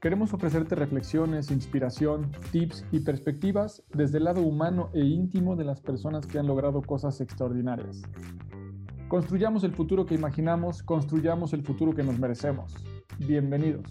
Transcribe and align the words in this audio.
Queremos 0.00 0.32
ofrecerte 0.32 0.76
reflexiones, 0.76 1.50
inspiración, 1.50 2.30
tips 2.52 2.84
y 2.92 3.00
perspectivas 3.00 3.82
desde 3.92 4.18
el 4.18 4.24
lado 4.24 4.42
humano 4.42 4.90
e 4.94 5.00
íntimo 5.00 5.56
de 5.56 5.64
las 5.64 5.80
personas 5.80 6.24
que 6.24 6.38
han 6.38 6.46
logrado 6.46 6.82
cosas 6.82 7.20
extraordinarias. 7.20 8.02
Construyamos 9.08 9.64
el 9.64 9.72
futuro 9.72 10.06
que 10.06 10.14
imaginamos, 10.14 10.84
construyamos 10.84 11.52
el 11.52 11.64
futuro 11.64 11.96
que 11.96 12.04
nos 12.04 12.16
merecemos. 12.16 12.76
Bienvenidos. 13.18 13.86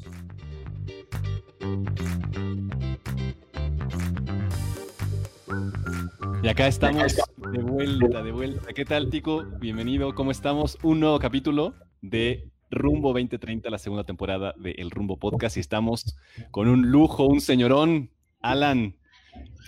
Y 6.42 6.48
acá 6.48 6.68
estamos 6.68 7.18
de 7.52 7.62
vuelta, 7.62 8.24
de 8.24 8.32
vuelta. 8.32 8.74
¿Qué 8.74 8.86
tal, 8.86 9.10
Tico? 9.10 9.44
Bienvenido. 9.60 10.16
¿Cómo 10.16 10.32
estamos? 10.32 10.78
Un 10.84 11.02
nuevo 11.02 11.20
capítulo 11.20 11.74
de 12.02 12.50
Rumbo 12.70 13.10
2030, 13.10 13.70
la 13.70 13.78
segunda 13.78 14.04
temporada 14.04 14.54
de 14.58 14.72
El 14.72 14.92
Rumbo 14.92 15.18
Podcast. 15.18 15.58
Y 15.58 15.60
estamos 15.60 16.18
con 16.52 16.68
un 16.68 16.92
lujo, 16.92 17.26
un 17.26 17.42
señorón. 17.42 18.10
Alan, 18.42 18.96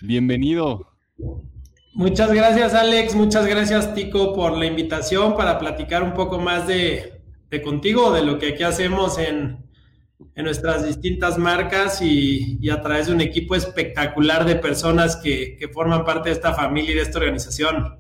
bienvenido. 0.02 0.88
Muchas 1.94 2.32
gracias, 2.32 2.74
Alex. 2.74 3.16
Muchas 3.16 3.46
gracias, 3.46 3.94
Tico, 3.94 4.34
por 4.34 4.58
la 4.58 4.66
invitación 4.66 5.36
para 5.36 5.60
platicar 5.60 6.04
un 6.04 6.14
poco 6.14 6.40
más 6.40 6.68
de, 6.68 7.22
contigo, 7.64 8.12
de 8.14 8.24
lo 8.24 8.38
que 8.38 8.54
aquí 8.54 8.64
hacemos 8.64 9.18
en, 9.18 9.68
nuestras 10.36 10.86
distintas 10.86 11.38
marcas 11.38 12.02
y, 12.02 12.70
a 12.70 12.82
través 12.82 13.08
de 13.08 13.14
un 13.14 13.22
equipo 13.22 13.56
espectacular 13.56 14.46
de 14.46 14.56
personas 14.56 15.18
que, 15.18 15.58
que 15.58 15.68
forman 15.68 16.06
parte 16.06 16.30
de 16.30 16.36
esta 16.36 16.54
familia 16.54 16.92
y 16.92 16.96
de 16.96 17.02
esta 17.02 17.20
organización. 17.20 17.98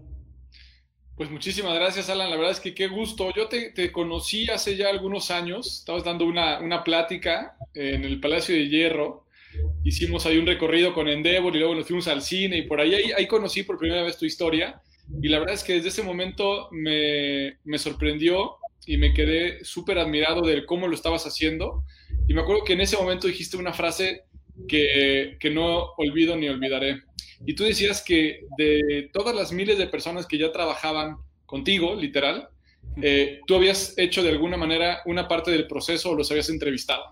Pues 1.19 1.29
muchísimas 1.29 1.75
gracias, 1.75 2.09
Alan. 2.09 2.29
La 2.29 2.37
verdad 2.37 2.53
es 2.53 2.61
que 2.61 2.73
qué 2.73 2.87
gusto. 2.87 3.33
Yo 3.35 3.49
te, 3.49 3.91
conocí 3.91 4.49
hace 4.49 4.77
ya 4.77 4.87
algunos 4.87 5.31
años. 5.31 5.79
Estabas 5.79 6.05
dando 6.05 6.23
una, 6.23 6.61
una, 6.61 6.81
plática 6.81 7.57
en 7.73 8.05
el 8.05 8.21
Palacio 8.21 8.55
de 8.55 8.69
Hierro. 8.69 9.25
Hicimos 9.83 10.25
ahí 10.25 10.37
un 10.37 10.45
recorrido 10.45 10.93
con 10.93 11.09
Endeavor 11.09 11.53
y 11.53 11.59
luego 11.59 11.75
nos 11.75 11.87
fuimos 11.87 12.07
al 12.07 12.21
cine 12.21 12.59
y 12.59 12.61
por 12.61 12.79
ahí, 12.79 12.93
ahí, 12.93 13.27
conocí 13.27 13.63
por 13.63 13.77
primera 13.77 14.01
vez 14.01 14.17
tu 14.17 14.25
historia. 14.25 14.81
Y 15.21 15.27
la 15.27 15.39
verdad 15.39 15.55
es 15.55 15.65
que 15.65 15.73
desde 15.73 15.89
ese 15.89 16.03
momento 16.03 16.69
me, 16.71 17.57
me 17.65 17.77
sorprendió 17.79 18.55
y 18.85 18.95
me 18.95 19.13
quedé 19.13 19.65
súper 19.65 19.99
admirado 19.99 20.43
de 20.43 20.65
cómo 20.65 20.87
lo 20.87 20.95
estabas 20.95 21.27
haciendo. 21.27 21.83
Y 22.29 22.33
me 22.33 22.39
acuerdo 22.39 22.63
que 22.63 22.71
en 22.71 22.79
ese 22.79 22.95
momento 22.95 23.27
dijiste 23.27 23.57
una 23.57 23.73
frase 23.73 24.23
que, 24.67 25.37
que 25.39 25.49
no 25.49 25.93
olvido 25.97 26.35
ni 26.35 26.49
olvidaré. 26.49 27.03
Y 27.45 27.55
tú 27.55 27.63
decías 27.63 28.03
que 28.03 28.41
de 28.57 29.09
todas 29.13 29.35
las 29.35 29.51
miles 29.51 29.77
de 29.77 29.87
personas 29.87 30.25
que 30.25 30.37
ya 30.37 30.51
trabajaban 30.51 31.17
contigo, 31.45 31.95
literal, 31.95 32.49
eh, 33.01 33.39
tú 33.47 33.55
habías 33.55 33.97
hecho 33.97 34.23
de 34.23 34.29
alguna 34.29 34.57
manera 34.57 35.01
una 35.05 35.27
parte 35.27 35.51
del 35.51 35.67
proceso 35.67 36.11
o 36.11 36.15
los 36.15 36.29
habías 36.31 36.49
entrevistado. 36.49 37.03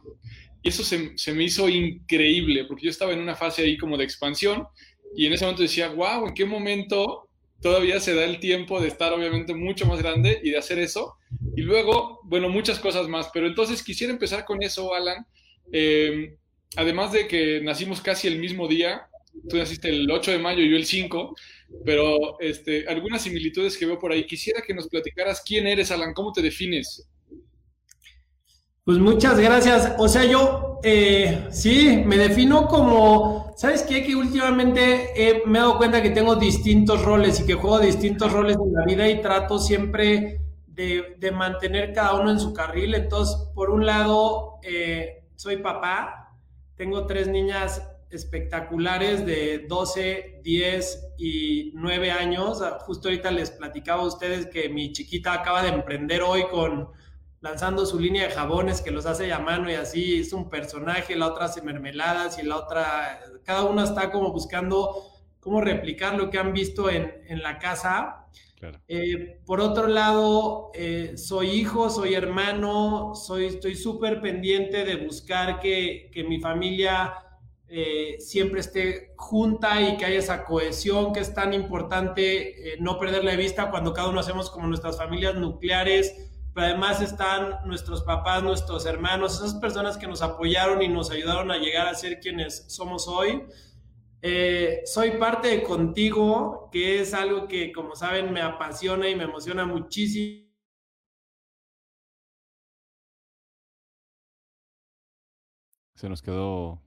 Y 0.61 0.69
eso 0.69 0.83
se, 0.83 1.17
se, 1.17 1.33
me 1.33 1.43
hizo 1.43 1.69
increíble, 1.69 2.65
porque 2.65 2.85
yo 2.85 2.89
estaba 2.89 3.13
en 3.13 3.19
una 3.19 3.35
fase 3.35 3.61
ahí 3.61 3.77
como 3.77 3.97
de 3.97 4.03
expansión 4.03 4.67
y 5.15 5.25
en 5.25 5.33
ese 5.33 5.45
momento 5.45 5.63
decía, 5.63 5.89
wow, 5.89 6.27
¿en 6.27 6.33
qué 6.33 6.45
momento 6.45 7.29
todavía 7.61 7.99
se 7.99 8.13
da 8.13 8.25
el 8.25 8.39
tiempo 8.39 8.79
de 8.79 8.87
estar 8.87 9.13
obviamente 9.13 9.53
mucho 9.55 9.85
más 9.85 9.99
grande 9.99 10.39
y 10.43 10.51
de 10.51 10.57
hacer 10.57 10.79
eso? 10.79 11.15
Y 11.55 11.61
luego, 11.61 12.19
bueno, 12.23 12.49
muchas 12.49 12.79
cosas 12.79 13.07
más, 13.07 13.29
pero 13.33 13.47
entonces 13.47 13.83
quisiera 13.83 14.11
empezar 14.11 14.45
con 14.45 14.61
eso, 14.61 14.93
Alan. 14.93 15.25
Eh, 15.71 16.35
además 16.75 17.11
de 17.11 17.27
que 17.27 17.61
nacimos 17.61 18.01
casi 18.01 18.27
el 18.27 18.39
mismo 18.39 18.67
día, 18.67 19.07
tú 19.49 19.57
naciste 19.57 19.89
el 19.89 20.09
8 20.09 20.31
de 20.31 20.39
mayo 20.39 20.61
y 20.61 20.69
yo 20.69 20.77
el 20.77 20.85
5, 20.85 21.35
pero 21.85 22.39
este, 22.39 22.87
algunas 22.87 23.21
similitudes 23.21 23.77
que 23.77 23.85
veo 23.85 23.99
por 23.99 24.11
ahí. 24.11 24.25
Quisiera 24.25 24.61
que 24.61 24.73
nos 24.73 24.87
platicaras 24.87 25.41
quién 25.45 25.67
eres, 25.67 25.91
Alan, 25.91 26.13
cómo 26.13 26.31
te 26.31 26.41
defines. 26.41 27.07
Pues 28.83 28.99
muchas 28.99 29.37
gracias. 29.39 29.95
O 29.97 30.07
sea, 30.07 30.23
yo 30.23 30.79
eh, 30.83 31.47
sí, 31.51 32.03
me 32.05 32.17
defino 32.17 32.67
como, 32.67 33.53
¿sabes 33.57 33.83
qué? 33.83 34.03
Que 34.03 34.15
últimamente 34.15 35.41
me 35.45 35.57
he 35.57 35.61
dado 35.61 35.77
cuenta 35.77 36.01
que 36.01 36.11
tengo 36.11 36.35
distintos 36.35 37.03
roles 37.03 37.39
y 37.39 37.45
que 37.45 37.55
juego 37.55 37.79
distintos 37.79 38.31
roles 38.31 38.55
en 38.55 38.73
la 38.73 38.85
vida 38.85 39.09
y 39.09 39.21
trato 39.21 39.59
siempre 39.59 40.39
de, 40.67 41.31
mantener 41.31 41.91
cada 41.93 42.13
uno 42.13 42.31
en 42.31 42.39
su 42.39 42.53
carril. 42.53 42.93
Entonces, 42.95 43.35
por 43.53 43.71
un 43.71 43.85
lado, 43.85 44.59
eh, 44.63 45.23
soy 45.35 45.57
papá, 45.57 46.26
tengo 46.77 47.05
tres 47.05 47.27
niñas 47.27 47.81
espectaculares 48.09 49.25
de 49.25 49.65
12, 49.67 50.39
10 50.43 51.13
y 51.17 51.71
9 51.75 52.11
años. 52.11 52.61
Justo 52.81 53.09
ahorita 53.09 53.31
les 53.31 53.51
platicaba 53.51 54.03
a 54.03 54.05
ustedes 54.05 54.45
que 54.45 54.69
mi 54.69 54.93
chiquita 54.93 55.33
acaba 55.33 55.61
de 55.63 55.69
emprender 55.69 56.21
hoy 56.21 56.45
con 56.49 56.89
lanzando 57.41 57.85
su 57.85 57.99
línea 57.99 58.27
de 58.27 58.33
jabones 58.33 58.81
que 58.81 58.91
los 58.91 59.05
hace 59.05 59.31
a 59.31 59.39
mano 59.39 59.69
y 59.69 59.75
así 59.75 60.21
es 60.21 60.33
un 60.33 60.49
personaje, 60.49 61.15
la 61.15 61.27
otra 61.27 61.45
hace 61.45 61.61
mermeladas 61.61 62.39
y 62.39 62.43
la 62.43 62.57
otra, 62.57 63.19
cada 63.43 63.63
una 63.63 63.83
está 63.83 64.11
como 64.11 64.31
buscando 64.31 65.03
cómo 65.39 65.61
replicar 65.61 66.15
lo 66.15 66.29
que 66.29 66.39
han 66.39 66.51
visto 66.51 66.89
en, 66.89 67.41
la 67.41 67.59
casa. 67.59 68.26
Eh, 68.87 69.39
por 69.45 69.61
otro 69.61 69.87
lado, 69.87 70.71
eh, 70.73 71.13
soy 71.15 71.51
hijo, 71.51 71.89
soy 71.89 72.15
hermano, 72.15 73.13
soy, 73.13 73.45
estoy 73.45 73.75
súper 73.75 74.19
pendiente 74.19 74.83
de 74.83 74.95
buscar 74.95 75.59
que, 75.59 76.09
que 76.11 76.23
mi 76.23 76.39
familia 76.39 77.13
eh, 77.67 78.15
siempre 78.19 78.61
esté 78.61 79.13
junta 79.15 79.81
y 79.81 79.97
que 79.97 80.05
haya 80.05 80.19
esa 80.19 80.43
cohesión 80.43 81.13
que 81.13 81.19
es 81.19 81.33
tan 81.33 81.53
importante 81.53 82.77
no 82.79 82.97
perderla 82.97 83.31
de 83.31 83.37
vista 83.37 83.69
cuando 83.69 83.93
cada 83.93 84.09
uno 84.09 84.21
hacemos 84.21 84.49
como 84.49 84.67
nuestras 84.67 84.97
familias 84.97 85.35
nucleares, 85.35 86.15
pero 86.55 86.67
además 86.67 87.01
están 87.01 87.59
nuestros 87.65 88.01
papás, 88.01 88.41
nuestros 88.41 88.87
hermanos, 88.87 89.35
esas 89.35 89.53
personas 89.55 89.97
que 89.97 90.07
nos 90.07 90.23
apoyaron 90.23 90.81
y 90.81 90.87
nos 90.87 91.11
ayudaron 91.11 91.51
a 91.51 91.57
llegar 91.57 91.87
a 91.87 91.93
ser 91.93 92.19
quienes 92.19 92.65
somos 92.67 93.07
hoy. 93.07 93.43
Eh, 94.29 94.81
soy 94.83 95.11
parte 95.11 95.47
de 95.47 95.63
Contigo, 95.63 96.67
que 96.69 96.99
es 96.99 97.13
algo 97.13 97.47
que, 97.47 97.71
como 97.71 97.95
saben, 97.95 98.33
me 98.33 98.41
apasiona 98.41 99.07
y 99.07 99.15
me 99.15 99.23
emociona 99.23 99.65
muchísimo. 99.65 100.45
Se 105.95 106.09
nos 106.09 106.21
quedó 106.21 106.81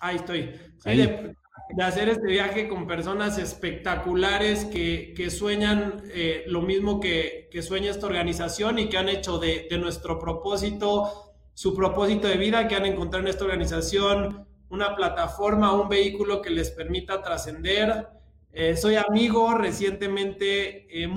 ahí 0.00 0.16
estoy. 0.16 0.50
De, 0.84 1.34
hacer 1.82 2.08
este 2.08 2.26
viaje 2.26 2.66
con 2.66 2.86
personas 2.86 3.36
espectaculares 3.36 4.64
que, 4.64 5.28
sueñan 5.30 6.04
eh, 6.14 6.44
lo 6.46 6.62
mismo 6.62 7.00
que, 7.00 7.50
sueña 7.60 7.90
esta 7.90 8.06
organización 8.06 8.78
y 8.78 8.88
que 8.88 8.96
han 8.96 9.10
hecho 9.10 9.38
de, 9.38 9.68
nuestro 9.78 10.18
propósito, 10.18 11.34
su 11.52 11.74
propósito 11.74 12.28
de 12.28 12.38
vida, 12.38 12.66
que 12.66 12.76
han 12.76 12.86
encontrado 12.86 13.26
en 13.26 13.30
esta 13.30 13.44
organización 13.44 14.47
una 14.70 14.94
plataforma, 14.94 15.72
un 15.72 15.88
vehículo 15.88 16.42
que 16.42 16.50
les 16.50 16.70
permita 16.70 17.22
trascender. 17.22 18.08
Eh, 18.52 18.76
soy 18.76 18.96
amigo, 18.96 19.54
recientemente 19.54 20.86
eh, 20.90 21.08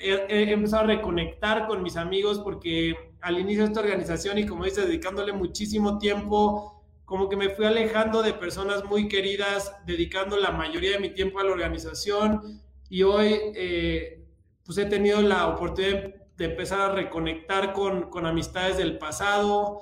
he, 0.00 0.52
empezado 0.52 0.84
a 0.84 0.86
reconectar 0.86 1.66
con 1.66 1.82
mis 1.82 1.96
amigos 1.96 2.40
porque 2.40 2.94
al 3.20 3.38
inicio 3.38 3.62
de 3.62 3.68
esta 3.68 3.80
organización 3.80 4.38
y 4.38 4.46
como 4.46 4.64
dice, 4.64 4.82
dedicándole 4.82 5.32
muchísimo 5.32 5.98
tiempo, 5.98 6.84
como 7.04 7.28
que 7.28 7.36
me 7.36 7.50
fui 7.50 7.66
alejando 7.66 8.22
de 8.22 8.32
personas 8.32 8.84
muy 8.84 9.08
queridas, 9.08 9.76
dedicando 9.86 10.36
la 10.36 10.50
mayoría 10.50 10.92
de 10.92 10.98
mi 10.98 11.10
tiempo 11.10 11.38
a 11.38 11.44
la 11.44 11.52
organización 11.52 12.62
y 12.88 13.02
hoy 13.02 13.38
eh, 13.54 14.24
pues 14.64 14.78
he 14.78 14.86
tenido 14.86 15.20
la 15.20 15.48
oportunidad 15.48 16.14
de 16.36 16.44
empezar 16.44 16.80
a 16.80 16.92
reconectar 16.92 17.72
con, 17.72 18.10
con 18.10 18.26
amistades 18.26 18.76
del 18.76 18.98
pasado 18.98 19.80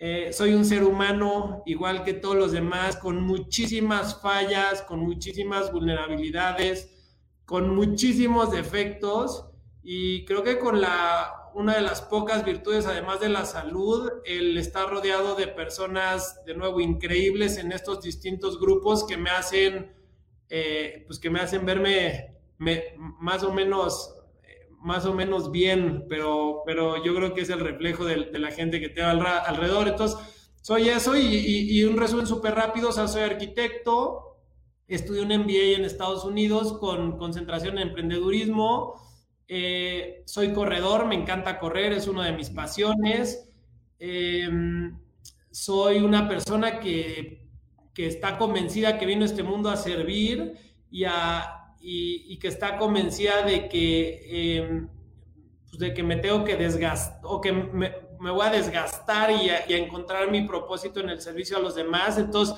Eh, 0.00 0.32
soy 0.32 0.54
un 0.54 0.64
ser 0.64 0.84
humano, 0.84 1.62
igual 1.66 2.04
que 2.04 2.14
todos 2.14 2.36
los 2.36 2.52
demás, 2.52 2.96
con 2.96 3.20
muchísimas 3.20 4.20
fallas, 4.20 4.82
con 4.82 5.00
muchísimas 5.00 5.72
vulnerabilidades, 5.72 6.88
con 7.44 7.74
muchísimos 7.74 8.52
defectos 8.52 9.46
y 9.82 10.24
creo 10.24 10.44
que 10.44 10.58
con 10.58 10.80
la 10.80 11.34
una 11.54 11.74
de 11.74 11.80
las 11.80 12.02
pocas 12.02 12.44
virtudes, 12.44 12.86
además 12.86 13.18
de 13.18 13.30
la 13.30 13.44
salud, 13.44 14.08
el 14.24 14.56
estar 14.56 14.88
rodeado 14.88 15.34
de 15.34 15.48
personas, 15.48 16.44
de 16.44 16.54
nuevo, 16.54 16.80
increíbles 16.80 17.56
en 17.56 17.72
estos 17.72 18.00
distintos 18.00 18.60
grupos 18.60 19.04
que 19.04 19.16
me 19.16 19.30
hacen, 19.30 19.92
eh, 20.50 21.02
pues 21.08 21.18
que 21.18 21.30
me 21.30 21.40
hacen 21.40 21.66
verme 21.66 22.36
más 22.58 23.42
o 23.42 23.52
menos 23.52 24.14
más 24.80 25.06
o 25.06 25.14
menos 25.14 25.50
bien, 25.50 26.06
pero, 26.08 26.62
pero 26.64 27.02
yo 27.04 27.14
creo 27.14 27.34
que 27.34 27.40
es 27.40 27.50
el 27.50 27.60
reflejo 27.60 28.04
de, 28.04 28.38
la 28.38 28.50
gente 28.50 28.80
que 28.80 28.88
tengo 28.88 29.08
alrededor. 29.08 29.88
Entonces, 29.88 30.18
soy 30.60 30.88
eso 30.88 31.16
y, 31.16 31.84
un 31.84 31.96
resumen 31.96 32.26
súper 32.26 32.54
rápido, 32.54 32.90
o 32.90 32.92
sea, 32.92 33.08
soy 33.08 33.22
arquitecto, 33.22 34.36
estudié 34.86 35.22
un 35.22 35.28
MBA 35.28 35.76
en 35.76 35.84
Estados 35.84 36.24
Unidos 36.24 36.74
con 36.78 37.18
concentración 37.18 37.78
en 37.78 37.88
emprendedurismo, 37.88 38.94
eh, 39.48 40.22
soy 40.26 40.52
corredor, 40.52 41.06
me 41.06 41.14
encanta 41.14 41.58
correr, 41.58 41.92
es 41.92 42.06
una 42.06 42.26
de 42.26 42.32
mis 42.32 42.50
pasiones. 42.50 43.50
Em, 43.98 44.98
soy 45.50 45.98
una 45.98 46.28
persona 46.28 46.80
que, 46.80 47.48
que 47.94 48.06
está 48.06 48.38
convencida 48.38 48.98
que 48.98 49.06
vino 49.06 49.24
este 49.24 49.42
mundo 49.42 49.70
a 49.70 49.76
servir 49.76 50.54
y 50.90 51.04
a, 51.04 51.57
y, 51.80 52.36
que 52.38 52.48
está 52.48 52.76
convencida 52.76 53.42
de 53.42 53.68
que, 53.68 54.58
em, 54.58 54.88
pues 55.68 55.78
de 55.78 55.94
que 55.94 56.02
me 56.02 56.16
tengo 56.16 56.44
que 56.44 56.56
desgastar 56.56 57.20
o 57.22 57.40
que 57.40 57.52
me, 57.52 57.92
voy 58.18 58.46
a 58.46 58.50
desgastar 58.50 59.30
y 59.30 59.50
a, 59.50 59.64
encontrar 59.68 60.30
mi 60.30 60.42
propósito 60.42 61.00
en 61.00 61.10
el 61.10 61.20
servicio 61.20 61.56
a 61.56 61.60
los 61.60 61.74
demás. 61.74 62.18
Entonces, 62.18 62.56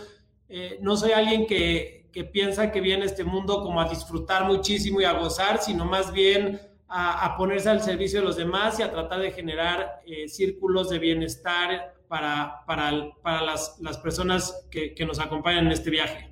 eh, 0.49 0.79
no 0.81 0.97
soy 0.97 1.13
alguien 1.13 1.47
que, 1.47 2.09
que, 2.13 2.25
piensa 2.25 2.73
que 2.73 2.81
viene 2.81 3.03
a 3.03 3.07
este 3.07 3.25
mundo 3.25 3.63
como 3.63 3.81
a 3.81 3.89
disfrutar 3.89 4.47
muchísimo 4.47 5.01
y 5.01 5.05
a 5.05 5.13
gozar, 5.13 5.59
sino 5.63 5.85
más 5.85 6.13
bien 6.13 6.61
a, 6.89 7.37
ponerse 7.37 7.69
al 7.71 7.83
servicio 7.83 8.21
de 8.21 8.27
los 8.27 8.37
demás 8.37 8.81
y 8.81 8.83
a 8.83 8.91
tratar 8.91 9.21
de 9.21 9.31
generar 9.31 10.01
eh, 10.07 10.29
círculos 10.29 10.91
de 10.91 10.99
bienestar 10.99 11.95
para, 12.09 12.65
para, 12.67 13.13
para 13.23 13.43
las, 13.43 13.79
las, 13.81 13.97
personas 13.99 14.67
que, 14.71 14.93
que 14.95 15.07
nos 15.07 15.21
acompañan 15.21 15.67
en 15.67 15.73
este 15.73 15.91
viaje. 15.91 16.29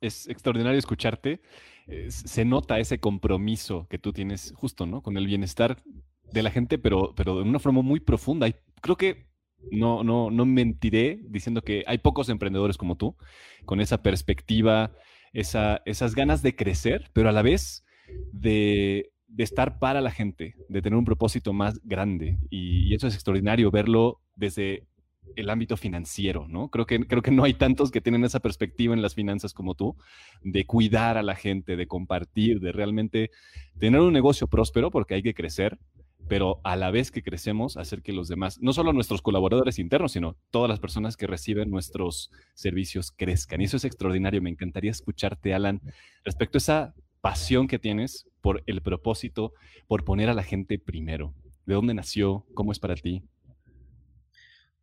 Es 0.00 0.26
extraordinario 0.28 0.78
escucharte 0.78 1.40
eh, 1.88 2.10
se 2.10 2.44
nota 2.44 2.78
ese 2.80 2.98
compromiso 2.98 3.86
que 3.88 3.98
tú 3.98 4.12
tienes 4.12 4.52
justo, 4.56 4.86
¿no? 4.86 5.02
Con 5.02 5.16
el 5.16 5.26
bienestar 5.26 5.82
de 6.32 6.42
la 6.42 6.50
gente, 6.50 6.78
pero, 6.78 7.14
pero 7.16 7.36
de 7.36 7.42
una 7.42 7.58
forma 7.58 7.82
muy 7.82 8.00
profunda. 8.00 8.48
Y 8.48 8.54
creo 8.80 8.96
que 8.96 9.26
no, 9.70 10.02
no, 10.02 10.30
no 10.30 10.46
mentiré 10.46 11.20
diciendo 11.28 11.62
que 11.62 11.84
hay 11.86 11.98
pocos 11.98 12.28
emprendedores 12.28 12.76
como 12.76 12.96
tú, 12.96 13.16
con 13.64 13.80
esa 13.80 14.02
perspectiva, 14.02 14.92
esa, 15.32 15.82
esas 15.86 16.14
ganas 16.14 16.42
de 16.42 16.56
crecer, 16.56 17.10
pero 17.12 17.28
a 17.28 17.32
la 17.32 17.42
vez 17.42 17.84
de, 18.32 19.12
de, 19.28 19.44
estar 19.44 19.78
para 19.78 20.00
la 20.00 20.10
gente, 20.10 20.54
de 20.68 20.82
tener 20.82 20.96
un 20.96 21.04
propósito 21.04 21.52
más 21.52 21.80
grande. 21.84 22.38
y 22.50 22.94
eso 22.94 23.06
es 23.06 23.14
extraordinario 23.14 23.70
verlo 23.70 24.20
desde 24.34 24.86
el 25.34 25.50
ámbito 25.50 25.76
financiero, 25.76 26.46
¿no? 26.48 26.68
Creo 26.68 26.86
que, 26.86 27.00
creo 27.06 27.22
que 27.22 27.30
no 27.30 27.44
hay 27.44 27.54
tantos 27.54 27.90
que 27.90 28.00
tienen 28.00 28.24
esa 28.24 28.40
perspectiva 28.40 28.94
en 28.94 29.02
las 29.02 29.14
finanzas 29.14 29.52
como 29.52 29.74
tú, 29.74 29.96
de 30.42 30.64
cuidar 30.64 31.18
a 31.18 31.22
la 31.22 31.34
gente, 31.34 31.76
de 31.76 31.86
compartir, 31.86 32.60
de 32.60 32.72
realmente 32.72 33.30
tener 33.78 34.00
un 34.00 34.12
negocio 34.12 34.46
próspero, 34.46 34.90
porque 34.90 35.14
hay 35.14 35.22
que 35.22 35.34
crecer, 35.34 35.78
pero 36.28 36.60
a 36.64 36.76
la 36.76 36.90
vez 36.90 37.10
que 37.10 37.22
crecemos, 37.22 37.76
hacer 37.76 38.02
que 38.02 38.12
los 38.12 38.28
demás, 38.28 38.58
no 38.60 38.72
solo 38.72 38.92
nuestros 38.92 39.22
colaboradores 39.22 39.78
internos, 39.78 40.12
sino 40.12 40.36
todas 40.50 40.68
las 40.68 40.80
personas 40.80 41.16
que 41.16 41.26
reciben 41.26 41.70
nuestros 41.70 42.30
servicios 42.54 43.12
crezcan. 43.12 43.60
Y 43.60 43.64
eso 43.64 43.76
es 43.76 43.84
extraordinario. 43.84 44.42
Me 44.42 44.50
encantaría 44.50 44.90
escucharte, 44.90 45.54
Alan, 45.54 45.80
respecto 46.24 46.56
a 46.56 46.60
esa 46.60 46.94
pasión 47.20 47.68
que 47.68 47.78
tienes 47.78 48.28
por 48.40 48.62
el 48.66 48.82
propósito, 48.82 49.52
por 49.86 50.04
poner 50.04 50.28
a 50.28 50.34
la 50.34 50.42
gente 50.42 50.78
primero. 50.78 51.34
¿De 51.64 51.74
dónde 51.74 51.94
nació? 51.94 52.44
¿Cómo 52.54 52.72
es 52.72 52.78
para 52.78 52.94
ti? 52.94 53.22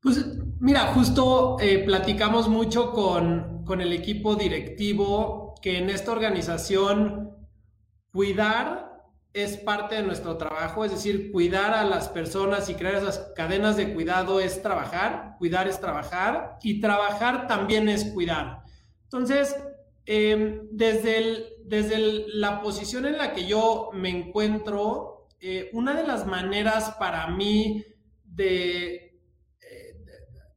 Pues 0.03 0.25
mira, 0.59 0.88
justo 0.88 1.55
eh, 1.61 1.79
platicamos 1.79 2.50
mucho 2.50 2.91
con, 2.91 3.63
con, 3.63 3.79
el 3.79 3.94
equipo 3.94 4.35
directivo 4.35 5.55
que 5.61 5.77
en 5.77 5.89
esta 5.89 6.11
organización 6.11 7.38
cuidar 8.11 9.01
es 9.31 9.55
parte 9.55 9.95
de 9.95 10.03
nuestro 10.03 10.35
trabajo, 10.35 10.83
es 10.83 10.91
decir, 10.91 11.31
cuidar 11.31 11.73
a 11.73 11.85
las 11.85 12.09
personas 12.09 12.69
y 12.69 12.75
crear 12.75 12.95
esas 12.95 13.31
cadenas 13.33 13.77
de 13.77 13.94
cuidado 13.94 14.41
es 14.41 14.61
trabajar, 14.61 15.38
cuidar 15.39 15.69
es 15.69 15.79
trabajar 15.79 16.59
y 16.61 16.81
trabajar 16.81 17.47
también 17.47 17.88
es 17.88 18.03
cuidar. 18.03 18.63
Entonces, 19.05 19.55
em, 20.05 20.67
desde, 20.69 21.55
desde 21.63 22.27
la 22.27 22.61
posición 22.61 23.05
en 23.05 23.17
la 23.17 23.31
que 23.31 23.47
yo 23.47 23.89
me 23.94 24.09
encuentro, 24.09 25.29
eh, 25.39 25.69
una 25.71 25.94
de 25.94 26.05
las 26.05 26.27
maneras 26.27 26.91
para 27.00 27.27
mí 27.27 27.85
de 28.25 29.12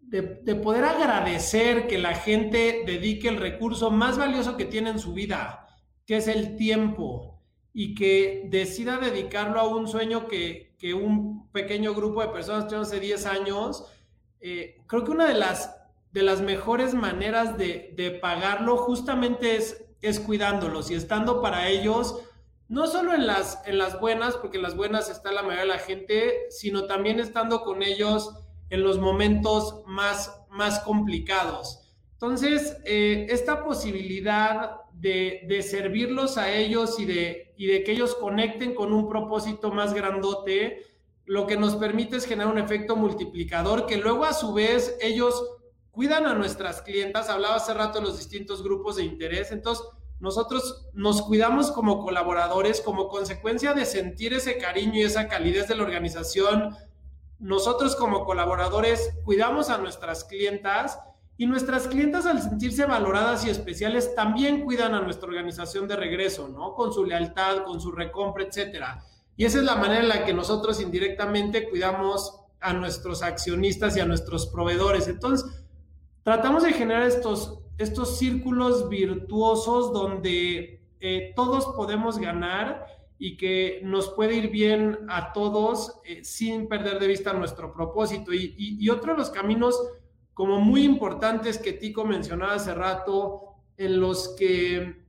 de, 0.09 0.55
poder 0.55 0.85
agradecer 0.85 1.87
que 1.87 1.99
la 1.99 2.15
gente 2.15 2.85
dedique 2.87 3.29
el 3.29 3.39
recurso 3.39 3.91
más 3.91 4.17
valioso 4.17 4.57
que 4.57 4.65
tiene 4.65 4.91
en 4.91 4.99
su 4.99 5.13
vida, 5.13 5.67
que 6.07 6.17
es 6.17 6.29
el 6.29 6.57
tiempo, 6.57 7.43
y 7.73 7.95
que 7.95 8.49
decida 8.51 8.99
dedicarlo 8.99 9.61
a 9.61 9.69
un 9.69 9.89
sueño 9.89 10.29
que, 10.29 10.65
un 10.95 11.51
pequeño 11.51 11.95
grupo 11.95 12.23
de 12.23 12.29
personas 12.29 12.69
tiene 12.69 12.85
hace 12.85 13.01
10 13.01 13.27
años, 13.27 13.87
eh, 14.41 14.77
creo 14.87 15.03
que 15.03 15.11
una 15.11 15.27
de 15.27 15.35
las, 15.35 15.77
de 16.13 16.23
las 16.23 16.41
mejores 16.41 16.95
maneras 16.95 17.59
de, 17.59 18.19
pagarlo 18.23 18.77
justamente 18.77 19.57
es, 19.57 19.85
es 20.01 20.21
cuidándolos 20.21 20.93
y 20.93 20.95
estando 20.95 21.43
para 21.43 21.69
ellos, 21.69 22.23
no 22.69 22.87
solo 22.87 23.15
en 23.15 23.27
las, 23.27 23.61
en 23.67 23.79
las 23.79 23.99
buenas, 23.99 24.37
porque 24.37 24.59
en 24.59 24.63
las 24.63 24.77
buenas 24.77 25.11
está 25.11 25.33
la 25.33 25.43
mayoría 25.43 25.63
de 25.63 25.69
la 25.69 25.79
gente, 25.79 26.47
sino 26.51 26.87
también 26.87 27.19
estando 27.19 27.63
con 27.63 27.83
ellos 27.83 28.46
en 28.71 28.83
los 28.83 28.99
momentos 28.99 29.83
más, 29.87 30.41
más 30.51 30.81
complicados. 30.81 31.81
Entonces, 32.13 32.79
eh, 32.85 33.27
esta 33.31 33.65
posibilidad 33.65 34.81
de, 34.93 35.43
de, 35.47 35.63
servirlos 35.63 36.39
a 36.39 36.53
ellos 36.53 36.99
y 36.99 37.05
de, 37.05 37.53
y 37.57 37.67
de 37.67 37.85
que 37.85 37.93
ellos 37.93 38.15
conecten 38.15 38.75
con 38.75 38.93
un 38.93 39.09
propósito 39.09 39.71
más 39.71 39.93
grandote, 39.93 40.87
lo 41.27 41.47
que 41.47 41.57
nos 41.57 41.77
permite 41.77 42.17
es 42.17 42.25
generar 42.25 42.53
un 42.53 42.59
efecto 42.59 42.97
multiplicador 42.97 43.87
que 43.87 43.99
luego 43.99 44.25
a 44.25 44.33
su 44.33 44.55
vez 44.55 44.97
ellos 45.01 45.57
cuidan 45.91 46.27
a 46.27 46.35
nuestras 46.35 46.83
clientas. 46.83 47.29
Hablaba 47.29 47.57
hace 47.57 47.75
rato 47.75 47.99
de 47.99 48.07
los 48.07 48.17
distintos 48.17 48.63
grupos 48.63 48.97
de 48.97 49.05
interés. 49.05 49.51
Entonces, 49.51 49.85
nosotros 50.21 50.87
nos 50.95 51.23
cuidamos 51.23 51.71
como 51.73 52.03
colaboradores 52.03 52.81
como 52.81 53.09
consecuencia 53.09 53.75
de 53.75 53.85
sentir 53.85 54.33
ese 54.33 54.57
cariño 54.57 54.95
y 54.95 55.03
esa 55.03 55.29
calidez 55.29 55.69
de 55.69 55.77
la 55.77 55.83
organización, 55.83 56.75
nosotros 57.39 57.97
como 57.97 58.25
colaboradores 58.25 59.15
cuidamos 59.25 59.71
a 59.71 59.79
nuestras 59.79 60.25
clientas 60.25 60.99
y 61.39 61.47
nuestras 61.47 61.87
clientas 61.87 62.25
al 62.25 62.41
sentirse 62.41 62.87
valoradas 62.87 63.45
y 63.45 63.51
especiales 63.51 64.15
también 64.15 64.65
cuidan 64.65 64.95
a 64.95 65.03
nuestra 65.03 65.29
organización 65.29 65.87
de 65.87 65.97
regreso, 65.97 66.49
¿no? 66.49 66.73
Con 66.73 66.93
su 66.93 67.05
lealtad, 67.05 67.65
con 67.65 67.81
su 67.81 67.93
recompra, 67.93 68.45
etcétera. 68.45 69.05
Y 69.37 69.45
esa 69.45 69.59
es 69.59 69.65
la 69.65 69.77
manera 69.77 70.01
en 70.01 70.09
la 70.09 70.25
que 70.25 70.33
nosotros 70.33 70.81
indirectamente 70.81 71.69
cuidamos 71.69 72.41
a 72.59 72.73
nuestros 72.73 73.23
accionistas 73.23 73.97
y 73.97 74.01
a 74.01 74.07
nuestros 74.07 74.47
proveedores. 74.47 75.09
Entonces, 75.09 75.65
tratamos 76.23 76.63
de 76.63 76.73
generar 76.73 77.03
estos, 77.03 77.59
estos 77.77 78.17
círculos 78.17 78.89
virtuosos 78.89 79.93
donde 79.93 80.83
eh, 81.01 81.33
todos 81.37 81.67
podemos 81.77 82.19
ganar 82.19 82.87
y 83.19 83.37
que 83.37 83.81
nos 83.83 84.11
puede 84.11 84.35
ir 84.35 84.51
bien 84.51 84.99
a 85.09 85.33
todos 85.33 86.01
eh, 86.05 86.23
sin 86.23 86.69
perder 86.69 86.99
de 86.99 87.07
vista 87.07 87.33
nuestro 87.33 87.73
propósito. 87.73 88.33
Y, 88.33 88.89
otro 88.91 89.13
de 89.13 89.19
los 89.19 89.31
caminos 89.31 89.81
como 90.35 90.61
muy 90.61 90.85
importantes 90.85 91.59
que 91.59 91.73
Tico 91.73 92.05
mencionaba 92.05 92.55
hace 92.55 92.75
rato, 92.75 93.43
en 93.79 94.01
los 94.01 94.35
que, 94.37 95.05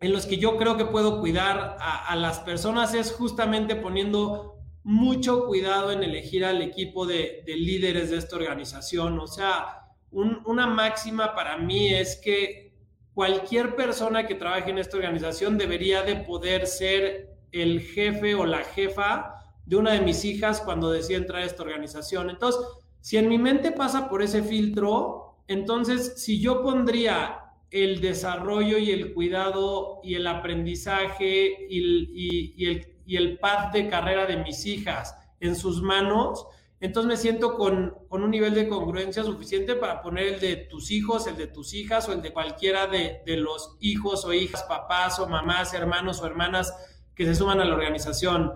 en 0.00 0.12
los 0.12 0.26
que 0.26 0.38
yo 0.38 0.56
creo 0.56 0.76
que 0.76 0.86
puedo 0.86 1.20
cuidar 1.20 1.76
a, 1.80 2.16
las 2.16 2.40
personas 2.40 2.94
es 2.94 3.12
justamente 3.12 3.76
poniendo 3.76 4.56
mucho 4.82 5.46
cuidado 5.46 5.92
en 5.92 6.02
elegir 6.02 6.44
al 6.44 6.62
equipo 6.62 7.06
de, 7.06 7.42
líderes 7.46 8.10
de 8.10 8.18
esta 8.18 8.36
organización. 8.36 9.18
O 9.18 9.26
sea, 9.26 9.90
una 10.10 10.66
máxima 10.66 11.34
para 11.34 11.58
mí 11.58 11.92
es 11.92 12.16
que 12.16 12.74
cualquier 13.12 13.76
persona 13.76 14.26
que 14.26 14.34
trabaje 14.34 14.70
en 14.70 14.78
esta 14.78 14.96
organización 14.96 15.56
debería 15.56 16.02
de 16.02 16.16
poder 16.16 16.66
ser 16.66 17.33
el 17.54 17.80
jefe 17.80 18.34
o 18.34 18.44
la 18.44 18.62
jefa 18.64 19.34
de 19.64 19.76
una 19.76 19.92
de 19.92 20.00
mis 20.00 20.24
hijas 20.24 20.60
cuando 20.60 20.90
decía 20.90 21.16
entrar 21.16 21.42
a 21.42 21.46
esta 21.46 21.62
organización. 21.62 22.30
Entonces, 22.30 22.60
si 23.00 23.16
en 23.16 23.28
mi 23.28 23.38
mente 23.38 23.72
pasa 23.72 24.08
por 24.08 24.22
ese 24.22 24.42
filtro, 24.42 25.36
entonces 25.46 26.14
si 26.16 26.40
yo 26.40 26.62
pondría 26.62 27.40
el 27.70 28.00
desarrollo 28.00 28.78
y 28.78 28.90
el 28.90 29.14
cuidado 29.14 30.00
y 30.02 30.14
el 30.14 30.26
aprendizaje 30.26 31.66
y 31.68 31.78
el, 31.78 32.10
y, 32.12 32.66
el, 32.66 32.86
y 33.06 33.16
el 33.16 33.38
path 33.38 33.72
de 33.72 33.88
carrera 33.88 34.26
de 34.26 34.36
mis 34.36 34.64
hijas 34.66 35.16
en 35.40 35.56
sus 35.56 35.82
manos, 35.82 36.46
entonces 36.84 37.08
me 37.08 37.16
siento 37.16 37.56
con, 37.56 37.96
un 38.10 38.30
nivel 38.30 38.54
de 38.54 38.68
congruencia 38.68 39.24
suficiente 39.24 39.74
para 39.74 40.02
poner 40.02 40.34
el 40.34 40.40
de 40.40 40.56
tus 40.56 40.90
hijos, 40.90 41.26
el 41.26 41.36
de 41.36 41.46
tus 41.46 41.72
hijas 41.72 42.08
o 42.08 42.12
el 42.12 42.20
de 42.20 42.30
cualquiera 42.30 42.86
de, 42.86 43.22
los 43.26 43.76
hijos 43.80 44.24
o 44.26 44.34
hijas, 44.34 44.64
papás 44.64 45.18
o 45.18 45.26
mamás, 45.26 45.72
hermanos 45.72 46.20
o 46.20 46.26
hermanas 46.26 46.74
que 47.14 47.24
se 47.24 47.34
suman 47.34 47.60
a 47.60 47.64
la 47.64 47.74
organización. 47.74 48.52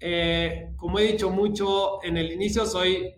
Eh, 0.00 0.72
como 0.76 0.98
he 0.98 1.04
dicho 1.04 1.30
mucho 1.30 2.02
en 2.04 2.16
el 2.16 2.32
inicio, 2.32 2.66
soy 2.66 3.14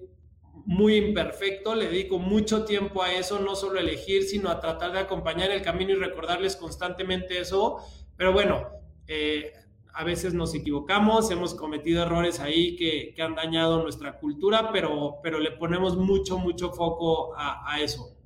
muy 0.66 0.97
imperfecto, 0.97 1.75
le 1.75 1.88
dedico 1.88 2.18
mucho 2.18 2.64
tiempo 2.64 3.02
a 3.02 3.12
eso, 3.12 3.40
no 3.40 3.54
solo 3.56 3.78
a 3.78 3.82
elegir, 3.82 4.25
sino 4.25 4.50
a 4.50 4.61
tratar 4.61 4.92
de 4.92 5.00
acompañar 5.00 5.50
el 5.50 5.62
camino 5.62 5.92
y 5.92 5.97
recordarles 5.97 6.56
constantemente 6.56 7.40
eso. 7.40 7.78
Pero 8.16 8.32
bueno, 8.32 8.68
eh, 9.06 9.52
a 9.92 10.04
veces 10.04 10.35
nos 10.35 10.54
equivocamos, 10.54 11.30
hemos 11.30 11.54
cometido 11.54 12.02
errores 12.02 12.40
ahí 12.40 12.76
que, 12.76 13.14
han 13.20 13.35
dañado 13.35 13.82
nuestra 13.82 14.18
cultura, 14.18 14.70
pero, 14.73 15.18
pero 15.23 15.40
le 15.40 15.50
ponemos 15.52 15.97
mucho, 15.97 16.38
mucho 16.38 16.70
foco 16.70 17.35
a, 17.37 17.80
eso. 17.80 18.16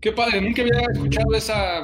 Qué 0.00 0.12
padre, 0.12 0.40
nunca 0.40 0.62
había 0.62 0.80
escuchado 0.92 1.34
esa, 1.34 1.82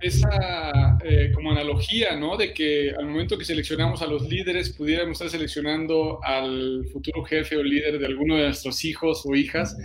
esa 0.00 0.98
eh, 1.04 1.30
como 1.34 1.50
analogía, 1.50 2.16
¿no? 2.16 2.36
De 2.36 2.52
que 2.54 2.90
al 2.90 3.06
momento 3.06 3.36
que 3.36 3.44
seleccionamos 3.44 4.02
a 4.02 4.06
los 4.06 4.28
líderes, 4.28 4.70
pudiéramos 4.70 5.12
estar 5.12 5.30
seleccionando 5.30 6.20
al 6.22 6.86
futuro 6.92 7.22
jefe 7.24 7.56
o 7.56 7.62
líder 7.62 7.98
de 7.98 8.06
alguno 8.06 8.36
de 8.36 8.44
nuestros 8.44 8.84
hijos 8.84 9.22
o 9.26 9.34
hijas. 9.34 9.76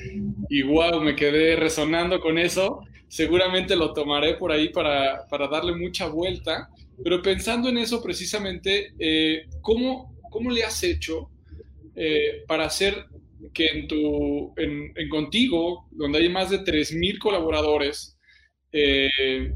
Y 0.50 0.62
wow, 0.64 1.02
me 1.02 1.16
quedé 1.16 1.56
resonando 1.56 2.20
con 2.20 2.38
eso. 2.38 2.82
Seguramente 3.08 3.76
lo 3.76 3.94
tomaré 3.94 4.36
por 4.36 4.52
ahí 4.52 4.70
para, 4.70 5.28
para 5.30 5.48
darle 5.48 5.76
mucha 5.76 6.08
vuelta. 6.08 6.70
Pero 7.04 7.22
pensando 7.22 7.70
en 7.70 7.78
eso 7.78 8.02
precisamente, 8.02 8.94
eh, 9.00 9.48
¿cómo, 9.62 10.16
¿cómo, 10.32 10.50
le 10.50 10.64
has 10.64 10.82
hecho 10.84 11.30
eh, 11.96 12.44
para 12.48 12.66
hacer 12.66 13.06
que 13.54 13.68
en, 13.68 13.88
tu, 13.88 14.54
en, 14.58 14.94
en, 14.96 15.10
contigo, 15.10 15.88
donde 15.92 16.20
hay 16.20 16.30
más 16.30 16.50
de 16.50 16.60
3.000 16.60 17.20
colaboradores, 17.20 18.18
eh, 18.72 19.54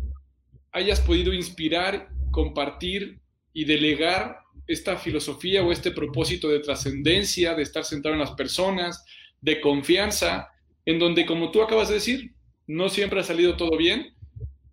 hayas 0.72 1.02
podido 1.02 1.34
inspirar, 1.34 2.10
compartir 2.32 3.20
y 3.54 3.66
delegar 3.66 4.40
esta 4.68 4.98
filosofía 4.98 5.64
o 5.64 5.72
este 5.72 5.92
propósito 5.92 6.48
de 6.50 6.60
trascendencia, 6.60 7.56
de 7.56 7.64
estar 7.64 7.84
centrado 7.84 8.14
en 8.14 8.22
las 8.22 8.32
personas, 8.32 9.04
de 9.42 9.60
confianza, 9.62 10.50
en 10.86 11.00
donde, 11.00 11.26
como 11.26 11.52
tú 11.52 11.62
acabas 11.62 11.90
de 11.90 11.96
decir, 11.96 12.34
no 12.68 12.90
siempre 12.90 13.20
ha 13.20 13.24
salido 13.24 13.58
todo 13.58 13.76
bien, 13.78 14.14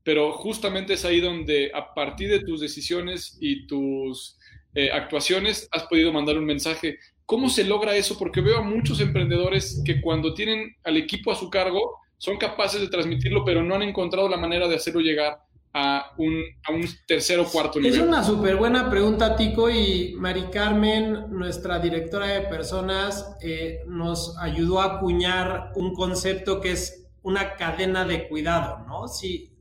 pero 0.02 0.32
justamente 0.32 0.94
es 0.94 1.04
ahí 1.04 1.20
donde 1.20 1.70
a 1.74 1.94
partir 1.94 2.28
de 2.30 2.40
tus 2.40 2.60
decisiones 2.60 3.38
y 3.40 3.66
tus 3.66 4.38
eh, 4.74 4.90
actuaciones 4.92 5.68
has 5.72 5.84
podido 5.84 6.12
mandar 6.12 6.36
un 6.36 6.44
mensaje. 6.44 6.98
¿Cómo 7.24 7.48
se 7.48 7.64
logra 7.64 7.96
eso? 7.96 8.18
Porque 8.18 8.40
veo 8.40 8.58
a 8.58 8.62
muchos 8.62 9.00
emprendedores 9.00 9.82
que 9.84 10.00
cuando 10.00 10.34
tienen 10.34 10.76
al 10.84 10.96
equipo 10.96 11.32
a 11.32 11.36
su 11.36 11.48
cargo 11.48 11.96
son 12.18 12.36
capaces 12.36 12.80
de 12.80 12.88
transmitirlo, 12.88 13.44
pero 13.44 13.62
no 13.62 13.74
han 13.74 13.82
encontrado 13.82 14.28
la 14.28 14.36
manera 14.36 14.68
de 14.68 14.76
hacerlo 14.76 15.00
llegar 15.00 15.38
a 15.78 16.14
un, 16.16 16.42
a 16.66 16.72
un 16.72 16.82
tercer 17.06 17.38
o 17.38 17.44
cuarto 17.44 17.78
nivel? 17.78 18.00
Es 18.00 18.06
una 18.06 18.24
súper 18.24 18.56
buena 18.56 18.88
pregunta, 18.88 19.36
Tico, 19.36 19.68
y 19.68 20.14
Mari 20.16 20.44
Carmen, 20.50 21.26
nuestra 21.28 21.78
directora 21.78 22.28
de 22.28 22.40
personas, 22.42 23.36
eh, 23.42 23.80
nos 23.86 24.38
ayudó 24.38 24.80
a 24.80 24.96
acuñar 24.96 25.72
un 25.74 25.94
concepto 25.94 26.62
que 26.62 26.72
es 26.72 27.06
una 27.20 27.56
cadena 27.56 28.06
de 28.06 28.26
cuidado, 28.26 28.86
¿no? 28.86 29.06
Si, 29.06 29.52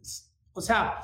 o 0.54 0.62
sea, 0.62 1.02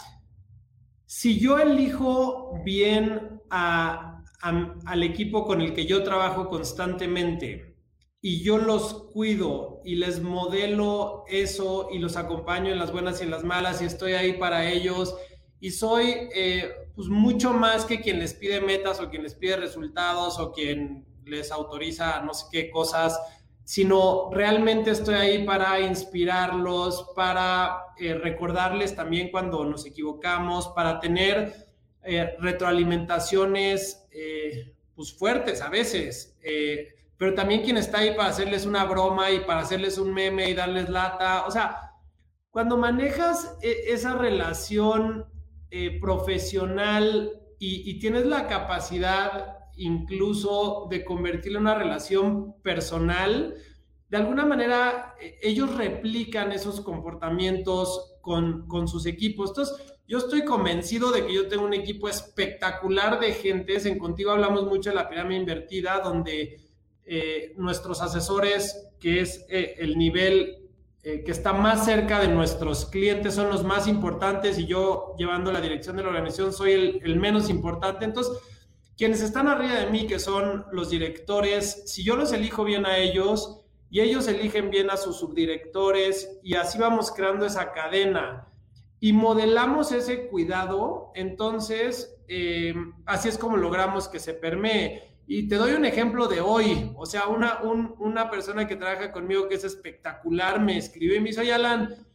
si 1.06 1.38
yo 1.38 1.60
elijo 1.60 2.53
bien 2.63 3.41
al 3.50 5.03
equipo 5.03 5.46
con 5.46 5.60
el 5.60 5.74
que 5.74 5.86
yo 5.86 6.03
trabajo 6.03 6.48
constantemente, 6.48 7.70
y 8.21 8.43
yo 8.43 8.59
los 8.59 9.09
cuido 9.11 9.81
y 9.83 9.95
les 9.95 10.21
modelo 10.21 11.25
eso 11.27 11.89
y 11.91 11.97
los 11.97 12.17
acompaño 12.17 12.71
en 12.71 12.77
las 12.77 12.91
buenas 12.91 13.19
y 13.19 13.23
en 13.23 13.31
las 13.31 13.43
malas 13.43 13.81
y 13.81 13.85
estoy 13.85 14.13
ahí 14.13 14.33
para 14.33 14.69
ellos. 14.69 15.15
Y 15.59 15.71
soy 15.71 16.29
eh, 16.33 16.71
pues 16.95 17.07
mucho 17.07 17.51
más 17.51 17.85
que 17.85 17.99
quien 17.99 18.19
les 18.19 18.35
pide 18.35 18.61
metas 18.61 18.99
o 18.99 19.09
quien 19.09 19.23
les 19.23 19.33
pide 19.33 19.57
resultados 19.57 20.39
o 20.39 20.51
quien 20.51 21.05
les 21.25 21.51
autoriza 21.51 22.21
no 22.21 22.35
sé 22.35 22.45
qué 22.51 22.69
cosas, 22.69 23.19
sino 23.63 24.29
realmente 24.31 24.91
estoy 24.91 25.15
ahí 25.15 25.43
para 25.43 25.79
inspirarlos, 25.79 27.07
para 27.15 27.85
eh, 27.97 28.13
recordarles 28.13 28.95
también 28.95 29.31
cuando 29.31 29.65
nos 29.65 29.85
equivocamos, 29.87 30.67
para 30.69 30.99
tener 30.99 31.67
eh, 32.03 32.35
retroalimentaciones 32.39 33.97
pues 34.93 35.13
fuertes 35.13 35.61
a 35.61 35.69
veces 35.69 36.37
pero 37.21 37.35
también 37.35 37.61
quien 37.61 37.77
está 37.77 37.99
ahí 37.99 38.15
para 38.15 38.29
hacerles 38.29 38.65
una 38.65 38.83
broma 38.85 39.29
y 39.29 39.41
para 39.41 39.59
hacerles 39.59 39.99
un 39.99 40.11
meme 40.11 40.49
y 40.49 40.55
darles 40.55 40.89
lata. 40.89 41.45
O 41.45 41.51
sea, 41.51 41.91
cuando 42.49 42.77
manejas 42.77 43.59
e, 43.61 43.93
esa 43.93 44.15
relación 44.17 45.27
eh, 45.69 45.99
profesional 46.01 47.29
y, 47.59 47.99
tienes 47.99 48.25
la 48.25 48.47
capacidad 48.47 49.59
incluso 49.75 50.87
de 50.89 51.05
convertirla 51.05 51.59
en 51.59 51.65
una 51.65 51.75
relación 51.75 52.59
personal, 52.63 53.53
de 54.09 54.17
alguna 54.17 54.43
manera 54.43 55.13
e, 55.21 55.37
ellos 55.43 55.75
replican 55.75 56.51
esos 56.51 56.81
comportamientos 56.81 58.17
con, 58.21 58.67
con 58.67 58.87
sus 58.87 59.05
equipos. 59.05 59.51
Entonces, 59.51 59.93
yo 60.07 60.17
estoy 60.17 60.43
convencido 60.43 61.11
de 61.11 61.27
que 61.27 61.35
yo 61.35 61.47
tengo 61.47 61.65
un 61.65 61.75
equipo 61.75 62.09
espectacular 62.09 63.19
de 63.19 63.33
gentes. 63.33 63.85
En 63.85 63.99
Contigo 63.99 64.31
hablamos 64.31 64.65
mucho 64.65 64.89
de 64.89 64.95
la 64.95 65.07
pirámide 65.07 65.41
invertida, 65.41 65.99
donde 65.99 66.61
eh, 67.05 67.53
nuestros 67.58 68.01
asesores, 68.01 68.88
que 69.00 69.22
es 69.22 69.43
eh, 69.50 69.75
el 69.79 69.98
nivel 69.98 70.70
eh, 71.03 71.24
que 71.24 71.31
está 71.31 71.51
más 71.51 71.84
cerca 71.84 72.20
de 72.20 72.27
nuestros 72.27 72.86
clientes, 72.86 73.34
son 73.34 73.50
los 73.50 73.63
más 73.63 73.88
importantes 73.88 74.60
y 74.60 74.67
yo 74.67 75.15
llevando 75.17 75.51
la 75.51 75.62
dirección 75.62 75.98
de 75.98 76.03
la 76.03 76.10
organización 76.10 76.53
soy 76.53 77.01
el, 77.03 77.20
menos 77.20 77.50
importante. 77.50 78.05
Entonces, 78.05 78.38
quienes 78.96 79.22
están 79.22 79.48
arriba 79.48 79.79
de 79.79 79.89
mí, 79.89 80.05
que 80.05 80.20
son 80.20 80.65
los 80.72 80.91
directores, 80.91 81.84
si 81.91 82.03
yo 82.03 82.15
los 82.15 82.31
elijo 82.34 82.63
bien 82.63 82.86
a 82.86 82.98
ellos 82.98 83.62
y 83.89 84.01
ellos 84.01 84.27
eligen 84.27 84.70
bien 84.70 84.91
a 84.91 84.96
sus 84.96 85.17
subdirectores 85.17 86.39
y 86.43 86.53
así 86.53 86.77
vamos 86.77 87.12
creando 87.12 87.48
esa 87.48 87.74
cadena 87.74 88.48
y 89.00 89.12
modelamos 89.12 89.91
ese 89.91 90.27
cuidado, 90.27 91.12
entonces 91.15 92.15
así 93.05 93.27
es 93.27 93.38
como 93.38 93.58
logramos 93.58 94.08
que 94.08 94.20
se 94.20 94.34
permee. 94.36 95.11
Y 95.33 95.47
te 95.47 95.55
doy 95.55 95.71
un 95.71 95.85
ejemplo 95.85 96.27
de 96.27 96.41
hoy, 96.41 96.91
o 96.93 97.05
sea, 97.05 97.27
una, 97.27 97.61
una 97.61 98.29
persona 98.29 98.67
que 98.67 98.75
trabaja 98.75 99.13
conmigo 99.13 99.47
que 99.47 99.55
es 99.55 99.63
espectacular 99.63 100.59
me 100.59 100.77
escribe 100.77 101.15
y 101.15 101.19
me 101.21 101.29
dice, 101.29 101.39
oye 101.39 101.53
Alan, 101.53 102.05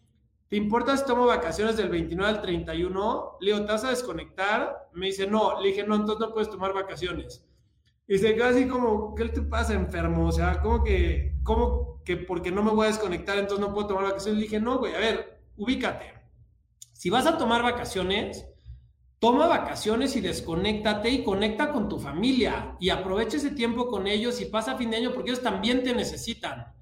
¿te 0.49 0.57
importa 0.57 0.95
si 0.95 1.07
tomo 1.07 1.25
vacaciones 1.25 1.79
del 1.79 1.89
29 1.89 2.31
al 2.31 2.43
31? 2.43 3.39
Le 3.41 3.53
digo, 3.53 3.65
¿te 3.65 3.73
vas 3.73 3.85
a 3.85 3.89
desconectar? 3.89 4.91
Me 4.93 5.07
dice, 5.07 5.27
no. 5.27 5.59
Le 5.63 5.69
dije, 5.69 5.87
no, 5.87 5.95
entonces 5.95 6.21
no 6.21 6.35
puedes 6.35 6.51
tomar 6.51 6.75
vacaciones. 6.75 7.43
Y 8.07 8.19
se 8.19 8.35
queda 8.35 8.51
así 8.51 8.69
como, 8.69 9.15
¿qué 9.15 9.31
te 9.31 9.41
pasa, 9.41 9.73
enfermo? 9.73 10.29
O 10.29 10.33
sea, 10.33 10.61
¿cómo 10.61 10.85
que, 10.85 11.39
cómo 11.43 12.03
que 12.05 12.19
porque 12.19 12.53
no 12.53 12.63
me 12.63 12.73
voy 12.73 12.85
a 12.85 12.91
desconectar 12.91 13.39
entonces 13.39 13.67
no 13.67 13.73
puedo 13.73 13.87
tomar 13.87 14.05
vacaciones? 14.05 14.41
Le 14.41 14.45
dije, 14.45 14.61
no, 14.61 14.77
güey, 14.77 14.95
a 14.95 14.99
ver, 14.99 15.41
ubícate. 15.57 16.13
Si 16.93 17.09
vas 17.09 17.25
a 17.25 17.39
tomar 17.39 17.63
vacaciones, 17.63 18.47
Toma 19.19 19.47
vacaciones 19.47 20.15
y 20.17 20.21
desconéctate 20.21 21.09
y 21.09 21.25
conecta 21.25 21.73
con 21.73 21.89
tu 21.89 21.99
familia 21.99 22.77
y 22.79 22.91
aprovecha 22.91 23.39
ese 23.39 23.51
tiempo 23.51 23.89
con 23.89 24.07
ellos 24.07 24.41
y 24.41 24.45
pasa 24.45 24.77
fin 24.77 24.91
de 24.91 24.99
año 24.99 25.13
porque 25.15 25.31
ellos 25.31 25.43
también 25.43 25.83
te 25.83 25.95
necesitan. 25.95 26.75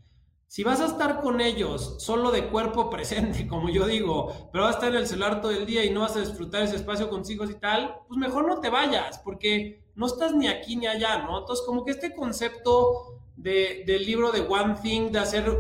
Si 0.49 0.63
vas 0.63 0.81
a 0.81 0.87
estar 0.87 1.21
con 1.21 1.41
ellos 1.41 1.97
solo 1.99 2.31
de 2.31 2.49
cuerpo 2.49 2.91
presente, 2.91 3.47
como 3.47 3.69
yo 3.69 3.87
digo, 3.87 4.51
pero 4.53 4.65
vas 4.65 4.75
a 4.75 4.79
estar 4.79 4.91
en 4.91 4.99
el 4.99 5.07
celular 5.07 5.41
todo 5.41 5.53
el 5.53 5.67
día 5.67 5.85
y 5.85 5.91
no 5.91 6.01
vas 6.01 6.17
a 6.17 6.21
disfrutar 6.21 6.63
ese 6.63 6.77
espacio 6.77 7.09
con 7.09 7.23
hijos 7.31 7.51
y 7.51 7.55
tal, 7.55 7.97
pues 8.09 8.19
mejor 8.19 8.49
no 8.49 8.61
te 8.61 8.69
vayas 8.69 9.19
porque 9.19 9.85
no 9.95 10.07
estás 10.07 10.35
ni 10.35 10.49
aquí 10.49 10.77
ni 10.77 10.87
allá, 10.87 11.19
¿no? 11.19 11.39
Entonces, 11.39 11.65
como 11.65 11.85
que 11.85 11.93
este 11.93 12.15
concepto 12.15 13.21
de, 13.37 13.85
del 13.87 14.05
libro 14.05 14.33
de 14.33 14.41
One 14.41 14.75
Thing, 14.83 15.11
de 15.11 15.21
hacer 15.21 15.57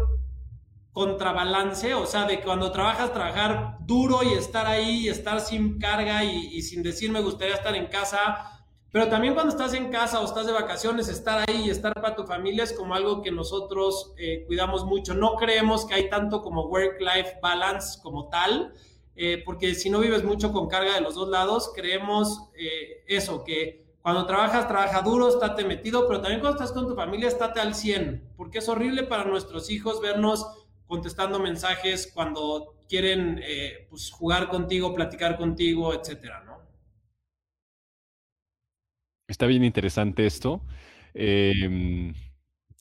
contrabalance, 0.94 1.92
o 1.92 2.06
sea, 2.06 2.24
de 2.24 2.40
cuando 2.40 2.70
trabajas, 2.70 3.12
trabajar 3.12 3.78
duro 3.80 4.22
y 4.22 4.34
estar 4.34 4.64
ahí 4.66 5.00
y 5.00 5.08
estar 5.08 5.40
sin 5.40 5.80
carga 5.80 6.24
y, 6.24 6.62
sin 6.62 6.84
decir 6.84 7.10
me 7.10 7.20
gustaría 7.20 7.56
estar 7.56 7.74
en 7.74 7.88
casa, 7.88 8.64
pero 8.92 9.08
también 9.08 9.34
cuando 9.34 9.50
estás 9.50 9.74
en 9.74 9.90
casa 9.90 10.20
o 10.20 10.24
estás 10.24 10.46
de 10.46 10.52
vacaciones, 10.52 11.08
estar 11.08 11.44
ahí 11.48 11.64
y 11.66 11.70
estar 11.70 11.92
para 11.94 12.14
tu 12.14 12.22
familia 12.22 12.62
es 12.62 12.72
como 12.72 12.94
algo 12.94 13.22
que 13.22 13.32
nosotros 13.32 14.14
eh, 14.16 14.44
cuidamos 14.46 14.84
mucho. 14.84 15.14
No 15.14 15.34
creemos 15.34 15.84
que 15.84 15.94
hay 15.94 16.08
tanto 16.08 16.42
como 16.42 16.68
work-life 16.68 17.40
balance 17.42 17.98
como 18.00 18.28
tal, 18.28 18.72
eh, 19.16 19.42
porque 19.44 19.74
si 19.74 19.90
no 19.90 19.98
vives 19.98 20.22
mucho 20.22 20.52
con 20.52 20.68
carga 20.68 20.94
de 20.94 21.00
los 21.00 21.16
dos 21.16 21.28
lados, 21.28 21.72
creemos 21.74 22.50
eh, 22.56 23.02
eso, 23.08 23.42
que 23.42 23.84
cuando 24.00 24.26
trabajas, 24.26 24.68
trabaja 24.68 25.02
duro, 25.02 25.28
estate 25.28 25.64
metido, 25.64 26.06
pero 26.06 26.20
también 26.20 26.40
cuando 26.40 26.62
estás 26.62 26.72
con 26.72 26.86
tu 26.86 26.94
familia, 26.94 27.26
estate 27.26 27.58
al 27.58 27.74
100, 27.74 28.34
porque 28.36 28.58
es 28.58 28.68
horrible 28.68 29.02
para 29.02 29.24
nuestros 29.24 29.70
hijos 29.70 30.00
vernos 30.00 30.46
contestando 30.86 31.38
mensajes 31.38 32.10
cuando 32.12 32.74
quieren 32.88 33.40
eh, 33.42 33.86
pues, 33.90 34.10
jugar 34.10 34.48
contigo, 34.48 34.94
platicar 34.94 35.36
contigo, 35.36 35.94
etcétera, 35.94 36.42
¿no? 36.44 36.58
Está 39.26 39.46
bien 39.46 39.64
interesante 39.64 40.26
esto. 40.26 40.62
Em, 41.14 42.12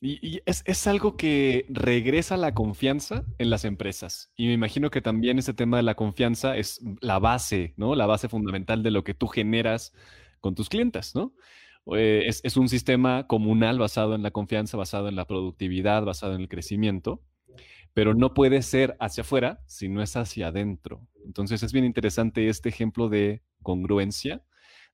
y, 0.02 0.42
es, 0.46 0.88
algo 0.88 1.16
que 1.16 1.66
regresa 1.70 2.36
la 2.36 2.54
confianza 2.54 3.24
en 3.38 3.50
las 3.50 3.64
empresas. 3.64 4.32
Y 4.36 4.48
me 4.48 4.54
imagino 4.54 4.90
que 4.90 5.02
también 5.02 5.40
ese 5.40 5.54
tema 5.54 5.78
de 5.78 5.84
la 5.84 5.96
confianza 5.96 6.58
es 6.58 6.82
la 7.00 7.20
base, 7.20 7.74
¿no? 7.78 7.96
La 7.96 8.06
base 8.06 8.28
fundamental 8.28 8.84
de 8.84 8.92
lo 8.92 9.04
que 9.06 9.14
tú 9.14 9.28
generas 9.28 9.94
con 10.42 10.56
tus 10.56 10.68
clientes, 10.68 11.16
¿no? 11.16 11.34
Eh, 11.96 12.24
es, 12.28 12.42
es, 12.44 12.58
un 12.58 12.70
sistema 12.70 13.28
comunal 13.28 13.80
basado 13.80 14.16
en 14.16 14.24
la 14.24 14.32
confianza, 14.32 14.78
basado 14.78 15.08
en 15.10 15.16
la 15.16 15.26
productividad, 15.26 16.04
basado 16.04 16.36
en 16.36 16.42
el 16.42 16.50
crecimiento, 16.50 17.22
pero 17.94 18.14
no 18.14 18.34
puede 18.34 18.62
ser 18.62 18.96
hacia 19.00 19.22
afuera 19.22 19.62
si 19.68 19.90
no 19.90 20.02
es 20.02 20.16
hacia 20.16 20.48
adentro. 20.48 21.08
Entonces 21.26 21.64
es 21.64 21.74
bien 21.74 21.86
interesante 21.86 22.50
este 22.50 22.70
ejemplo 22.70 23.10
de 23.10 23.42
congruencia 23.62 24.44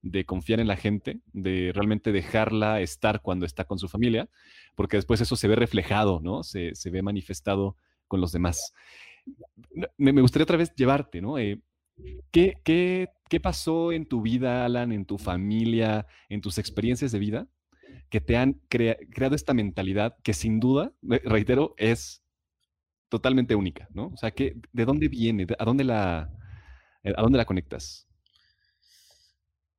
de 0.01 0.25
confiar 0.25 0.59
en 0.59 0.67
la 0.67 0.77
gente, 0.77 1.19
de 1.33 1.71
realmente 1.73 2.11
dejarla 2.11 2.81
estar 2.81 3.21
cuando 3.21 3.45
está 3.45 3.65
con 3.65 3.79
su 3.79 3.89
familia, 3.89 4.29
porque 4.75 4.97
después 4.97 5.21
eso 5.21 5.35
se 5.35 5.47
ve 5.47 5.55
reflejado, 5.55 6.19
¿no? 6.21 6.43
Se, 6.43 6.73
ve 6.85 7.01
manifestado 7.01 7.75
con 8.07 8.21
los 8.21 8.31
demás. 8.31 8.73
Me, 9.97 10.11
gustaría 10.21 10.43
otra 10.43 10.57
vez 10.57 10.73
llevarte, 10.75 11.21
¿no? 11.21 11.37
Eh, 11.37 11.61
¿qué, 12.31 12.55
qué, 12.63 13.39
pasó 13.41 13.91
en 13.91 14.05
tu 14.05 14.21
vida, 14.21 14.65
Alan, 14.65 14.91
en 14.91 15.05
tu 15.05 15.17
familia, 15.17 16.07
en 16.29 16.41
tus 16.41 16.57
experiencias 16.57 17.11
de 17.11 17.19
vida, 17.19 17.47
que 18.09 18.21
te 18.21 18.37
han 18.37 18.53
creado 18.69 19.35
esta 19.35 19.53
mentalidad 19.53 20.15
que 20.23 20.33
sin 20.33 20.59
duda, 20.59 20.93
reitero, 21.01 21.75
es 21.77 22.18
totalmente 23.09 23.55
única, 23.55 23.87
¿no? 23.93 24.07
O 24.07 24.17
sea, 24.17 24.31
¿de 24.31 24.85
dónde 24.85 25.07
viene? 25.07 25.45
¿A 25.57 25.65
dónde 25.65 25.83
la, 25.83 26.29
a 27.03 27.21
dónde 27.21 27.37
la 27.37 27.45
conectas? 27.45 28.07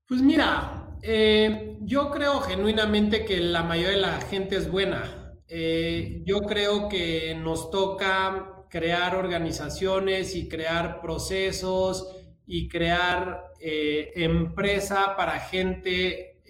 Pues 0.06 0.22
mira, 0.22 0.96
eh, 1.02 1.78
yo 1.82 2.10
creo 2.10 2.40
genuinamente 2.40 3.25
que 3.25 3.38
la 3.38 3.62
mayoría 3.62 3.92
de 3.92 4.02
la 4.02 4.20
gente 4.20 4.56
es 4.56 4.68
buena. 4.68 5.37
Eh, 5.46 6.22
yo 6.26 6.40
creo 6.40 6.88
que 6.88 7.34
nos 7.37 7.70
toca 7.70 8.66
crear 8.68 9.14
organizaciones 9.14 10.34
y 10.34 10.49
crear 10.49 11.00
procesos 11.00 12.08
y 12.44 12.68
crear 12.68 13.52
eh, 13.60 14.10
empresa 14.16 15.14
para 15.16 15.38
gente 15.38 16.40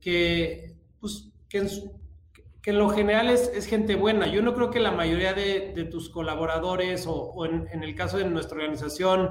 que, 0.00 0.76
pues, 1.00 1.30
que, 1.48 1.58
en, 1.58 1.68
lo 2.72 2.88
general 2.88 3.28
es, 3.28 3.66
gente 3.66 3.94
buena. 3.94 4.26
Yo 4.26 4.42
no 4.42 4.54
creo 4.54 4.70
que 4.70 4.80
la 4.80 4.92
mayoría 4.92 5.34
de, 5.34 5.88
tus 5.90 6.08
colaboradores 6.08 7.04
o, 7.06 7.44
en, 7.44 7.68
en, 7.72 7.82
el 7.82 7.94
caso 7.94 8.18
de 8.18 8.24
nuestra 8.24 8.56
organización 8.56 9.30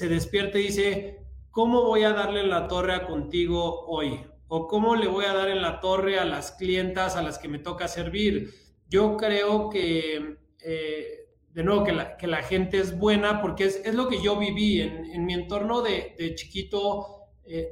se 0.00 0.08
despierte 0.08 0.58
y 0.58 0.68
dice, 0.68 1.18
¿cómo 1.50 1.84
voy 1.84 2.04
a 2.04 2.14
darle 2.14 2.42
la 2.42 2.68
torre 2.68 2.94
a 2.94 3.06
contigo 3.06 3.84
hoy? 3.86 4.24
¿O 4.48 4.66
cómo 4.66 4.96
le 4.96 5.08
voy 5.08 5.26
a 5.26 5.34
dar 5.34 5.50
en 5.50 5.60
la 5.60 5.78
torre 5.80 6.18
a 6.18 6.24
las 6.24 6.52
clientas 6.52 7.16
a 7.16 7.22
las 7.22 7.38
que 7.38 7.48
me 7.48 7.58
toca 7.58 7.86
servir? 7.86 8.50
Yo 8.88 9.18
creo 9.18 9.68
que, 9.68 10.38
eh, 10.64 11.28
de 11.50 11.62
nuevo, 11.62 11.84
que 11.84 11.92
la, 11.92 12.16
que 12.16 12.26
la, 12.26 12.42
gente 12.42 12.78
es 12.78 12.98
buena 12.98 13.42
porque 13.42 13.64
es, 13.64 13.82
es 13.84 13.94
lo 13.94 14.08
que 14.08 14.22
yo 14.22 14.38
viví 14.38 14.80
en, 14.80 15.04
en 15.04 15.26
mi 15.26 15.34
entorno 15.34 15.82
de, 15.82 16.14
de 16.18 16.34
chiquito. 16.34 17.26
Eh, 17.44 17.70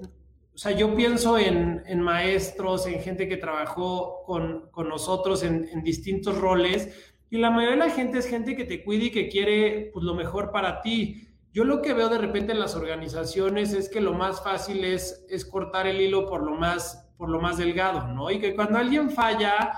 o 0.59 0.61
sea, 0.61 0.73
yo 0.73 0.93
pienso 0.97 1.39
en, 1.39 1.85
en, 1.87 2.01
maestros, 2.01 2.89
en 2.89 3.01
gente 3.01 3.29
que 3.29 3.37
trabajó 3.37 4.25
con, 4.27 4.69
con 4.73 4.89
nosotros 4.89 5.45
en, 5.45 5.69
en, 5.73 5.85
distintos 5.85 6.37
roles 6.37 7.13
y 7.31 7.39
la 7.39 7.53
mayoría 7.53 7.77
de 7.77 7.89
la 7.89 7.95
gente 7.95 8.19
es 8.19 8.27
gente 8.27 8.57
que 8.57 8.65
te 8.65 8.83
cuida 8.83 9.05
y 9.05 9.11
que 9.13 9.29
quiere 9.29 9.91
pues, 9.93 10.05
lo 10.05 10.17
mejor 10.17 10.51
para 10.51 10.81
ti. 10.81 11.29
Yo 11.53 11.63
lo 11.63 11.81
que 11.81 11.95
veo 11.95 12.09
de 12.09 12.19
repente 12.19 12.51
en 12.51 12.59
las 12.59 12.75
organizaciones 12.75 13.73
es 13.73 13.89
que 13.89 14.01
lo 14.01 14.15
más 14.15 14.43
fácil 14.43 14.83
es, 14.83 15.25
es 15.31 15.45
cortar 15.45 15.87
el 15.87 16.01
hilo 16.01 16.27
por 16.27 16.43
lo, 16.43 16.57
más, 16.57 17.09
por 17.17 17.29
lo 17.29 17.41
más 17.41 17.57
delgado, 17.57 18.09
¿no? 18.09 18.29
Y 18.29 18.41
que 18.41 18.57
cuando 18.57 18.79
alguien 18.79 19.11
falla, 19.11 19.71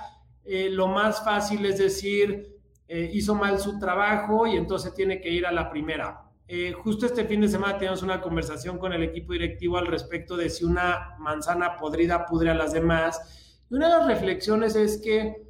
eh, 0.46 0.70
lo 0.70 0.88
más 0.88 1.22
fácil 1.22 1.66
es 1.66 1.76
decir, 1.76 2.56
eh, 2.88 3.10
hizo 3.12 3.34
mal 3.34 3.58
su 3.58 3.78
trabajo 3.78 4.46
y 4.46 4.56
entonces 4.56 4.94
tiene 4.94 5.20
que 5.20 5.28
ir 5.28 5.44
a 5.44 5.52
la 5.52 5.68
primera. 5.70 6.29
Eh, 6.52 6.72
justo 6.72 7.06
este 7.06 7.26
fin 7.26 7.40
de 7.42 7.48
semana 7.48 7.78
teníamos 7.78 8.02
una 8.02 8.20
conversación 8.20 8.76
con 8.76 8.92
el 8.92 9.04
equipo 9.04 9.34
directivo 9.34 9.78
al 9.78 9.86
respecto 9.86 10.36
de 10.36 10.50
si 10.50 10.64
una 10.64 11.14
manzana 11.20 11.76
podrida 11.76 12.26
pudre 12.26 12.50
a 12.50 12.54
las 12.54 12.72
demás. 12.72 13.62
Y 13.70 13.74
una 13.76 13.86
de 13.86 13.98
las 13.98 14.08
reflexiones 14.08 14.74
es 14.74 15.00
que 15.00 15.46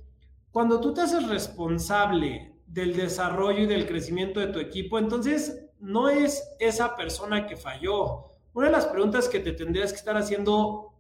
cuando 0.51 0.79
tú 0.79 0.93
te 0.93 1.01
haces 1.01 1.27
responsable 1.27 2.55
del 2.67 2.95
desarrollo 2.95 3.61
y 3.63 3.67
del 3.67 3.87
crecimiento 3.87 4.41
de 4.41 4.49
tu 4.49 4.59
equipo, 4.59 4.99
entonces 4.99 5.71
no 5.79 6.11
es 6.11 6.47
esa 6.59 6.95
persona 6.95 7.47
que 7.47 7.57
falló. 7.57 8.35
Una 8.53 8.67
de 8.67 8.73
las 8.73 8.85
preguntas 8.85 9.27
que 9.27 9.41
te 9.41 9.53
tendrías 9.53 9.93
que 9.93 9.99
estar 10.01 10.19
haciendo 10.19 10.93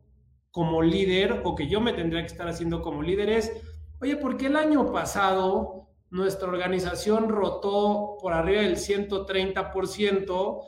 como 0.50 0.80
líder 0.80 1.42
o 1.44 1.54
que 1.54 1.68
yo 1.68 1.82
me 1.82 1.92
tendría 1.92 2.22
que 2.22 2.32
estar 2.32 2.48
haciendo 2.48 2.80
como 2.80 3.02
líder 3.02 3.28
es, 3.28 3.52
oye, 4.00 4.16
¿por 4.16 4.38
qué 4.38 4.46
el 4.46 4.56
año 4.56 4.90
pasado 4.92 5.79
nuestra 6.10 6.48
organización 6.48 7.28
rotó 7.28 8.16
por 8.20 8.32
arriba 8.32 8.62
del 8.62 8.76
130% 8.76 10.60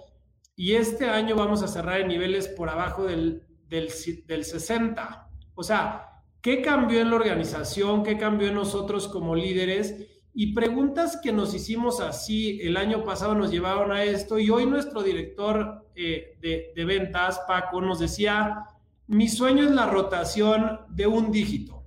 y 0.56 0.74
este 0.74 1.08
año 1.08 1.36
vamos 1.36 1.62
a 1.62 1.68
cerrar 1.68 2.00
en 2.00 2.08
niveles 2.08 2.48
por 2.48 2.68
abajo 2.68 3.04
del, 3.04 3.46
del, 3.68 3.88
del 4.26 4.44
60%? 4.44 5.26
O 5.54 5.62
sea, 5.62 6.22
¿qué 6.40 6.62
cambió 6.62 7.00
en 7.00 7.10
la 7.10 7.16
organización? 7.16 8.02
¿Qué 8.02 8.16
cambió 8.16 8.48
en 8.48 8.54
nosotros 8.54 9.08
como 9.08 9.34
líderes? 9.34 10.08
Y 10.34 10.54
preguntas 10.54 11.18
que 11.22 11.30
nos 11.32 11.52
hicimos 11.52 12.00
así 12.00 12.58
el 12.62 12.78
año 12.78 13.04
pasado 13.04 13.34
nos 13.34 13.50
llevaron 13.50 13.92
a 13.92 14.02
esto 14.04 14.38
y 14.38 14.48
hoy 14.48 14.64
nuestro 14.64 15.02
director 15.02 15.86
eh, 15.94 16.38
de, 16.40 16.84
ventas, 16.86 17.40
Paco, 17.46 17.82
nos 17.82 17.98
decía, 17.98 18.64
mi 19.06 19.28
sueño 19.28 19.64
es 19.64 19.70
la 19.72 19.86
rotación 19.86 20.80
de 20.88 21.06
un 21.06 21.30
dígito. 21.30 21.84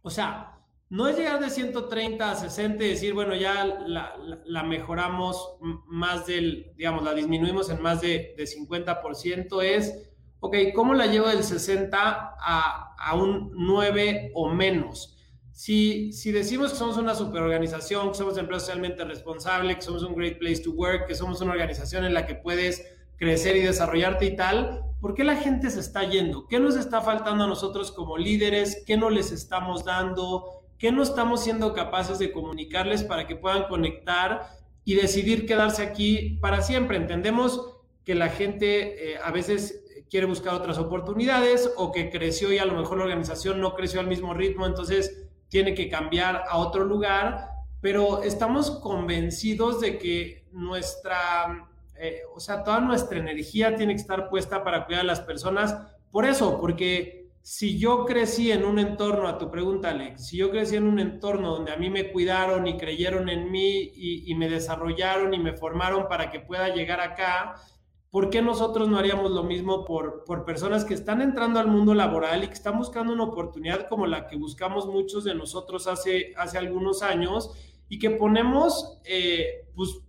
O 0.00 0.08
sea, 0.08 0.57
no 0.90 1.06
es 1.06 1.16
llegar 1.16 1.40
de 1.40 1.50
130 1.50 2.30
a 2.30 2.34
60 2.34 2.84
y 2.84 2.88
decir, 2.88 3.12
bueno, 3.12 3.34
ya 3.34 3.64
la, 3.64 4.62
mejoramos 4.62 5.56
más 5.86 6.26
del, 6.26 6.72
digamos, 6.76 7.04
la 7.04 7.14
disminuimos 7.14 7.68
en 7.68 7.82
más 7.82 8.00
de, 8.00 8.34
de 8.36 8.44
50%, 8.44 9.62
es, 9.62 10.10
ok, 10.40 10.56
¿cómo 10.74 10.94
la 10.94 11.06
llevo 11.06 11.28
del 11.28 11.44
60 11.44 12.36
a, 12.40 12.94
a 12.98 13.14
un 13.14 13.52
9 13.54 14.32
o 14.34 14.48
menos? 14.48 15.14
Si, 15.52 16.12
si 16.12 16.30
decimos 16.32 16.70
que 16.70 16.78
somos 16.78 16.96
una 16.96 17.14
superorganización, 17.14 18.10
que 18.10 18.14
somos 18.14 18.38
empresa 18.38 18.60
socialmente 18.60 19.04
responsable, 19.04 19.74
que 19.74 19.82
somos 19.82 20.04
un 20.04 20.14
great 20.14 20.38
place 20.38 20.62
to 20.62 20.70
work, 20.70 21.06
que 21.06 21.16
somos 21.16 21.40
una 21.40 21.50
organización 21.50 22.04
en 22.04 22.14
la 22.14 22.26
que 22.26 22.36
puedes 22.36 22.96
crecer 23.18 23.56
y 23.56 23.60
desarrollarte 23.62 24.24
y 24.24 24.36
tal, 24.36 24.84
¿por 25.00 25.14
qué 25.14 25.24
la 25.24 25.36
gente 25.36 25.70
se 25.70 25.80
está 25.80 26.04
yendo? 26.04 26.46
¿Qué 26.46 26.60
nos 26.60 26.76
está 26.76 27.00
faltando 27.00 27.44
a 27.44 27.48
nosotros 27.48 27.90
como 27.90 28.16
líderes? 28.16 28.84
¿Qué 28.86 28.96
no 28.96 29.10
les 29.10 29.32
estamos 29.32 29.84
dando? 29.84 30.57
¿Qué 30.78 30.92
no 30.92 31.02
estamos 31.02 31.42
siendo 31.42 31.72
capaces 31.72 32.18
de 32.18 32.30
comunicarles 32.30 33.02
para 33.02 33.26
que 33.26 33.34
puedan 33.34 33.64
conectar 33.64 34.50
y 34.84 34.94
decidir 34.94 35.44
quedarse 35.44 35.82
aquí 35.82 36.38
para 36.40 36.62
siempre? 36.62 36.96
Entendemos 36.96 37.74
que 38.04 38.14
la 38.14 38.28
gente 38.28 39.12
eh, 39.12 39.18
a 39.22 39.32
veces 39.32 39.84
quiere 40.08 40.26
buscar 40.26 40.54
otras 40.54 40.78
oportunidades 40.78 41.70
o 41.76 41.92
que 41.92 42.10
creció 42.10 42.52
y 42.52 42.58
a 42.58 42.64
lo 42.64 42.74
mejor 42.74 42.98
la 42.98 43.04
organización 43.04 43.60
no 43.60 43.74
creció 43.74 44.00
al 44.00 44.06
mismo 44.06 44.34
ritmo, 44.34 44.66
entonces 44.66 45.28
tiene 45.48 45.74
que 45.74 45.88
cambiar 45.88 46.44
a 46.48 46.58
otro 46.58 46.84
lugar, 46.84 47.48
pero 47.80 48.22
estamos 48.22 48.70
convencidos 48.70 49.80
de 49.80 49.98
que 49.98 50.46
nuestra, 50.52 51.68
eh, 51.96 52.22
o 52.34 52.40
sea, 52.40 52.62
toda 52.62 52.80
nuestra 52.80 53.18
energía 53.18 53.74
tiene 53.74 53.94
que 53.94 54.00
estar 54.00 54.28
puesta 54.28 54.62
para 54.62 54.86
cuidar 54.86 55.02
a 55.02 55.06
las 55.06 55.20
personas. 55.20 55.76
Por 56.10 56.24
eso, 56.24 56.60
porque 56.60 57.17
si 57.50 57.78
yo 57.78 58.04
crecí 58.04 58.52
en 58.52 58.66
un 58.66 58.78
entorno, 58.78 59.26
a 59.26 59.38
tu 59.38 59.50
pregunta, 59.50 59.88
Alex, 59.88 60.26
si 60.26 60.36
yo 60.36 60.50
crecí 60.50 60.76
en 60.76 60.86
un 60.86 60.98
entorno 60.98 61.52
donde 61.52 61.72
a 61.72 61.78
mí 61.78 61.88
me 61.88 62.12
cuidaron 62.12 62.66
y 62.66 62.76
creyeron 62.76 63.30
en 63.30 63.50
mí 63.50 63.90
y, 63.94 64.34
me 64.34 64.50
desarrollaron 64.50 65.32
y 65.32 65.38
me 65.38 65.54
formaron 65.54 66.08
para 66.08 66.30
que 66.30 66.40
pueda 66.40 66.68
llegar 66.74 67.00
acá, 67.00 67.54
¿por 68.10 68.28
qué 68.28 68.42
nosotros 68.42 68.86
no 68.90 68.98
haríamos 68.98 69.30
lo 69.30 69.44
mismo 69.44 69.86
por, 69.86 70.24
por 70.24 70.44
personas 70.44 70.84
que 70.84 70.92
están 70.92 71.22
entrando 71.22 71.58
al 71.58 71.68
mundo 71.68 71.94
laboral 71.94 72.44
y 72.44 72.48
que 72.48 72.52
están 72.52 72.76
buscando 72.76 73.14
una 73.14 73.24
oportunidad 73.24 73.88
como 73.88 74.06
la 74.06 74.26
que 74.26 74.36
buscamos 74.36 74.86
muchos 74.86 75.24
de 75.24 75.34
nosotros 75.34 75.86
hace, 75.86 76.34
hace 76.36 76.58
algunos 76.58 77.00
años 77.00 77.50
y 77.88 77.98
que 77.98 78.10
ponemos 78.10 79.00
eh, 79.06 79.70
pues, 79.74 80.02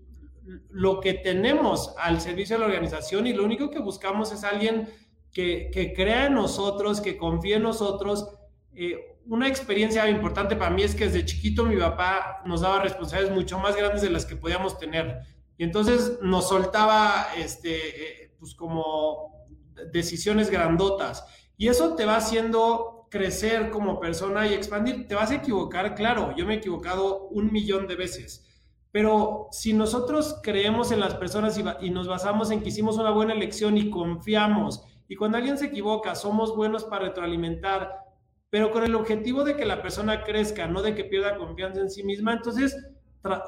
lo 0.70 1.00
que 1.00 1.14
tenemos 1.14 1.94
al 2.00 2.20
servicio 2.20 2.58
de 2.58 2.60
la 2.60 2.66
organización 2.66 3.28
y 3.28 3.34
lo 3.34 3.46
único 3.46 3.70
que 3.70 3.80
buscamos 3.80 4.34
es 4.34 4.44
alguien 4.44 4.90
que, 5.32 5.70
que 5.74 5.94
crea 5.94 6.26
en 6.26 6.34
nosotros, 6.34 7.02
que 7.02 7.18
confíe 7.18 7.56
en 7.56 7.64
nosotros. 7.64 8.30
Eh, 8.74 9.18
una 9.26 9.48
experiencia 9.48 10.10
importante 10.10 10.56
para 10.56 10.72
mí 10.72 10.84
es 10.84 10.96
que 10.96 11.06
desde 11.06 11.26
chiquito 11.26 11.66
mi 11.66 11.78
papá 11.78 12.42
nos 12.46 12.62
daba 12.62 12.82
responsabilidades 12.82 13.36
mucho 13.36 13.60
más 13.60 13.76
grandes 13.76 14.02
de 14.02 14.10
las 14.10 14.26
que 14.26 14.36
podíamos 14.36 14.80
tener 14.80 15.20
y 15.60 15.66
entonces 15.66 16.20
nos 16.22 16.48
soltaba, 16.48 17.28
este, 17.38 18.24
eh, 18.24 18.36
pues 18.40 18.56
como 18.56 19.46
decisiones 19.92 20.50
grandotas. 20.50 21.26
Y 21.58 21.68
eso 21.68 21.96
te 21.96 22.06
va 22.06 22.16
haciendo 22.16 23.08
crecer 23.12 23.70
como 23.70 24.00
persona 24.00 24.48
y 24.48 24.54
expandir. 24.54 25.06
Te 25.06 25.16
vas 25.16 25.32
a 25.32 25.36
equivocar, 25.36 25.96
claro, 25.96 26.34
yo 26.38 26.46
me 26.46 26.54
he 26.54 26.58
equivocado 26.60 27.28
un 27.28 27.52
millón 27.52 27.88
de 27.88 27.98
veces. 27.98 28.46
Pero 28.94 29.50
si 29.52 29.74
nosotros 29.74 30.40
creemos 30.42 30.94
en 30.94 31.02
las 31.02 31.16
personas 31.16 31.58
y, 31.58 31.86
y, 31.86 31.90
nos 31.90 32.08
basamos 32.08 32.52
en 32.52 32.62
que 32.62 32.70
hicimos 32.70 32.98
una 32.98 33.12
buena 33.12 33.34
elección 33.34 33.76
y 33.76 33.90
confiamos 33.90 34.86
Y 35.10 35.18
cuando 35.18 35.38
alguien 35.38 35.58
se 35.58 35.66
equivoca, 35.66 36.16
somos 36.16 36.56
buenos 36.56 36.86
para 36.86 37.06
retroalimentar, 37.06 38.06
pero 38.50 38.72
con 38.72 38.84
el 38.84 38.96
objetivo 38.96 39.44
de 39.44 39.58
que 39.58 39.66
la 39.66 39.82
persona 39.82 40.24
crezca, 40.24 40.68
no 40.68 40.82
de 40.82 40.96
que 40.96 41.04
pierda 41.04 41.36
confianza 41.36 41.82
en 41.82 41.90
sí 41.90 42.04
misma. 42.04 42.34
Entonces, 42.34 42.78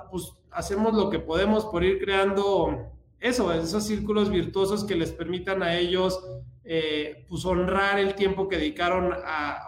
pues 0.10 0.34
hacemos 0.50 0.94
lo 0.94 1.10
que 1.10 1.20
podemos 1.20 1.66
por 1.66 1.84
ir 1.84 2.00
creando 2.04 2.92
eso, 3.20 3.54
esos 3.54 3.86
círculos 3.86 4.30
virtuosos 4.30 4.84
que 4.84 4.96
les 4.96 5.12
permitan 5.12 5.62
a 5.62 5.78
ellos 5.78 6.20
eh, 6.64 7.26
pues 7.30 7.46
honrar 7.46 8.00
el 8.00 8.16
tiempo 8.16 8.48
que 8.48 8.58
dedicaron 8.58 9.14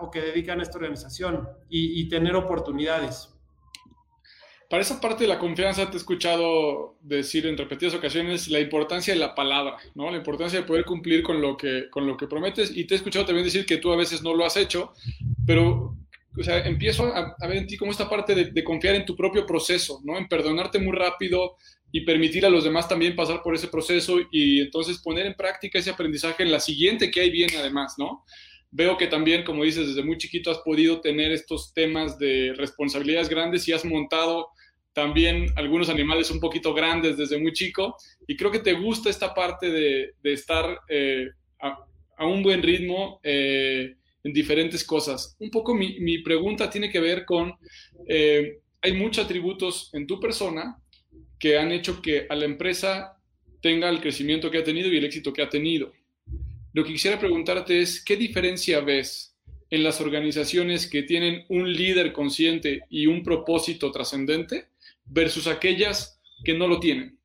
o 0.01 0.11
que 0.11 0.21
dedican 0.21 0.59
a 0.59 0.63
esta 0.63 0.77
organización 0.77 1.47
y, 1.69 2.07
tener 2.09 2.35
oportunidades. 2.35 3.32
Para 4.69 4.81
esa 4.81 4.99
parte 4.99 5.23
de 5.23 5.27
la 5.27 5.39
confianza 5.39 5.89
te 5.89 5.93
he 5.93 5.97
escuchado 5.97 6.95
decir 7.01 7.45
en 7.45 7.57
repetidas 7.57 7.93
ocasiones 7.93 8.47
la 8.47 8.59
importancia 8.59 9.13
de 9.13 9.19
la 9.19 9.35
palabra, 9.35 9.77
¿no? 9.95 10.09
La 10.09 10.17
importancia 10.17 10.59
de 10.59 10.65
poder 10.65 10.85
cumplir 10.85 11.21
con 11.21 11.41
lo 11.41 11.55
que, 11.55 11.89
con 11.89 12.07
lo 12.07 12.17
que 12.17 12.27
prometes 12.27 12.75
y 12.75 12.85
te 12.85 12.95
he 12.95 12.97
escuchado 12.97 13.25
también 13.25 13.45
decir 13.45 13.65
que 13.65 13.77
tú 13.77 13.91
a 13.91 13.97
veces 13.97 14.23
no 14.23 14.33
lo 14.33 14.45
has 14.45 14.57
hecho, 14.57 14.93
pero 15.45 15.97
o 16.35 16.43
sea, 16.43 16.65
empiezo 16.65 17.13
a, 17.13 17.35
ver 17.47 17.57
en 17.57 17.67
ti 17.67 17.77
como 17.77 17.91
esta 17.91 18.09
parte 18.09 18.33
de, 18.33 18.45
de, 18.45 18.63
confiar 18.63 18.95
en 18.95 19.05
tu 19.05 19.15
propio 19.15 19.45
proceso, 19.45 20.01
¿no? 20.03 20.17
En 20.17 20.27
perdonarte 20.27 20.79
muy 20.79 20.97
rápido, 20.97 21.57
y 21.95 22.01
permitir 22.01 22.43
a 22.43 22.49
los 22.49 22.63
demás 22.63 22.89
también 22.89 23.15
pasar 23.15 23.43
por 23.43 23.53
ese 23.53 23.67
proceso 23.67 24.17
y 24.31 24.61
entonces 24.61 24.97
poner 24.97 25.27
en 25.27 25.35
práctica 25.35 25.77
ese 25.77 25.91
aprendizaje 25.91 26.41
en 26.41 26.51
la 26.51 26.59
siguiente 26.59 27.11
que 27.11 27.21
hay 27.21 27.29
viene 27.29 27.55
además, 27.55 27.93
¿no? 27.99 28.25
Veo 28.71 28.97
que 28.97 29.05
también, 29.05 29.43
como 29.43 29.63
dices, 29.63 29.87
desde 29.87 30.03
muy 30.03 30.17
chiquito 30.17 30.49
has 30.49 30.57
podido 30.57 31.01
tener 31.01 31.31
estos 31.31 31.71
temas 31.71 32.17
de 32.17 32.55
responsabilidades 32.57 33.29
grandes 33.29 33.67
y 33.67 33.73
has 33.73 33.85
montado 33.85 34.49
también 34.93 35.47
algunos 35.55 35.89
animales 35.89 36.29
un 36.29 36.39
poquito 36.39 36.73
grandes 36.73 37.17
desde 37.17 37.39
muy 37.39 37.51
chico 37.51 37.97
y 38.27 38.37
creo 38.37 38.51
que 38.51 38.59
te 38.59 38.73
gusta 38.73 39.09
esta 39.09 39.33
parte 39.33 39.69
de, 39.69 40.13
de 40.21 40.33
estar 40.33 40.79
eh, 40.87 41.29
a, 41.59 42.25
un 42.25 42.43
buen 42.43 42.61
ritmo 42.61 43.19
eh, 43.23 43.95
en 44.23 44.33
diferentes 44.33 44.83
cosas. 44.83 45.35
Un 45.39 45.49
poco 45.49 45.73
mi, 45.73 45.99
mi, 45.99 46.19
pregunta 46.19 46.69
tiene 46.69 46.89
que 46.89 47.01
ver 47.01 47.25
con, 47.25 47.53
eh, 48.07 48.59
hay 48.81 48.93
muchos 48.93 49.25
atributos 49.25 49.89
en 49.93 50.07
tu 50.07 50.19
persona 50.19 50.77
que 51.37 51.57
han 51.57 51.71
hecho 51.71 52.01
que 52.01 52.27
a 52.29 52.35
la 52.35 52.45
empresa 52.45 53.17
tenga 53.61 53.89
el 53.89 53.99
crecimiento 53.99 54.49
que 54.49 54.59
ha 54.59 54.63
tenido 54.63 54.89
y 54.89 54.97
el 54.97 55.05
éxito 55.05 55.33
que 55.33 55.41
ha 55.41 55.49
tenido. 55.49 55.91
Lo 56.71 56.83
que 56.83 56.93
quisiera 56.93 57.19
preguntarte 57.19 57.81
es, 57.81 58.03
¿qué 58.03 58.15
diferencia 58.15 58.79
ves 58.79 59.35
en 59.69 59.83
las 59.83 59.99
organizaciones 59.99 60.87
que 60.87 61.03
tienen 61.03 61.45
un 61.49 61.71
líder 61.73 62.13
consciente 62.13 62.81
y 62.89 63.07
un 63.07 63.23
propósito 63.23 63.91
trascendente 63.91 64.67
versus 65.05 65.47
aquellas 65.47 66.21
que 66.43 66.57
no 66.57 66.67
lo 66.67 66.79
tienen? 66.79 67.19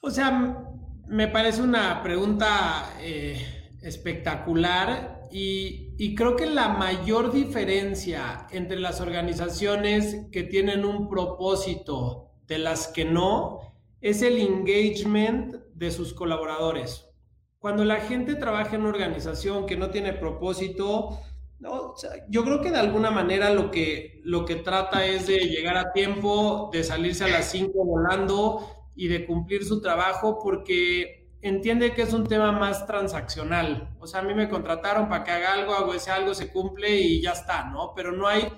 O 0.00 0.10
sea, 0.10 0.64
me 1.06 1.28
parece 1.28 1.62
una 1.62 2.02
pregunta 2.02 2.94
eh, 3.00 3.76
espectacular 3.82 5.22
y, 5.30 6.14
creo 6.14 6.36
que 6.36 6.46
la 6.46 6.68
mayor 6.68 7.32
diferencia 7.32 8.46
entre 8.50 8.78
las 8.78 9.00
organizaciones 9.00 10.26
que 10.32 10.42
tienen 10.42 10.84
un 10.84 11.08
propósito 11.08 12.30
de 12.46 12.58
las 12.58 12.88
que 12.88 13.04
no 13.04 13.60
es 14.00 14.22
el 14.22 14.38
engagement 14.38 15.54
de 15.74 15.90
sus 15.90 16.14
colaboradores. 16.14 17.06
Cuando 17.58 17.84
la 17.84 17.96
gente 17.96 18.36
trabaja 18.36 18.76
en 18.76 18.82
una 18.82 18.90
organización 18.90 19.66
que 19.66 19.76
no 19.76 19.90
tiene 19.90 20.12
propósito, 20.12 21.20
yo 22.28 22.44
creo 22.44 22.60
que 22.60 22.70
de 22.70 22.78
alguna 22.78 23.10
manera 23.10 23.50
lo 23.50 23.70
que, 23.70 24.20
lo 24.24 24.44
que 24.44 24.56
trata 24.56 25.04
es 25.06 25.26
de 25.26 25.38
llegar 25.38 25.76
a 25.76 25.92
tiempo, 25.92 26.70
de 26.72 26.84
salirse 26.84 27.24
a 27.24 27.28
las 27.28 27.50
5 27.50 27.72
volando 27.84 28.68
y 28.94 29.08
de 29.08 29.26
cumplir 29.26 29.64
su 29.64 29.80
trabajo 29.80 30.38
porque 30.42 31.28
entiende 31.40 31.94
que 31.94 32.02
es 32.02 32.12
un 32.12 32.26
tema 32.26 32.52
más 32.52 32.86
transaccional. 32.86 33.96
O 33.98 34.06
sea, 34.06 34.20
a 34.20 34.22
mí 34.22 34.34
me 34.34 34.48
contrataron 34.48 35.08
para 35.08 35.24
que 35.24 35.30
haga 35.32 35.52
algo, 35.52 35.74
hago 35.74 35.94
ese 35.94 36.10
algo, 36.10 36.34
se 36.34 36.52
cumple 36.52 37.00
y 37.00 37.20
ya 37.20 37.32
está, 37.32 37.64
¿no? 37.64 37.92
Pero 37.94 38.12
no 38.12 38.28
hay, 38.28 38.48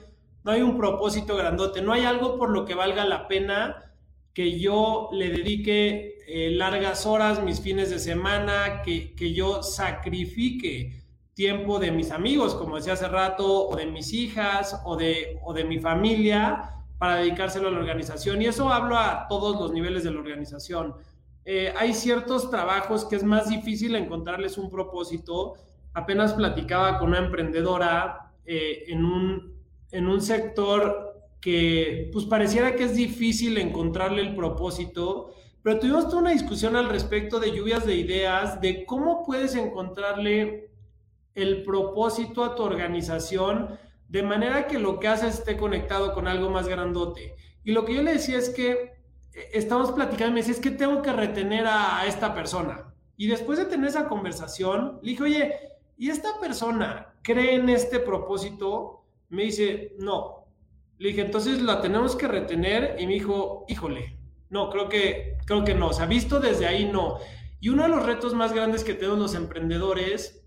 no 0.45 0.53
hay 0.53 0.63
un 0.63 0.77
propósito 0.77 1.37
grandote, 1.37 1.81
no 1.83 1.93
hay 1.93 2.05
algo 2.05 2.39
por 2.39 2.51
lo 2.51 2.65
que 2.65 2.75
valga 2.75 3.05
la 3.05 3.29
pena 3.29 3.95
que 4.35 4.59
yo 4.59 5.09
le 5.13 5.31
dedique 5.31 6.19
eh, 6.27 6.51
largas 6.51 7.05
horas, 7.07 7.43
mis 7.43 7.61
fines 7.61 7.91
de 7.91 7.99
semana, 7.99 8.83
que, 8.83 9.15
que 9.15 9.33
yo 9.33 9.63
sacrifique 9.63 11.00
tiempo 11.35 11.79
de 11.79 11.91
mis 11.91 12.11
amigos, 12.11 12.55
como 12.55 12.77
decía 12.77 12.95
hace 12.95 13.09
rato, 13.09 13.69
o 13.69 13.77
de 13.77 13.87
mis 13.87 14.13
hijas, 14.13 14.81
o 14.85 14.97
de, 14.97 15.39
o 15.43 15.53
de 15.53 15.65
mi 15.65 15.79
familia, 15.79 16.75
para 16.99 17.17
dedicárselo 17.17 17.69
a 17.69 17.71
la 17.71 17.79
organización. 17.79 18.43
Y 18.43 18.47
eso 18.47 18.71
hablo 18.71 18.97
a 18.97 19.27
todos 19.29 19.59
los 19.59 19.73
niveles 19.73 20.05
de 20.05 20.11
la 20.11 20.21
organización 20.21 20.95
eh, 21.45 21.73
hay 21.77 21.95
ciertos 21.95 22.51
trabajos 22.51 23.05
que 23.05 23.17
es 23.17 23.25
más 23.25 23.49
difícil 23.49 23.97
encontrarles 23.97 24.59
un 24.59 24.71
propósito. 24.71 25.55
Apenas 25.95 26.35
platicaba 26.35 26.99
con 26.99 27.09
una 27.09 27.19
emprendedora 27.19 28.33
eh, 28.45 28.85
en, 28.89 29.05
un, 29.05 29.55
en 29.91 30.07
un 30.07 30.21
sector 30.21 31.15
que 31.41 32.11
pues 32.13 32.27
pareciera 32.27 32.77
que 32.77 32.85
es 32.85 32.95
difícil 32.95 33.57
encontrarle 33.59 34.21
el 34.21 34.35
propósito, 34.35 35.35
pero 35.63 35.79
tuvimos 35.79 36.05
toda 36.09 36.19
una 36.19 36.31
discusión 36.31 36.77
al 36.77 36.89
respecto 36.89 37.41
de 37.41 37.51
lluvias 37.51 37.87
de 37.87 37.97
ideas, 37.97 38.61
de 38.61 38.85
cómo 38.85 39.25
puedes 39.25 39.55
encontrarle 39.55 40.70
el 41.35 41.63
propósito 41.63 42.45
a 42.45 42.55
tu 42.55 42.63
organización 42.63 43.79
de 44.09 44.23
manera 44.23 44.67
que 44.67 44.79
lo 44.79 44.99
que 44.99 45.09
haces 45.09 45.35
esté 45.35 45.57
conectado 45.57 46.13
con 46.13 46.27
algo 46.27 46.51
más 46.51 46.67
grandote. 46.67 47.37
Y 47.63 47.73
lo 47.73 47.85
que 47.85 47.95
yo 47.95 48.03
le 48.03 48.15
decía 48.15 48.39
es 48.39 48.51
que 48.51 48.93
estamos 49.53 49.93
platicando 49.93 50.29
y 50.29 50.33
me 50.33 50.41
dice, 50.41 50.53
es 50.53 50.61
que 50.61 50.73
tengo 50.73 51.01
que 51.03 51.13
retener 51.13 51.67
a, 51.67 52.05
esta 52.07 52.35
persona. 52.35 52.93
Y 53.17 53.29
después 53.29 53.59
de 53.59 53.67
tener 53.67 53.89
esa 53.89 54.09
conversación, 54.09 54.99
le 55.03 55.11
dije, 55.13 55.23
oye, 55.23 55.55
¿y 55.97 56.11
esta 56.11 56.41
persona 56.41 57.15
cree 57.23 57.55
en 57.55 57.69
este 57.69 58.01
propósito? 58.01 59.05
Me 59.29 59.45
dice, 59.45 59.95
no. 59.99 60.47
Le 60.99 61.11
dije, 61.11 61.23
entonces 61.23 61.63
la 61.63 61.81
tenemos 61.81 62.17
que 62.17 62.27
retener. 62.27 62.97
Y 62.99 63.07
me 63.07 63.15
dijo, 63.15 63.65
híjole, 63.69 64.19
no, 64.49 64.71
creo 64.71 64.89
que, 64.89 65.39
creo 65.47 65.65
que 65.65 65.75
no. 65.75 65.89
O 65.89 65.93
sea, 65.93 66.07
visto 66.07 66.41
desde 66.41 66.67
ahí, 66.67 66.91
no. 66.91 67.19
Y 67.61 67.69
uno 67.69 67.85
de 67.85 67.91
los 67.91 68.05
retos 68.05 68.35
más 68.35 68.53
grandes 68.53 68.83
que 68.83 68.95
tenemos 68.95 69.19
los 69.19 69.35
emprendedores 69.35 70.40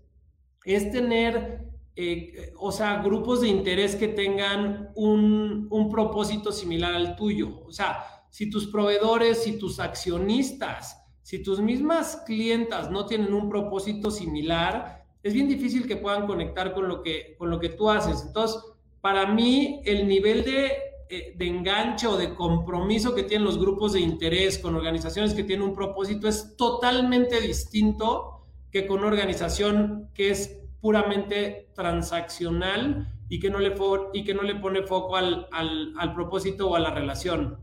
es 0.64 0.90
tener, 0.90 1.64
eh, 1.96 2.52
o 2.58 2.72
sea, 2.72 3.02
grupos 3.02 3.42
de 3.42 3.48
interés 3.48 3.96
que 3.96 4.08
tengan 4.08 4.90
un, 4.94 5.66
un 5.70 5.90
propósito 5.90 6.52
similar 6.52 6.94
al 6.94 7.16
tuyo. 7.16 7.62
O 7.66 7.72
sea, 7.72 8.04
si 8.30 8.50
tus 8.50 8.66
proveedores, 8.66 9.44
si 9.44 9.58
tus 9.58 9.78
accionistas, 9.78 11.00
si 11.22 11.42
tus 11.42 11.60
mismas 11.60 12.22
clientas 12.26 12.90
no 12.90 13.06
tienen 13.06 13.32
un 13.32 13.48
propósito 13.48 14.10
similar, 14.10 15.06
es 15.22 15.32
bien 15.32 15.48
difícil 15.48 15.86
que 15.86 15.96
puedan 15.96 16.26
conectar 16.26 16.74
con 16.74 16.88
lo 16.88 17.02
que, 17.02 17.34
con 17.38 17.48
lo 17.48 17.58
que 17.58 17.70
tú 17.70 17.88
haces. 17.88 18.24
Entonces, 18.26 18.60
para 19.00 19.26
mí, 19.26 19.80
el 19.84 20.06
nivel 20.06 20.44
de, 20.44 20.72
eh, 21.08 21.34
de 21.36 21.46
enganche 21.46 22.06
o 22.06 22.16
de 22.16 22.34
compromiso 22.34 23.14
que 23.14 23.22
tienen 23.22 23.44
los 23.44 23.58
grupos 23.58 23.92
de 23.92 24.00
interés 24.00 24.58
con 24.58 24.74
organizaciones 24.74 25.32
que 25.32 25.44
tienen 25.44 25.66
un 25.66 25.74
propósito 25.74 26.28
es 26.28 26.56
totalmente 26.56 27.40
distinto 27.40 28.33
que 28.74 28.88
con 28.88 28.98
una 28.98 29.06
organización 29.06 30.10
que 30.14 30.30
es 30.30 30.60
puramente 30.80 31.68
transaccional 31.76 33.08
y 33.28 33.38
que 33.38 33.48
no 33.48 33.60
le, 33.60 33.72
y 34.12 34.24
que 34.24 34.34
no 34.34 34.42
le 34.42 34.56
pone 34.56 34.82
foco 34.82 35.14
al, 35.14 35.46
al, 35.52 35.94
al 35.96 36.12
propósito 36.12 36.68
o 36.68 36.74
a 36.74 36.80
la 36.80 36.90
relación. 36.90 37.60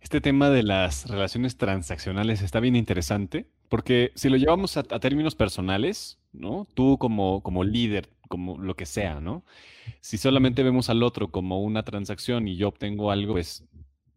Este 0.00 0.20
tema 0.20 0.50
de 0.50 0.64
las 0.64 1.08
relaciones 1.08 1.56
transaccionales 1.56 2.42
está 2.42 2.58
bien 2.58 2.74
interesante, 2.74 3.46
porque 3.68 4.10
si 4.16 4.28
lo 4.28 4.36
llevamos 4.36 4.76
a, 4.76 4.82
términos 4.82 5.36
personales, 5.36 6.18
¿no? 6.32 6.66
Tú 6.74 6.98
como, 6.98 7.40
como 7.40 7.62
líder, 7.62 8.10
como 8.28 8.58
lo 8.58 8.74
que 8.74 8.84
sea, 8.84 9.20
¿no? 9.20 9.44
Si 10.00 10.18
solamente 10.18 10.64
vemos 10.64 10.90
al 10.90 11.04
otro 11.04 11.30
como 11.30 11.62
una 11.62 11.84
transacción 11.84 12.48
y 12.48 12.56
yo 12.56 12.66
obtengo 12.66 13.12
algo, 13.12 13.34
pues 13.34 13.64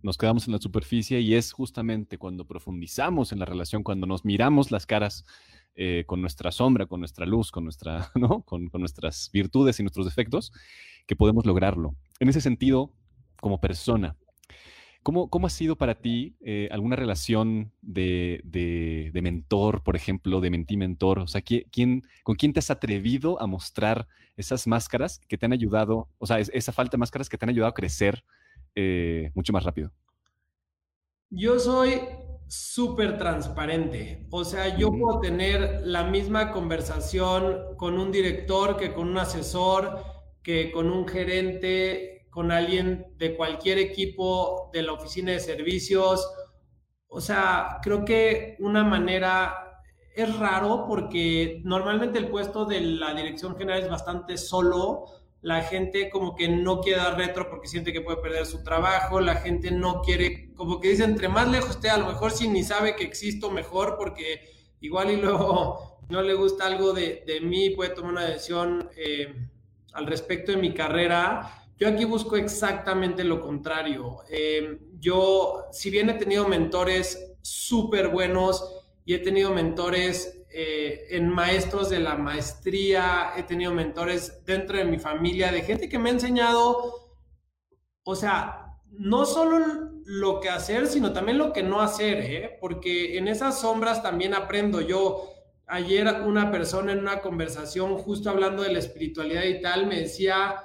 nos 0.01 0.17
quedamos 0.17 0.47
en 0.47 0.53
la 0.53 0.59
superficie 0.59 1.19
y 1.21 1.35
es 1.35 1.51
justamente 1.51 2.17
cuando 2.17 2.45
profundizamos 2.45 3.31
en 3.31 3.39
la 3.39 3.45
relación, 3.45 3.83
cuando 3.83 4.07
nos 4.07 4.25
miramos 4.25 4.71
las 4.71 4.85
caras 4.85 5.25
eh, 5.75 6.03
con 6.07 6.21
nuestra 6.21 6.51
sombra, 6.51 6.85
con 6.85 6.99
nuestra 6.99 7.25
luz, 7.25 7.51
con, 7.51 7.63
nuestra, 7.63 8.11
¿no? 8.15 8.41
con, 8.43 8.69
con 8.69 8.81
nuestras 8.81 9.29
virtudes 9.31 9.79
y 9.79 9.83
nuestros 9.83 10.05
defectos, 10.05 10.51
que 11.05 11.15
podemos 11.15 11.45
lograrlo. 11.45 11.95
En 12.19 12.29
ese 12.29 12.41
sentido, 12.41 12.91
como 13.39 13.59
persona, 13.59 14.15
¿Cómo, 15.07 15.47
ha 15.47 15.49
sido 15.49 15.77
para 15.77 15.95
ti 15.95 16.35
eh, 16.41 16.67
alguna 16.69 16.97
relación 16.97 17.71
de, 17.81 18.41
mentor, 19.13 19.81
por 19.81 19.95
ejemplo, 19.95 20.41
de 20.41 20.49
mentí-mentor? 20.49 21.19
O 21.19 21.27
sea, 21.27 21.39
¿quién, 21.39 22.03
¿con 22.23 22.35
quién 22.35 22.51
te 22.51 22.59
has 22.59 22.69
atrevido 22.69 23.41
a 23.41 23.47
mostrar 23.47 24.09
esas 24.35 24.67
máscaras 24.67 25.21
que 25.29 25.37
te 25.37 25.45
han 25.45 25.53
ayudado, 25.53 26.09
o 26.17 26.27
sea, 26.27 26.39
esa 26.39 26.73
falta 26.73 26.97
de 26.97 26.99
máscaras 26.99 27.29
que 27.29 27.37
te 27.37 27.45
han 27.45 27.49
ayudado 27.49 27.69
a 27.69 27.73
crecer 27.73 28.25
eh, 28.77 29.31
mucho 29.33 29.51
más 29.51 29.63
rápido? 29.63 29.91
Yo 31.29 31.59
soy 31.59 31.99
súper 32.47 33.17
transparente. 33.17 34.25
O 34.31 34.45
sea, 34.45 34.77
yo 34.77 34.89
puedo 34.91 35.19
tener 35.19 35.81
la 35.83 36.05
misma 36.05 36.51
conversación 36.51 37.75
con 37.75 37.99
un 37.99 38.11
director 38.11 38.77
que 38.77 38.93
con 38.93 39.09
un 39.09 39.17
asesor, 39.17 40.03
que 40.41 40.71
con 40.71 40.89
un 40.89 41.07
gerente, 41.07 42.27
con 42.29 42.51
alguien 42.51 43.13
de 43.17 43.35
cualquier 43.35 43.79
equipo 43.79 44.69
de 44.71 44.83
la 44.83 44.93
oficina 44.93 45.31
de 45.31 45.39
servicios 45.39 46.25
o 47.09 47.21
sea, 47.21 47.79
creo 47.81 48.03
que 48.03 48.57
una 48.59 48.83
manera 48.83 49.81
es 50.15 50.37
raro 50.37 50.85
porque 50.87 51.61
normalmente 51.63 52.19
el 52.19 52.27
puesto 52.29 52.65
de 52.65 52.81
la 52.81 53.13
dirección 53.13 53.55
general 53.57 53.81
es 53.81 53.89
bastante 53.89 54.37
solo. 54.37 55.05
La 55.41 55.61
gente 55.61 56.09
como 56.09 56.35
que 56.35 56.47
no 56.47 56.81
quiere 56.81 56.99
dar 56.99 57.17
retro 57.17 57.49
porque 57.49 57.67
siente 57.67 57.93
que 57.93 58.01
puede 58.01 58.17
perder 58.17 58.45
su 58.45 58.63
trabajo. 58.63 59.19
La 59.19 59.35
gente 59.35 59.71
no 59.71 60.01
quiere, 60.01 60.53
como 60.55 60.79
que 60.79 60.89
dice, 60.89 61.03
entre 61.03 61.29
más 61.29 61.49
lejos 61.49 61.71
esté, 61.71 61.89
a 61.89 61.97
lo 61.97 62.07
mejor 62.07 62.31
si 62.31 62.47
ni 62.47 62.63
sabe 62.63 62.95
que 62.95 63.03
existo, 63.03 63.51
mejor 63.51 63.95
porque 63.97 64.49
igual 64.81 65.11
y 65.11 65.17
luego 65.17 65.99
no 66.09 66.21
le 66.21 66.33
gusta 66.33 66.65
algo 66.65 66.93
de, 66.93 67.23
de 67.25 67.41
mí, 67.41 67.71
puede 67.71 67.91
tomar 67.91 68.11
una 68.11 68.25
decisión 68.25 68.89
eh, 68.95 69.33
al 69.93 70.07
respecto 70.07 70.51
de 70.51 70.57
mi 70.57 70.73
carrera. 70.73 71.65
Yo 71.77 71.87
aquí 71.87 72.05
busco 72.05 72.35
exactamente 72.35 73.23
lo 73.23 73.39
contrario. 73.41 74.17
Eh, 74.29 74.79
yo, 74.99 75.65
si 75.71 75.91
bien 75.91 76.09
he 76.09 76.15
tenido 76.15 76.47
mentores 76.47 77.35
súper 77.41 78.07
buenos, 78.07 78.77
y 79.07 79.13
he 79.13 79.19
tenido 79.19 79.51
mentores 79.51 80.37
eh, 80.59 81.15
en 81.15 81.29
maestros 81.29 81.91
de 81.91 81.99
la 81.99 82.15
maestría, 82.15 83.33
he 83.37 83.43
tenido 83.43 83.71
mentores 83.71 84.43
dentro 84.43 84.75
de 84.75 84.85
mi 84.85 84.97
familia, 84.97 85.51
de 85.51 85.61
gente 85.61 85.87
que 85.87 85.99
me 85.99 86.09
ha 86.09 86.13
enseñado, 86.13 87.11
o 88.01 88.15
sea, 88.15 88.79
no 88.89 89.27
solo 89.27 89.91
lo 90.03 90.39
que 90.39 90.49
hacer, 90.49 90.87
sino 90.87 91.13
también 91.13 91.37
lo 91.37 91.53
que 91.53 91.61
no 91.61 91.79
hacer, 91.79 92.17
¿eh? 92.21 92.57
porque 92.59 93.19
en 93.19 93.27
esas 93.27 93.61
sombras 93.61 94.01
también 94.01 94.33
aprendo 94.33 94.81
yo. 94.81 95.31
Ayer 95.67 96.07
una 96.25 96.49
persona 96.49 96.91
en 96.91 96.99
una 97.01 97.21
conversación, 97.21 97.95
justo 97.99 98.31
hablando 98.31 98.63
de 98.63 98.73
la 98.73 98.79
espiritualidad 98.79 99.43
y 99.43 99.61
tal, 99.61 99.85
me 99.85 99.99
decía 99.99 100.55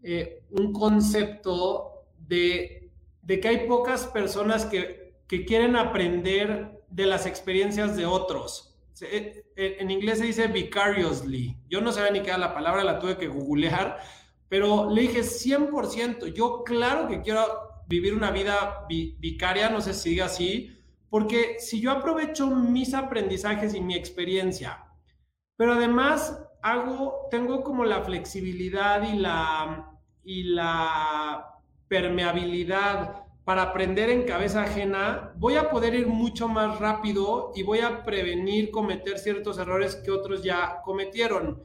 eh, 0.00 0.44
un 0.50 0.72
concepto 0.72 2.04
de, 2.16 2.92
de, 3.20 3.40
que 3.40 3.48
hay 3.48 3.66
pocas 3.66 4.06
personas 4.06 4.64
que, 4.64 5.16
que 5.26 5.44
quieren 5.44 5.74
aprender 5.74 6.84
de 6.88 7.06
las 7.06 7.26
experiencias 7.26 7.96
de 7.96 8.06
otros. 8.06 8.69
Eh, 9.02 9.44
eh, 9.56 9.76
en 9.80 9.90
inglés 9.90 10.18
se 10.18 10.26
dice 10.26 10.46
vicariously. 10.46 11.56
Yo 11.68 11.80
no 11.80 11.92
sabía 11.92 12.10
ni 12.10 12.20
qué 12.20 12.28
era 12.28 12.38
la 12.38 12.54
palabra, 12.54 12.84
la 12.84 12.98
tuve 12.98 13.16
que 13.16 13.28
googlear, 13.28 13.98
pero 14.48 14.90
le 14.90 15.02
dije 15.02 15.20
100%, 15.20 16.34
yo 16.34 16.64
claro 16.64 17.08
que 17.08 17.20
quiero 17.22 17.46
vivir 17.88 18.14
una 18.14 18.30
vida 18.30 18.86
vicaria, 18.88 19.70
no 19.70 19.80
sé 19.80 19.94
si 19.94 20.10
diga 20.10 20.26
así, 20.26 20.76
porque 21.08 21.56
si 21.58 21.80
yo 21.80 21.90
aprovecho 21.90 22.46
mis 22.48 22.94
aprendizajes 22.94 23.74
y 23.74 23.80
mi 23.80 23.94
experiencia, 23.94 24.84
pero 25.56 25.74
además 25.74 26.40
hago, 26.62 27.28
tengo 27.30 27.62
como 27.62 27.84
la 27.84 28.02
flexibilidad 28.02 29.02
y 29.02 29.16
la, 29.16 29.98
y 30.22 30.44
la 30.44 31.60
permeabilidad 31.88 33.19
para 33.50 33.62
aprender 33.62 34.10
en 34.10 34.22
cabeza 34.22 34.62
ajena, 34.62 35.32
voy 35.34 35.56
a 35.56 35.70
poder 35.70 35.92
ir 35.96 36.06
mucho 36.06 36.46
más 36.46 36.78
rápido 36.78 37.50
y 37.56 37.64
voy 37.64 37.80
a 37.80 38.04
prevenir 38.04 38.70
cometer 38.70 39.18
ciertos 39.18 39.58
errores 39.58 39.96
que 39.96 40.12
otros 40.12 40.44
ya 40.44 40.80
cometieron. 40.84 41.60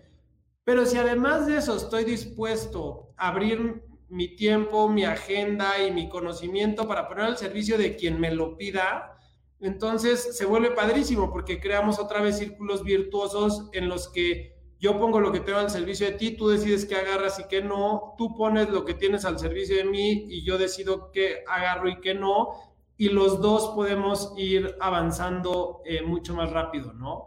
Pero 0.64 0.88
si 0.88 0.98
además 0.98 1.46
de 1.46 1.58
eso 1.58 1.78
estoy 1.78 2.04
dispuesto 2.04 3.14
a 3.18 3.28
abrir 3.28 3.84
mi 4.10 4.36
tiempo, 4.36 4.90
mi 4.90 5.06
agenda 5.06 5.80
y 5.80 5.92
mi 5.92 6.10
conocimiento 6.10 6.88
para 6.88 7.08
poner 7.08 7.26
al 7.26 7.38
servicio 7.38 7.78
de 7.78 7.96
quien 7.96 8.20
me 8.20 8.34
lo 8.34 8.58
pida, 8.58 9.20
entonces 9.60 10.36
se 10.36 10.46
vuelve 10.46 10.72
padrísimo 10.72 11.32
porque 11.32 11.60
creamos 11.60 12.00
otra 12.00 12.20
vez 12.20 12.40
círculos 12.40 12.84
virtuosos 12.84 13.70
en 13.74 13.90
los 13.90 14.08
que 14.08 14.55
yo 14.80 15.00
pongo 15.00 15.20
lo 15.20 15.32
que 15.32 15.40
tengo 15.40 15.60
al 15.60 15.70
servicio 15.70 16.06
de 16.08 16.14
ti, 16.14 16.32
tú 16.32 16.50
decides 16.50 16.86
qué 16.86 16.96
agarras 16.96 17.40
y 17.40 17.48
qué 17.48 17.62
no, 17.62 18.16
tú 18.18 18.36
pones 18.36 18.70
lo 18.70 18.84
que 18.86 18.94
tienes 18.94 19.26
al 19.26 19.40
servicio 19.40 19.78
de 19.78 19.86
mí 19.86 20.26
y 20.30 20.44
yo 20.44 20.58
decido 20.58 21.12
qué 21.12 21.44
agarro 21.48 21.90
y 21.90 22.02
qué 22.02 22.14
no, 22.14 22.50
y 22.98 23.10
los 23.10 23.42
dos 23.42 23.72
podemos 23.76 24.34
ir 24.38 24.76
avanzando 24.80 25.82
eh, 25.86 26.02
mucho 26.02 26.34
más 26.34 26.52
rápido, 26.52 26.94
¿no? 26.94 27.26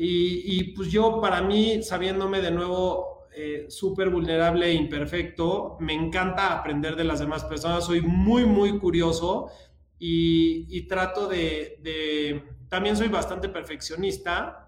Y, 0.00 0.74
pues 0.74 0.92
yo, 0.92 1.20
para 1.20 1.42
mí, 1.42 1.82
sabiéndome 1.82 2.40
de 2.40 2.52
nuevo 2.52 3.26
eh, 3.34 3.66
súper 3.68 4.10
vulnerable 4.10 4.66
e 4.66 4.72
imperfecto, 4.72 5.76
me 5.80 5.92
encanta 5.92 6.52
aprender 6.52 6.94
de 6.94 7.02
las 7.02 7.18
demás 7.18 7.44
personas, 7.46 7.84
soy 7.84 8.00
muy, 8.00 8.44
muy 8.44 8.78
curioso 8.78 9.50
y, 9.98 10.86
trato 10.86 11.26
de, 11.26 11.80
de, 11.82 12.44
también 12.68 12.96
soy 12.96 13.08
bastante 13.08 13.48
perfeccionista, 13.48 14.67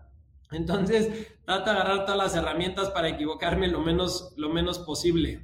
entonces, 0.52 1.28
trato 1.44 1.70
de 1.70 1.76
agarrar 1.76 2.04
todas 2.04 2.16
las 2.16 2.34
herramientas 2.34 2.90
para 2.90 3.08
equivocarme 3.08 3.68
lo 3.68 3.80
menos, 3.80 4.32
lo 4.36 4.50
menos 4.50 4.80
posible. 4.80 5.42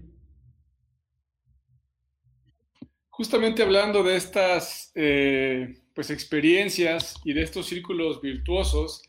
Justamente 3.08 3.62
hablando 3.62 4.02
de 4.02 4.16
estas 4.16 4.92
eh, 4.94 5.82
pues 5.94 6.10
experiencias 6.10 7.14
y 7.24 7.32
de 7.32 7.42
estos 7.42 7.66
círculos 7.66 8.20
virtuosos, 8.20 9.02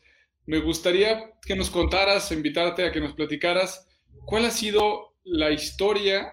me 0.46 0.60
gustaría 0.60 1.32
que 1.44 1.56
nos 1.56 1.68
contaras, 1.68 2.32
invitarte 2.32 2.86
a 2.86 2.92
que 2.92 3.00
nos 3.00 3.12
platicaras 3.12 3.86
cuál 4.24 4.46
ha 4.46 4.50
sido 4.50 5.14
la 5.24 5.50
historia 5.50 6.32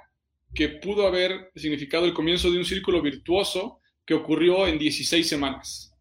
que 0.53 0.69
pudo 0.69 1.05
haber 1.05 1.51
significado 1.55 2.05
el 2.05 2.13
comienzo 2.13 2.49
de 2.49 2.59
un 2.59 2.65
círculo 2.65 3.01
virtuoso 3.01 3.81
que 4.05 4.13
ocurrió 4.13 4.67
en 4.67 4.79
16 4.79 5.27
semanas 5.27 5.94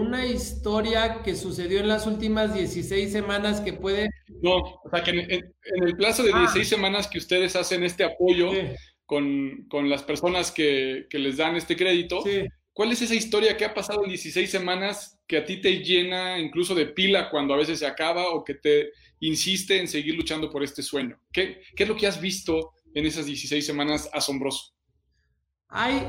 una 0.00 0.26
historia 0.26 1.22
que 1.22 1.34
sucedió 1.34 1.80
en 1.80 1.88
las 1.88 2.06
últimas 2.06 2.54
16 2.54 3.10
semanas 3.10 3.60
que 3.60 3.72
puede... 3.72 4.08
No, 4.42 4.56
o 4.56 4.90
sea, 4.90 5.02
que 5.02 5.10
en, 5.10 5.54
el 5.82 5.96
plazo 5.96 6.22
de 6.22 6.32
16 6.32 6.66
ah. 6.66 6.76
semanas 6.76 7.08
que 7.08 7.18
ustedes 7.18 7.56
hacen 7.56 7.82
este 7.82 8.04
apoyo 8.04 8.50
con, 9.04 9.66
las 9.88 10.02
personas 10.02 10.50
que, 10.50 11.06
les 11.10 11.36
dan 11.36 11.56
este 11.56 11.76
crédito, 11.76 12.22
¿cuál 12.72 12.92
es 12.92 13.02
esa 13.02 13.14
historia 13.14 13.56
que 13.56 13.64
ha 13.64 13.74
pasado 13.74 14.04
en 14.04 14.10
16 14.10 14.50
semanas 14.50 15.18
que 15.26 15.38
a 15.38 15.44
ti 15.44 15.60
te 15.60 15.78
llena 15.78 16.38
incluso 16.38 16.74
de 16.74 16.86
pila 16.86 17.30
cuando 17.30 17.54
a 17.54 17.58
veces 17.58 17.78
se 17.78 17.86
acaba 17.86 18.30
o 18.30 18.44
que 18.44 18.54
te 18.54 18.90
insiste 19.20 19.80
en 19.80 19.88
seguir 19.88 20.14
luchando 20.14 20.50
por 20.50 20.62
este 20.62 20.82
sueño? 20.82 21.18
¿Qué, 21.32 21.62
qué 21.74 21.84
es 21.84 21.88
lo 21.88 21.96
que 21.96 22.06
has 22.06 22.20
visto 22.20 22.72
en 22.94 23.06
esas 23.06 23.26
16 23.26 23.64
semanas 23.64 24.10
asombroso? 24.12 24.74
Hay 25.68 26.02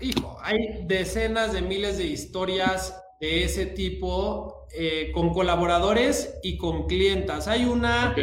hijo, 0.00 0.38
hay 0.42 0.84
decenas 0.86 1.52
de 1.52 1.62
miles 1.62 1.98
de 1.98 2.06
historias 2.06 3.00
de 3.20 3.44
ese 3.44 3.66
tipo 3.66 4.66
eh, 4.72 5.10
con 5.12 5.32
colaboradores 5.32 6.38
y 6.42 6.56
con 6.56 6.86
clientas. 6.86 7.48
Hay 7.48 7.64
una 7.64 8.14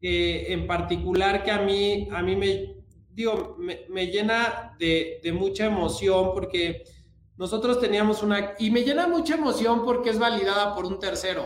eh, 0.00 0.46
en 0.48 0.66
particular 0.66 1.44
que 1.44 1.50
a 1.50 1.60
mí, 1.62 2.08
a 2.10 2.22
mí 2.22 2.34
me, 2.34 2.76
digo, 3.10 3.56
me, 3.58 4.06
llena 4.06 4.74
de, 4.78 5.20
mucha 5.32 5.66
emoción 5.66 6.32
porque 6.34 6.84
nosotros 7.36 7.80
teníamos 7.80 8.22
una, 8.22 8.54
y 8.58 8.70
me 8.70 8.82
llena 8.82 9.06
mucha 9.06 9.34
emoción 9.34 9.84
porque 9.84 10.10
es 10.10 10.18
validada 10.18 10.74
por 10.74 10.86
un 10.86 10.98
tercero. 10.98 11.44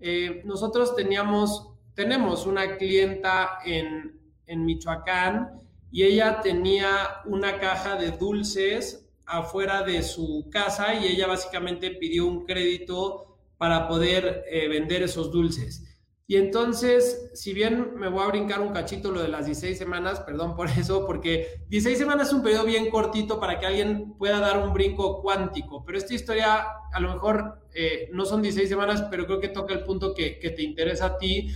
Eh, 0.00 0.42
nosotros 0.44 0.94
teníamos, 0.94 1.72
tenemos 1.94 2.46
una 2.46 2.76
clienta 2.76 3.58
en, 3.64 4.20
en 4.46 4.64
Michoacán 4.64 5.67
y 5.90 6.04
ella 6.04 6.40
tenía 6.40 7.22
una 7.24 7.58
caja 7.58 7.96
de 7.96 8.12
dulces 8.12 9.08
afuera 9.26 9.82
de 9.82 10.02
su 10.02 10.48
casa 10.50 10.94
y 10.94 11.06
ella 11.06 11.26
básicamente 11.26 11.90
pidió 11.90 12.26
un 12.26 12.44
crédito 12.44 13.36
para 13.58 13.88
poder 13.88 14.44
eh, 14.50 14.68
vender 14.68 15.02
esos 15.02 15.30
dulces. 15.30 15.84
Y 16.30 16.36
entonces, 16.36 17.30
si 17.32 17.54
bien 17.54 17.94
me 17.96 18.08
voy 18.08 18.22
a 18.22 18.28
brincar 18.28 18.60
un 18.60 18.68
cachito 18.74 19.10
lo 19.10 19.22
de 19.22 19.28
las 19.28 19.46
16 19.46 19.78
semanas, 19.78 20.20
perdón 20.20 20.56
por 20.56 20.68
eso, 20.68 21.06
porque 21.06 21.62
16 21.68 21.96
semanas 21.96 22.28
es 22.28 22.34
un 22.34 22.42
periodo 22.42 22.66
bien 22.66 22.90
cortito 22.90 23.40
para 23.40 23.58
que 23.58 23.64
alguien 23.64 24.12
pueda 24.18 24.38
dar 24.38 24.58
un 24.58 24.74
brinco 24.74 25.22
cuántico, 25.22 25.84
pero 25.86 25.96
esta 25.96 26.12
historia 26.12 26.66
a 26.92 27.00
lo 27.00 27.14
mejor 27.14 27.66
eh, 27.74 28.10
no 28.12 28.26
son 28.26 28.42
16 28.42 28.68
semanas, 28.68 29.06
pero 29.10 29.24
creo 29.24 29.40
que 29.40 29.48
toca 29.48 29.72
el 29.72 29.84
punto 29.84 30.12
que, 30.12 30.38
que 30.38 30.50
te 30.50 30.62
interesa 30.62 31.06
a 31.06 31.18
ti 31.18 31.48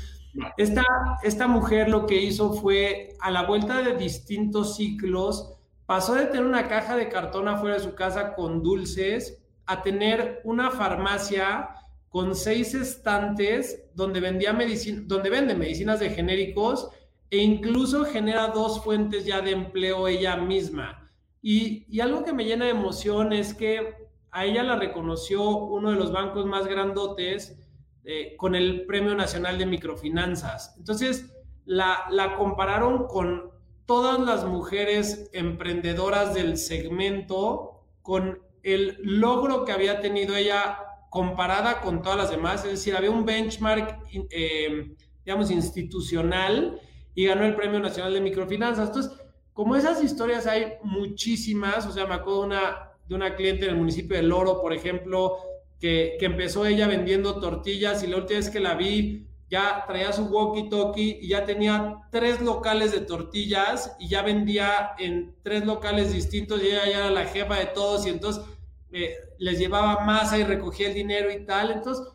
esta, 0.57 0.83
esta 1.23 1.47
mujer 1.47 1.89
lo 1.89 2.07
que 2.07 2.21
hizo 2.21 2.53
fue, 2.55 3.17
a 3.21 3.31
la 3.31 3.45
vuelta 3.47 3.83
de 3.83 3.97
distintos 3.97 4.77
ciclos, 4.77 5.55
pasó 5.87 6.15
de 6.15 6.27
tener 6.27 6.47
una 6.47 6.69
caja 6.69 6.97
de 6.97 7.09
cartón 7.09 7.49
afuera 7.49 7.77
de 7.77 7.83
su 7.83 7.95
casa 7.95 8.35
con 8.35 8.63
dulces 8.63 9.43
a 9.67 9.83
tener 9.83 10.41
una 10.45 10.71
farmacia 10.71 11.69
con 12.09 12.35
seis 12.35 12.75
estantes 12.75 13.87
donde, 13.95 14.21
vendía 14.21 14.53
medicina, 14.53 15.03
donde 15.07 15.31
vende 15.31 15.55
medicinas 15.55 16.01
de 16.01 16.11
genéricos 16.11 16.89
e 17.31 17.39
incluso 17.39 18.05
genera 18.05 18.49
dos 18.49 18.85
fuentes 18.85 19.25
ya 19.25 19.41
de 19.41 19.53
empleo 19.53 20.09
ella 20.09 20.37
misma. 20.37 21.11
Y, 21.41 21.87
y 21.89 22.01
algo 22.01 22.25
que 22.25 22.35
me 22.35 22.45
llena 22.45 22.67
de 22.67 22.73
emoción 22.73 23.33
es 23.33 23.55
que 23.55 23.95
a 24.31 24.45
ella 24.45 24.63
la 24.63 24.77
reconoció 24.77 25.43
uno 25.43 25.91
de 25.91 25.97
los 25.97 26.13
bancos 26.13 26.47
más 26.47 26.67
grandotes 26.67 27.59
eh, 28.05 28.35
con 28.37 28.55
el 28.55 28.87
Premio 28.87 29.15
Nacional 29.15 29.59
de 29.59 29.67
Microfinanzas. 29.67 30.75
Entonces, 30.79 31.33
la, 31.65 32.05
la 32.11 32.35
compararon 32.35 33.07
con 33.07 33.51
todas 33.87 34.19
las 34.21 34.45
mujeres 34.45 35.31
emprendedoras 35.33 36.35
del 36.35 36.57
segmento, 36.57 37.85
con 38.03 38.41
el 38.63 38.97
logro 39.03 39.65
que 39.65 39.73
había 39.73 40.01
tenido 40.01 40.37
ella 40.37 40.79
comparada 41.11 41.81
con 41.81 42.01
todas 42.01 42.17
las 42.17 42.31
demás, 42.31 42.65
es 42.65 42.71
decir, 42.71 42.97
había 42.97 43.11
un 43.11 43.27
benchmark, 43.27 43.99
eh, 44.31 44.95
digamos, 45.25 45.51
institucional 45.51 46.81
y 47.15 47.27
ganó 47.27 47.45
el 47.45 47.55
Premio 47.55 47.81
Nacional 47.81 48.15
de 48.15 48.21
Microfinanzas. 48.23 48.89
Entonces, 48.89 49.13
como 49.53 49.77
esas 49.77 50.03
historias 50.03 50.47
hay 50.47 50.75
muchísimas, 50.83 51.87
o 51.87 51.93
sea, 51.93 52.07
me 52.07 52.15
acuerdo 52.15 52.41
una 52.43 52.89
de 53.07 53.15
una 53.15 53.35
cliente 53.35 53.65
en 53.67 53.73
el 53.73 53.77
municipio 53.77 54.17
de 54.17 54.23
Loro, 54.23 54.61
por 54.61 54.73
ejemplo, 54.73 55.37
que, 55.83 56.17
empezó 56.21 56.65
ella 56.65 56.87
vendiendo 56.87 57.41
tortillas 57.41 58.05
y 58.05 58.07
la 58.07 58.19
última 58.19 58.39
vez 58.39 58.51
que 58.51 58.61
la 58.61 58.77
vi 58.77 59.27
ya 59.51 59.85
traía 59.85 60.13
su 60.13 60.29
walkie-talkie 60.31 61.19
y 61.21 61.29
ya 61.29 61.45
tenía 61.45 62.03
tres 62.13 62.41
locales 62.41 62.93
de 62.93 63.01
tortillas 63.01 63.97
y 63.99 64.09
ya 64.09 64.23
vendía 64.23 64.93
en 64.97 65.35
tres 65.43 65.67
locales 65.67 66.13
distintos 66.13 66.63
y 66.63 66.69
ella 66.69 66.87
ya 66.87 66.99
era 66.99 67.11
la 67.11 67.25
jefa 67.25 67.57
de 67.57 67.67
todos 67.67 68.07
y 68.07 68.11
entonces 68.11 68.45
eh, 68.93 69.17
les 69.39 69.59
llevaba 69.59 70.05
masa 70.05 70.39
y 70.39 70.45
recogía 70.45 70.87
el 70.87 70.95
dinero 70.95 71.33
y 71.33 71.45
tal. 71.45 71.73
Entonces, 71.73 72.07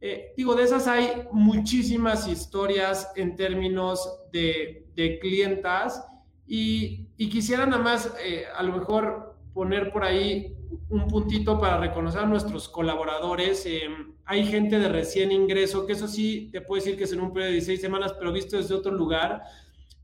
eh, 0.00 0.32
digo, 0.36 0.56
de 0.56 0.64
esas 0.64 0.88
hay 0.88 1.28
muchísimas 1.30 2.26
historias 2.26 3.12
en 3.14 3.36
términos 3.36 4.18
de, 4.32 4.88
de 4.96 5.20
clientas 5.20 6.04
y, 6.44 7.06
y, 7.16 7.30
quisiera 7.30 7.66
nada 7.66 7.82
más 7.82 8.12
eh, 8.24 8.46
a 8.52 8.64
lo 8.64 8.76
mejor 8.76 9.31
poner 9.52 9.92
por 9.92 10.04
ahí 10.04 10.56
un 10.88 11.08
puntito 11.08 11.58
para 11.60 11.78
reconocer 11.78 12.20
a 12.22 12.26
nuestros 12.26 12.68
colaboradores. 12.68 13.64
Eh, 13.66 13.82
hay 14.24 14.46
gente 14.46 14.78
de 14.78 14.88
recién 14.88 15.32
ingreso, 15.32 15.86
que 15.86 15.92
eso 15.92 16.08
sí, 16.08 16.50
te 16.52 16.60
puedo 16.60 16.82
decir 16.82 16.96
que 16.96 17.04
es 17.04 17.12
en 17.12 17.20
un 17.20 17.32
periodo 17.32 17.48
de 17.48 17.54
16 17.54 17.80
semanas, 17.80 18.14
pero 18.18 18.32
visto 18.32 18.56
desde 18.56 18.74
otro 18.74 18.92
lugar. 18.92 19.42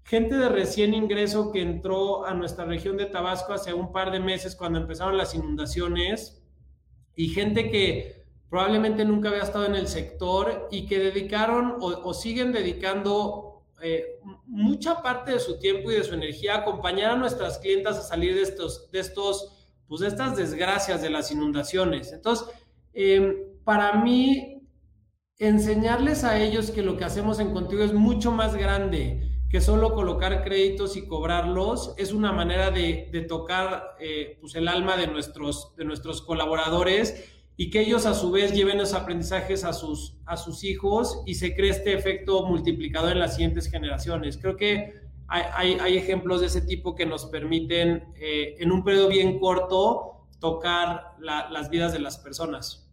Gente 0.05 0.37
de 0.37 0.49
recién 0.49 0.95
ingreso 0.95 1.53
que 1.53 1.61
entró 1.61 2.25
a 2.25 2.35
nuestra 2.35 2.65
región 2.65 2.97
de 2.97 3.07
Tabasco 3.07 3.53
hace 3.53 3.75
un 3.75 3.93
par 3.93 4.11
de 4.11 4.21
meses 4.21 4.57
cuando 4.57 4.79
empezaron 4.79 5.19
las 5.19 5.35
inundaciones 5.35 6.43
y 7.15 7.29
gente 7.29 7.71
que 7.71 8.25
probablemente 8.49 9.05
nunca 9.05 9.29
había 9.29 9.43
estado 9.43 9.67
en 9.67 9.75
el 9.75 9.87
sector 9.87 10.69
y 10.71 10.87
que 10.87 10.99
dedicaron 10.99 11.77
o, 11.81 11.89
o 11.89 12.15
siguen 12.15 12.53
dedicando 12.53 13.48
eh, 13.83 14.19
mucha 14.47 15.03
parte 15.03 15.33
de 15.33 15.41
su 15.41 15.59
tiempo 15.59 15.91
y 15.91 15.95
de 15.95 16.05
su 16.05 16.15
energía 16.15 16.55
a 16.55 16.59
acompañar 16.59 17.13
a 17.13 17.17
nuestras 17.17 17.59
clientas 17.59 17.99
a 17.99 18.03
salir 18.03 18.35
de 18.35 18.43
estos, 18.43 18.91
de 18.91 19.01
estos 19.01 19.55
pues 19.87 20.03
estas 20.03 20.37
desgracias 20.37 21.01
de 21.01 21.11
las 21.11 21.31
inundaciones. 21.33 22.13
Entonces, 22.13 22.47
eh, 22.93 23.47
para 23.65 23.95
mí, 23.95 24.69
enseñarles 25.39 26.25
a 26.25 26.39
ellos 26.41 26.71
que 26.71 26.83
lo 26.83 26.97
que 26.97 27.05
hacemos 27.05 27.41
en 27.41 27.53
Contigo 27.53 27.83
es 27.83 27.95
mucho 27.95 28.33
más 28.33 28.55
grande 28.55 29.29
que 29.49 29.61
solo 29.63 29.95
colocar 29.95 30.45
créditos 30.45 30.97
y 30.97 31.07
cobrarlos, 31.07 31.95
es 31.97 32.13
una 32.13 32.33
manera 32.33 32.71
de, 32.71 33.09
de 33.11 33.23
tocar 33.23 33.97
eh, 33.99 34.37
pues 34.41 34.55
el 34.57 34.69
alma 34.69 34.97
de 34.97 35.07
nuestros, 35.07 35.75
de 35.77 35.87
nuestros 35.87 36.21
colaboradores 36.21 37.38
y 37.61 37.71
que 37.71 37.81
ellos 37.81 38.07
a 38.07 38.15
su 38.15 38.31
vez 38.31 38.53
lleven 38.53 38.79
esos 38.79 38.95
aprendizajes 38.95 39.65
a 39.65 39.73
sus, 39.73 40.17
a 40.27 40.37
sus 40.37 40.63
hijos 40.63 41.23
y 41.27 41.35
se 41.35 41.57
cree 41.57 41.71
este 41.71 41.93
efecto 41.93 42.47
multiplicador 42.47 43.11
en 43.11 43.19
las 43.19 43.35
siguientes 43.35 43.69
generaciones. 43.69 44.39
Creo 44.39 44.57
que 44.57 44.95
hay, 45.27 45.77
hay, 45.81 45.97
ejemplos 45.99 46.41
de 46.41 46.47
ese 46.47 46.61
tipo 46.63 46.95
que 46.95 47.05
nos 47.05 47.27
permiten 47.27 48.15
eh, 48.15 48.55
en 48.61 48.71
un 48.71 48.85
periodo 48.85 49.09
bien 49.09 49.41
corto 49.41 50.29
tocar 50.39 51.17
la, 51.19 51.51
las 51.51 51.69
vidas 51.69 51.93
de 51.93 51.99
las 51.99 52.17
personas. 52.19 52.89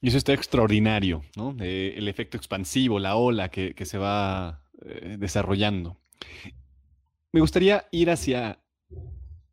Y 0.00 0.08
eso 0.08 0.16
está 0.16 0.32
extraordinario, 0.32 1.22
¿no? 1.36 1.54
Eh, 1.60 1.92
el 1.98 2.08
efecto 2.08 2.38
expansivo, 2.38 2.98
la 2.98 3.16
ola 3.16 3.50
que, 3.50 3.74
que 3.74 3.84
se 3.84 3.98
va 3.98 4.64
eh, 4.86 5.16
desarrollando. 5.18 5.98
Me 7.30 7.40
gustaría 7.40 7.86
ir 7.92 8.10
hacia 8.10 8.61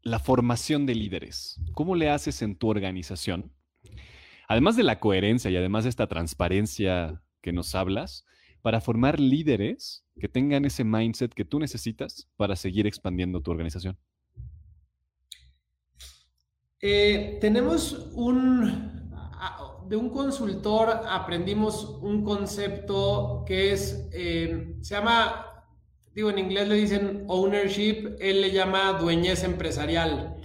la 0.01 0.19
formación 0.19 0.85
de 0.85 0.95
líderes. 0.95 1.59
¿Cómo 1.73 1.95
le 1.95 2.09
haces 2.09 2.41
en 2.41 2.55
tu 2.55 2.69
organización? 2.69 3.51
Además 4.47 4.75
de 4.75 4.83
la 4.83 4.99
coherencia 4.99 5.51
y 5.51 5.57
además 5.57 5.83
de 5.83 5.89
esta 5.91 6.07
transparencia 6.07 7.21
que 7.41 7.53
nos 7.53 7.75
hablas, 7.75 8.25
para 8.61 8.81
formar 8.81 9.19
líderes 9.19 10.05
que 10.19 10.27
tengan 10.27 10.65
ese 10.65 10.83
mindset 10.83 11.33
que 11.33 11.45
tú 11.45 11.59
necesitas 11.59 12.27
para 12.35 12.55
seguir 12.55 12.87
expandiendo 12.87 13.41
tu 13.41 13.51
organización? 13.51 13.97
Eh, 16.81 17.37
tenemos 17.41 18.11
un, 18.13 19.11
de 19.87 19.95
un 19.95 20.09
consultor 20.09 20.89
aprendimos 21.09 21.83
un 22.01 22.23
concepto 22.23 23.43
que 23.45 23.73
es, 23.73 24.07
eh, 24.13 24.75
se 24.81 24.95
llama, 24.95 25.48
digo 26.13 26.29
en 26.29 26.39
inglés 26.39 26.67
le 26.67 26.75
dicen 26.75 27.25
ownership, 27.27 28.15
él 28.19 28.41
le 28.41 28.51
llama 28.51 28.93
dueñez 28.93 29.43
empresarial. 29.43 30.37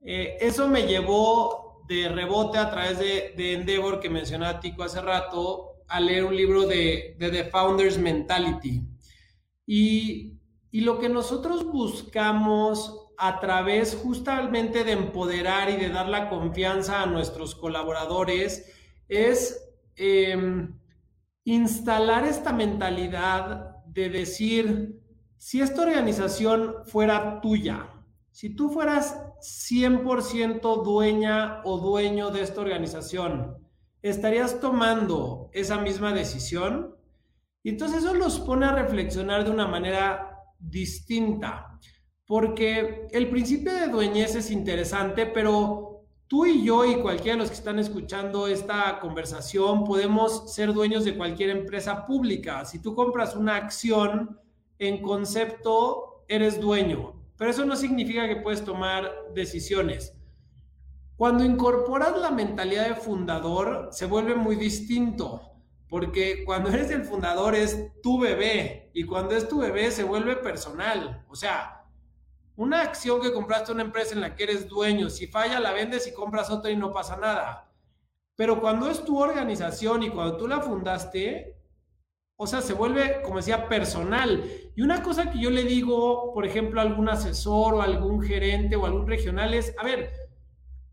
Eh, 0.00 0.36
eso 0.40 0.68
me 0.68 0.86
llevó 0.86 1.84
de 1.88 2.08
rebote 2.08 2.58
a 2.58 2.70
través 2.70 2.98
de, 2.98 3.34
de 3.36 3.54
Endeavor 3.54 4.00
que 4.00 4.10
mencionaba 4.10 4.60
Tico 4.60 4.82
hace 4.82 5.00
rato, 5.00 5.74
a 5.88 6.00
leer 6.00 6.24
un 6.24 6.36
libro 6.36 6.66
de, 6.66 7.16
The 7.18 7.44
Founders 7.44 7.98
Mentality. 7.98 8.82
Y, 9.66 10.38
y 10.70 10.80
lo 10.80 10.98
que 10.98 11.08
nosotros 11.08 11.64
buscamos 11.64 13.00
a 13.16 13.38
través 13.40 13.96
justamente 14.02 14.84
de 14.84 14.92
empoderar 14.92 15.70
y 15.70 15.76
de 15.76 15.88
dar 15.88 16.08
la 16.08 16.28
confianza 16.28 17.02
a 17.02 17.06
nuestros 17.06 17.54
colaboradores 17.54 18.72
es 19.08 19.72
em, 19.96 20.78
instalar 21.44 22.24
esta 22.26 22.52
mentalidad 22.52 23.73
de 23.94 24.10
decir, 24.10 25.00
si 25.38 25.60
esta 25.60 25.82
organización 25.82 26.74
fuera 26.84 27.40
tuya, 27.40 27.88
si 28.30 28.50
tú 28.50 28.70
fueras 28.70 29.16
100% 29.40 30.82
dueña 30.82 31.62
o 31.64 31.78
dueño 31.78 32.30
de 32.30 32.42
esta 32.42 32.60
organización, 32.60 33.58
estarías 34.02 34.60
tomando 34.60 35.50
esa 35.52 35.78
misma 35.78 36.12
decisión? 36.12 36.96
Y 37.62 37.70
entonces 37.70 38.02
eso 38.02 38.14
los 38.14 38.40
pone 38.40 38.66
a 38.66 38.72
reflexionar 38.72 39.44
de 39.44 39.50
una 39.50 39.68
manera 39.68 40.40
distinta, 40.58 41.78
porque 42.26 43.06
el 43.12 43.30
principio 43.30 43.72
de 43.72 43.88
dueñez 43.88 44.34
es 44.34 44.50
interesante, 44.50 45.26
pero 45.26 45.93
tú 46.28 46.46
y 46.46 46.64
yo 46.64 46.84
y 46.84 46.96
cualquiera 46.96 47.36
de 47.36 47.42
los 47.42 47.48
que 47.50 47.56
están 47.56 47.78
escuchando 47.78 48.46
esta 48.46 48.98
conversación 49.00 49.84
podemos 49.84 50.52
ser 50.52 50.72
dueños 50.72 51.04
de 51.04 51.16
cualquier 51.16 51.50
empresa 51.50 52.06
pública. 52.06 52.64
Si 52.64 52.80
tú 52.80 52.94
compras 52.94 53.36
una 53.36 53.56
acción, 53.56 54.40
en 54.78 55.02
concepto 55.02 56.24
eres 56.28 56.60
dueño, 56.60 57.14
pero 57.36 57.50
eso 57.50 57.64
no 57.64 57.76
significa 57.76 58.28
que 58.28 58.36
puedes 58.36 58.64
tomar 58.64 59.10
decisiones. 59.34 60.14
Cuando 61.16 61.44
incorporas 61.44 62.18
la 62.18 62.30
mentalidad 62.30 62.88
de 62.88 62.96
fundador, 62.96 63.88
se 63.92 64.06
vuelve 64.06 64.34
muy 64.34 64.56
distinto, 64.56 65.52
porque 65.88 66.44
cuando 66.44 66.70
eres 66.70 66.90
el 66.90 67.04
fundador 67.04 67.54
es 67.54 67.92
tu 68.02 68.18
bebé 68.18 68.90
y 68.94 69.04
cuando 69.04 69.36
es 69.36 69.48
tu 69.48 69.60
bebé 69.60 69.92
se 69.92 70.02
vuelve 70.02 70.34
personal. 70.36 71.24
O 71.28 71.36
sea, 71.36 71.83
una 72.56 72.82
acción 72.82 73.20
que 73.20 73.32
compraste 73.32 73.72
una 73.72 73.82
empresa 73.82 74.14
en 74.14 74.20
la 74.20 74.34
que 74.34 74.44
eres 74.44 74.68
dueño, 74.68 75.10
si 75.10 75.26
falla 75.26 75.60
la 75.60 75.72
vendes 75.72 76.06
y 76.06 76.12
compras 76.12 76.50
otra 76.50 76.70
y 76.70 76.76
no 76.76 76.92
pasa 76.92 77.16
nada. 77.16 77.70
Pero 78.36 78.60
cuando 78.60 78.88
es 78.88 79.04
tu 79.04 79.18
organización 79.18 80.02
y 80.02 80.10
cuando 80.10 80.36
tú 80.36 80.48
la 80.48 80.60
fundaste, 80.60 81.56
o 82.36 82.46
sea, 82.46 82.60
se 82.60 82.74
vuelve, 82.74 83.22
como 83.22 83.36
decía, 83.36 83.68
personal. 83.68 84.44
Y 84.74 84.82
una 84.82 85.02
cosa 85.02 85.30
que 85.30 85.38
yo 85.38 85.50
le 85.50 85.64
digo, 85.64 86.32
por 86.34 86.44
ejemplo, 86.44 86.80
a 86.80 86.84
algún 86.84 87.08
asesor 87.08 87.74
o 87.74 87.82
algún 87.82 88.22
gerente 88.22 88.74
o 88.74 88.86
algún 88.86 89.06
regional 89.06 89.54
es, 89.54 89.74
a 89.78 89.84
ver, 89.84 90.10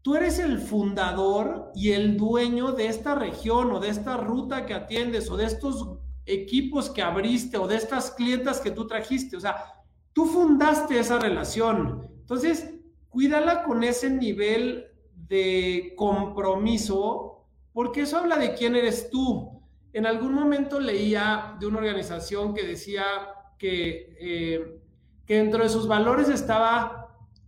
Tú 0.04 0.15
eres 0.15 0.39
el 0.39 0.60
fundador 0.60 1.71
y 1.76 1.91
el 1.91 2.17
dueño 2.17 2.71
de 2.71 2.88
esta 2.88 3.13
región 3.13 3.71
o 3.71 3.80
de 3.80 3.89
esta 3.89 4.17
ruta 4.17 4.65
que 4.65 4.74
atiendes 4.74 5.30
o 5.30 5.38
de 5.38 5.45
estos 5.45 6.00
equipos 6.26 6.89
que 6.89 7.04
abriste 7.04 7.58
o 7.58 7.67
de 7.67 7.76
estas 7.76 8.10
clientas 8.10 8.60
que 8.60 8.71
tú 8.71 8.88
trajiste. 8.88 9.38
O 9.38 9.39
sea, 9.39 9.81
tú 10.13 10.26
fundaste 10.26 11.00
esa 11.00 11.19
relación. 11.19 12.10
Entonces, 12.21 12.74
cuídala 13.10 13.63
con 13.63 13.84
ese 13.84 14.10
nivel 14.10 14.88
de 15.28 15.93
compromiso 15.97 17.45
porque 17.74 18.02
eso 18.02 18.17
habla 18.17 18.38
de 18.38 18.54
quién 18.54 18.76
eres 18.76 19.10
tú. 19.10 19.62
En 19.93 20.06
algún 20.06 20.34
momento 20.34 20.80
leía 20.80 21.56
de 21.60 21.67
una 21.67 21.80
organización 21.80 22.54
que 22.54 22.63
decía 22.63 23.04
que, 23.58 24.15
eh, 24.19 24.82
que 25.26 25.38
dentro 25.38 25.63
de 25.63 25.69
sus 25.69 25.88
valores 25.88 26.30
estaba 26.30 27.02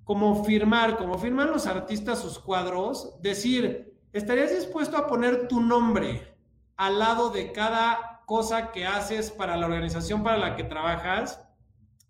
como 0.03 0.43
firmar, 0.43 0.97
como 0.97 1.17
firman 1.17 1.51
los 1.51 1.65
artistas 1.65 2.19
sus 2.19 2.39
cuadros, 2.39 3.21
decir, 3.21 3.97
¿estarías 4.11 4.51
dispuesto 4.51 4.97
a 4.97 5.07
poner 5.07 5.47
tu 5.47 5.61
nombre 5.61 6.35
al 6.75 6.99
lado 6.99 7.29
de 7.29 7.51
cada 7.51 8.21
cosa 8.25 8.71
que 8.71 8.85
haces 8.85 9.31
para 9.31 9.55
la 9.55 9.65
organización 9.65 10.23
para 10.23 10.37
la 10.37 10.55
que 10.55 10.63
trabajas? 10.63 11.41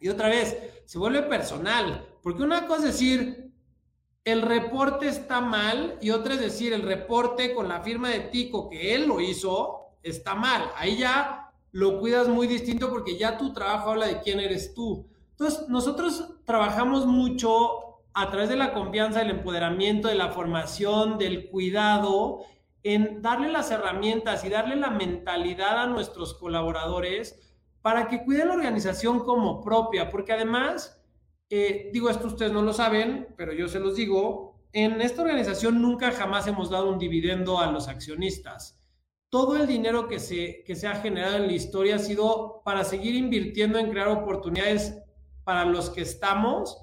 Y 0.04 0.10
otra 0.10 0.28
vez, 0.28 0.58
se 0.84 1.00
vuelve 1.00 1.22
personal, 1.22 2.06
porque 2.22 2.44
una 2.44 2.68
cosa 2.68 2.90
es 2.90 3.00
decir, 3.00 3.54
el 4.26 4.42
reporte 4.42 5.08
está 5.08 5.40
mal 5.40 5.98
y 6.02 6.10
otra 6.10 6.34
es 6.34 6.42
decir, 6.42 6.74
el 6.74 6.82
reporte 6.82 7.54
con 7.54 7.70
la 7.70 7.80
firma 7.80 8.10
de 8.10 8.20
Tico 8.20 8.70
que 8.70 8.96
él 8.96 9.08
lo 9.08 9.22
hizo 9.22 9.94
está 10.02 10.36
mal. 10.36 10.70
Ahí 10.76 10.98
ya 10.98 11.54
lo 11.72 12.02
cuidas 12.02 12.28
muy 12.28 12.48
distinto 12.48 12.90
porque 12.90 13.18
ya 13.18 13.38
tu 13.38 13.54
trabajo 13.54 13.92
habla 13.92 14.08
de 14.08 14.20
quién 14.20 14.42
eres 14.42 14.74
tú. 14.74 15.08
Entonces, 15.32 15.70
nosotros 15.70 16.36
trabajamos 16.44 17.06
mucho 17.06 18.02
a 18.14 18.30
través 18.30 18.50
de 18.50 18.58
la 18.58 18.74
confianza, 18.74 19.20
del 19.20 19.30
empoderamiento, 19.30 20.10
de 20.10 20.16
la 20.16 20.34
formación, 20.34 21.18
del 21.18 21.50
cuidado, 21.50 22.42
en 22.84 23.22
darle 23.22 23.50
las 23.50 23.72
herramientas 23.72 24.44
y 24.44 24.50
darle 24.50 24.76
la 24.76 24.90
mentalidad 24.90 25.82
a 25.82 25.88
nuestros 25.88 26.34
colaboradores 26.34 27.53
para 27.84 28.08
que 28.08 28.24
cuiden 28.24 28.48
la 28.48 28.54
organización 28.54 29.20
como 29.20 29.62
propia, 29.62 30.10
porque 30.10 30.32
además, 30.32 31.04
eh, 31.50 31.92
digo 31.94 32.10
esto 32.10 32.28
ustedes 32.28 32.54
no 32.54 32.62
lo 32.62 32.72
saben, 32.72 33.28
pero 33.36 33.52
yo 33.52 33.68
se 33.68 33.82
los 33.82 33.98
digo, 33.98 34.68
en 34.72 35.02
esta 35.02 35.22
organización 35.22 35.82
nunca 35.82 36.12
jamás 36.14 36.48
hemos 36.48 36.70
dado 36.70 36.90
un 36.90 36.98
dividendo 36.98 37.60
a 37.60 37.70
los 37.70 37.90
accionistas. 37.90 38.80
Todo 39.30 39.58
el 39.58 39.68
dinero 39.68 40.08
que 40.08 40.20
se, 40.20 40.64
que 40.66 40.76
se 40.76 40.88
ha 40.88 40.96
generado 40.96 41.36
en 41.36 41.48
la 41.48 41.54
historia 41.54 41.98
ha 41.98 42.00
sido 42.00 42.62
para 42.64 42.86
seguir 42.86 43.16
invirtiendo 43.16 43.78
en 43.78 43.92
crear 43.92 44.08
oportunidades 44.08 44.98
para 45.44 45.66
los 45.66 45.90
que 45.90 46.02
estamos 46.02 46.78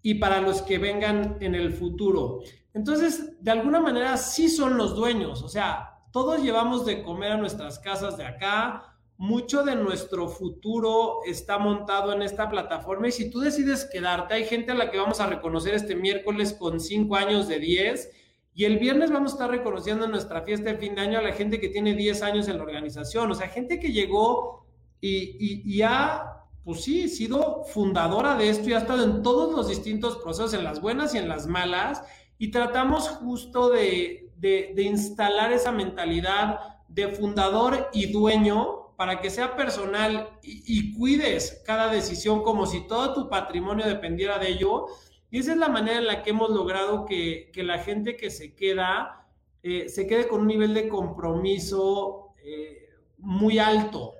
y 0.00 0.14
para 0.14 0.40
los 0.40 0.62
que 0.62 0.78
vengan 0.78 1.36
en 1.40 1.54
el 1.54 1.70
futuro. 1.70 2.40
Entonces, 2.72 3.42
de 3.42 3.50
alguna 3.50 3.80
manera 3.80 4.16
sí 4.16 4.48
son 4.48 4.78
los 4.78 4.96
dueños, 4.96 5.42
o 5.42 5.48
sea, 5.50 6.00
todos 6.12 6.42
llevamos 6.42 6.86
de 6.86 7.02
comer 7.02 7.32
a 7.32 7.36
nuestras 7.36 7.78
casas 7.78 8.16
de 8.16 8.24
acá, 8.24 8.95
mucho 9.18 9.62
de 9.62 9.76
nuestro 9.76 10.28
futuro 10.28 11.20
está 11.24 11.58
montado 11.58 12.12
en 12.12 12.22
esta 12.22 12.48
plataforma 12.50 13.08
y 13.08 13.12
si 13.12 13.30
tú 13.30 13.40
decides 13.40 13.88
quedarte, 13.90 14.34
hay 14.34 14.44
gente 14.44 14.72
a 14.72 14.74
la 14.74 14.90
que 14.90 14.98
vamos 14.98 15.20
a 15.20 15.26
reconocer 15.26 15.74
este 15.74 15.96
miércoles 15.96 16.52
con 16.52 16.80
5 16.80 17.16
años 17.16 17.48
de 17.48 17.58
10 17.58 18.10
y 18.54 18.64
el 18.64 18.78
viernes 18.78 19.10
vamos 19.10 19.32
a 19.32 19.34
estar 19.36 19.50
reconociendo 19.50 20.04
en 20.04 20.10
nuestra 20.10 20.42
fiesta 20.42 20.70
de 20.70 20.78
fin 20.78 20.94
de 20.94 21.02
año 21.02 21.18
a 21.18 21.22
la 21.22 21.32
gente 21.32 21.60
que 21.60 21.68
tiene 21.68 21.94
10 21.94 22.22
años 22.22 22.48
en 22.48 22.58
la 22.58 22.64
organización, 22.64 23.30
o 23.30 23.34
sea, 23.34 23.48
gente 23.48 23.78
que 23.78 23.92
llegó 23.92 24.66
y, 25.00 25.62
y, 25.64 25.82
ha, 25.82 26.42
pues 26.64 26.82
sí, 26.82 27.08
sido 27.08 27.64
fundadora 27.64 28.34
de 28.34 28.48
esto 28.48 28.68
y 28.68 28.72
ha 28.72 28.78
estado 28.78 29.04
en 29.04 29.22
todos 29.22 29.54
los 29.54 29.68
distintos 29.68 30.16
procesos, 30.16 30.54
en 30.54 30.64
las 30.64 30.80
buenas 30.80 31.14
y 31.14 31.18
en 31.18 31.28
las 31.28 31.46
malas, 31.46 32.02
y 32.38 32.50
tratamos 32.50 33.08
justo 33.08 33.68
de, 33.70 34.30
de, 34.36 34.72
de 34.74 34.82
instalar 34.82 35.52
esa 35.52 35.70
mentalidad 35.70 36.60
de 36.88 37.08
fundador 37.08 37.88
y 37.92 38.10
dueño 38.10 38.85
para 38.96 39.20
que 39.20 39.30
sea 39.30 39.56
personal 39.56 40.30
y, 40.42 40.94
cuides 40.94 41.62
cada 41.66 41.92
decisión 41.92 42.42
como 42.42 42.66
si 42.66 42.86
todo 42.86 43.12
tu 43.14 43.28
patrimonio 43.28 43.86
dependiera 43.86 44.38
de 44.38 44.48
ello. 44.48 44.86
Y 45.30 45.38
esa 45.38 45.52
es 45.52 45.58
la 45.58 45.68
manera 45.68 45.98
en 45.98 46.06
la 46.06 46.22
que 46.22 46.30
hemos 46.30 46.50
logrado 46.50 47.04
que, 47.04 47.50
la 47.56 47.78
gente 47.78 48.16
que 48.16 48.30
se 48.30 48.54
queda 48.54 49.26
eh, 49.62 49.88
se 49.88 50.06
quede 50.06 50.28
con 50.28 50.42
un 50.42 50.46
nivel 50.46 50.72
de 50.74 50.88
compromiso 50.88 52.34
eh, 52.42 52.88
muy 53.18 53.58
alto. 53.58 54.14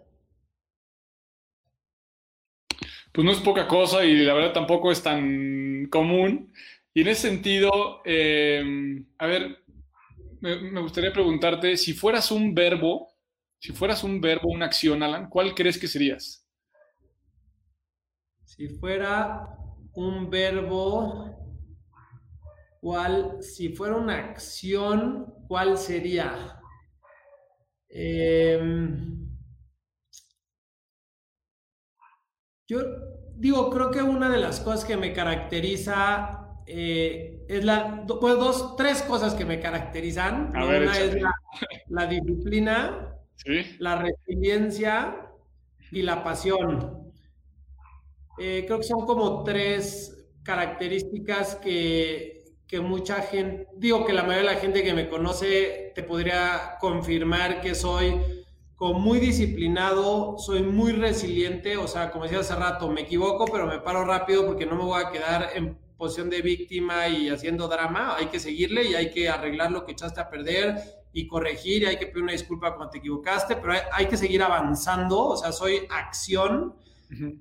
Pues 3.12 3.24
no 3.24 3.32
es 3.32 3.40
poca 3.40 3.66
cosa 3.66 4.04
y 4.04 4.14
la 4.16 4.34
verdad 4.34 4.52
tampoco 4.52 4.92
es 4.92 5.02
tan 5.02 5.86
común. 5.90 6.52
Y 6.92 7.02
en 7.02 7.08
ese 7.08 7.28
sentido, 7.28 8.02
eh, 8.04 8.62
a 9.18 9.26
ver, 9.26 9.58
me 10.40 10.80
gustaría 10.80 11.12
preguntarte, 11.12 11.76
si 11.76 11.94
fueras 11.94 12.30
un 12.30 12.54
verbo, 12.54 13.15
si 13.58 13.72
fueras 13.72 14.04
un 14.04 14.20
verbo, 14.20 14.48
una 14.48 14.66
acción, 14.66 15.02
Alan, 15.02 15.28
¿cuál 15.28 15.54
crees 15.54 15.78
que 15.78 15.88
serías? 15.88 16.46
Si 18.44 18.68
fuera 18.68 19.56
un 19.94 20.30
verbo, 20.30 21.36
¿cuál? 22.80 23.42
Si 23.42 23.70
fuera 23.70 23.96
una 23.96 24.16
acción, 24.16 25.34
¿cuál 25.48 25.78
sería? 25.78 26.60
Em, 27.88 29.28
yo 32.66 32.80
digo, 33.36 33.70
creo 33.70 33.90
que 33.90 34.02
una 34.02 34.28
de 34.28 34.38
las 34.38 34.60
cosas 34.60 34.84
que 34.84 34.96
me 34.96 35.12
caracteriza 35.12 36.60
eh, 36.66 37.44
es 37.48 37.64
la, 37.64 38.04
pues 38.06 38.34
dos, 38.36 38.76
tres 38.76 39.02
cosas 39.02 39.34
que 39.34 39.44
me 39.44 39.60
caracterizan. 39.60 40.50
una 40.50 40.98
es 40.98 41.16
la 41.88 42.06
disciplina, 42.06 43.15
la 43.78 44.02
resiliencia 44.02 45.30
y 45.90 46.02
la 46.02 46.24
pasión. 46.24 47.12
Eh, 48.38 48.64
creo 48.66 48.78
que 48.78 48.84
son 48.84 49.06
como 49.06 49.44
tres 49.44 50.28
características 50.42 51.56
que, 51.56 52.44
que 52.66 52.80
mucha 52.80 53.22
gente, 53.22 53.68
digo 53.76 54.04
que 54.04 54.12
la 54.12 54.22
mayoría 54.22 54.50
de 54.50 54.54
la 54.54 54.60
gente 54.60 54.82
que 54.82 54.94
me 54.94 55.08
conoce 55.08 55.92
te 55.94 56.02
podría 56.02 56.76
confirmar 56.80 57.60
que 57.60 57.74
soy 57.74 58.20
como 58.76 58.98
muy 58.98 59.18
disciplinado, 59.18 60.36
soy 60.38 60.62
muy 60.62 60.92
resiliente, 60.92 61.78
o 61.78 61.88
sea, 61.88 62.10
como 62.10 62.24
decía 62.24 62.40
hace 62.40 62.54
rato, 62.54 62.90
me 62.90 63.02
equivoco, 63.02 63.46
pero 63.46 63.66
me 63.66 63.80
paro 63.80 64.04
rápido 64.04 64.44
porque 64.44 64.66
no 64.66 64.76
me 64.76 64.84
voy 64.84 65.02
a 65.02 65.10
quedar 65.10 65.50
en 65.54 65.78
posición 65.96 66.28
de 66.28 66.42
víctima 66.42 67.08
y 67.08 67.30
haciendo 67.30 67.68
drama, 67.68 68.16
hay 68.16 68.26
que 68.26 68.38
seguirle 68.38 68.84
y 68.84 68.94
hay 68.94 69.10
que 69.10 69.30
arreglar 69.30 69.72
lo 69.72 69.86
que 69.86 69.92
echaste 69.92 70.20
a 70.20 70.28
perder 70.28 70.76
y 71.16 71.26
corregir 71.26 71.82
y 71.82 71.86
hay 71.86 71.96
que 71.96 72.08
pedir 72.08 72.24
una 72.24 72.32
disculpa 72.32 72.76
cuando 72.76 72.90
te 72.90 72.98
equivocaste, 72.98 73.56
pero 73.56 73.72
hay, 73.90 74.04
que 74.04 74.18
seguir 74.18 74.42
avanzando, 74.42 75.28
o 75.28 75.36
sea, 75.36 75.50
soy 75.50 75.86
acción 75.88 76.76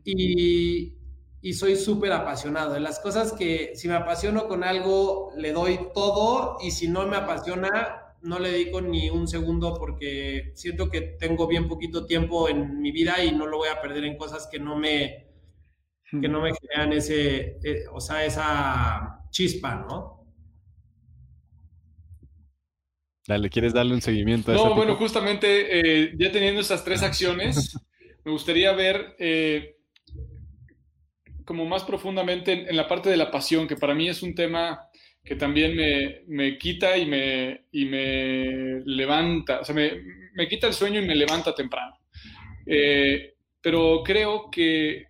y, 0.05 0.93
y, 1.41 1.53
soy 1.53 1.75
súper 1.75 2.13
apasionado. 2.13 2.73
De 2.73 2.79
las 2.79 2.99
cosas 3.01 3.33
que 3.33 3.73
si 3.75 3.89
me 3.89 3.95
apasiono 3.95 4.47
con 4.47 4.63
algo, 4.63 5.33
le 5.35 5.51
doy 5.51 5.77
todo 5.93 6.55
y 6.61 6.71
si 6.71 6.87
no 6.87 7.05
me 7.05 7.17
apasiona, 7.17 8.15
no 8.21 8.39
le 8.39 8.51
dedico 8.51 8.79
ni 8.79 9.09
un 9.09 9.27
segundo 9.27 9.73
porque 9.77 10.53
siento 10.55 10.89
que 10.89 11.01
tengo 11.01 11.45
bien 11.45 11.67
poquito 11.67 12.05
tiempo 12.05 12.47
en 12.47 12.79
mi 12.79 12.93
vida 12.93 13.25
y 13.25 13.33
no 13.33 13.45
lo 13.45 13.57
voy 13.57 13.67
a 13.67 13.81
perder 13.81 14.05
en 14.05 14.17
cosas 14.17 14.47
que 14.49 14.57
no 14.57 14.77
me, 14.77 15.27
que 16.09 16.29
no 16.29 16.39
me 16.39 16.53
generan 16.53 16.93
ese, 16.93 17.59
eh, 17.61 17.83
o 17.91 17.99
sea, 17.99 18.23
esa 18.23 19.27
chispa, 19.31 19.75
¿no? 19.75 20.14
Dale, 23.27 23.49
¿quieres 23.49 23.73
darle 23.73 23.93
un 23.93 24.01
seguimiento 24.01 24.51
a 24.51 24.55
No, 24.55 24.75
bueno, 24.75 24.95
justamente 24.95 25.79
eh, 25.79 26.13
ya 26.15 26.31
teniendo 26.31 26.61
esas 26.61 26.83
tres 26.83 27.01
acciones, 27.01 27.75
me 28.23 28.31
gustaría 28.31 28.71
ver 28.73 29.15
eh, 29.17 29.77
como 31.43 31.65
más 31.65 31.83
profundamente 31.83 32.69
en, 32.69 32.75
la 32.75 32.87
parte 32.87 33.09
de 33.09 33.17
la 33.17 33.31
pasión, 33.31 33.67
que 33.67 33.77
para 33.77 33.95
mí 33.95 34.07
es 34.07 34.21
un 34.21 34.35
tema 34.35 34.79
que 35.23 35.35
también 35.35 35.75
me, 36.27 36.57
quita 36.59 36.95
y 36.97 37.07
me, 37.07 37.65
y 37.71 37.85
me 37.85 38.81
levanta, 38.85 39.61
o 39.61 39.65
sea, 39.65 39.73
me, 39.73 40.47
quita 40.47 40.67
el 40.67 40.73
sueño 40.73 41.01
y 41.01 41.07
me 41.07 41.15
levanta 41.15 41.55
temprano. 41.55 41.97
Eh, 42.67 43.33
pero 43.59 44.03
creo 44.03 44.51
que 44.51 45.07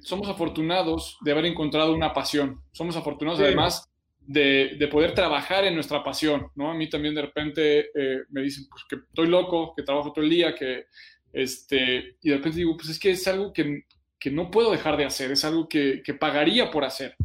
somos 0.00 0.28
afortunados 0.28 1.18
de 1.20 1.32
haber 1.32 1.44
encontrado 1.44 1.94
una 1.94 2.14
pasión. 2.14 2.62
Somos 2.72 2.96
afortunados 2.96 3.40
además 3.40 3.87
de, 4.28 4.88
poder 4.90 5.14
trabajar 5.14 5.64
en 5.64 5.74
nuestra 5.74 6.04
pasión, 6.04 6.48
¿no? 6.54 6.70
A 6.70 6.74
mí 6.74 6.88
también 6.88 7.14
de 7.14 7.22
repente 7.22 7.90
eh, 7.94 8.24
me 8.28 8.42
dicen 8.42 8.66
pues, 8.68 8.84
que 8.88 8.96
estoy 8.96 9.26
loco, 9.26 9.72
que 9.74 9.82
trabajo 9.82 10.12
todo 10.12 10.22
el 10.22 10.30
día, 10.30 10.54
que, 10.54 10.84
este, 11.32 12.16
y 12.22 12.28
de 12.28 12.36
repente 12.36 12.58
digo, 12.58 12.76
pues 12.76 12.90
es 12.90 12.98
que 12.98 13.10
es 13.10 13.26
algo 13.26 13.52
que, 13.54 13.84
que 14.20 14.30
no 14.30 14.50
puedo 14.50 14.70
dejar 14.70 14.98
de 14.98 15.06
hacer, 15.06 15.32
es 15.32 15.44
algo 15.46 15.66
que, 15.66 16.02
que 16.04 16.12
pagaría 16.12 16.70
por 16.70 16.84
hacer. 16.84 17.16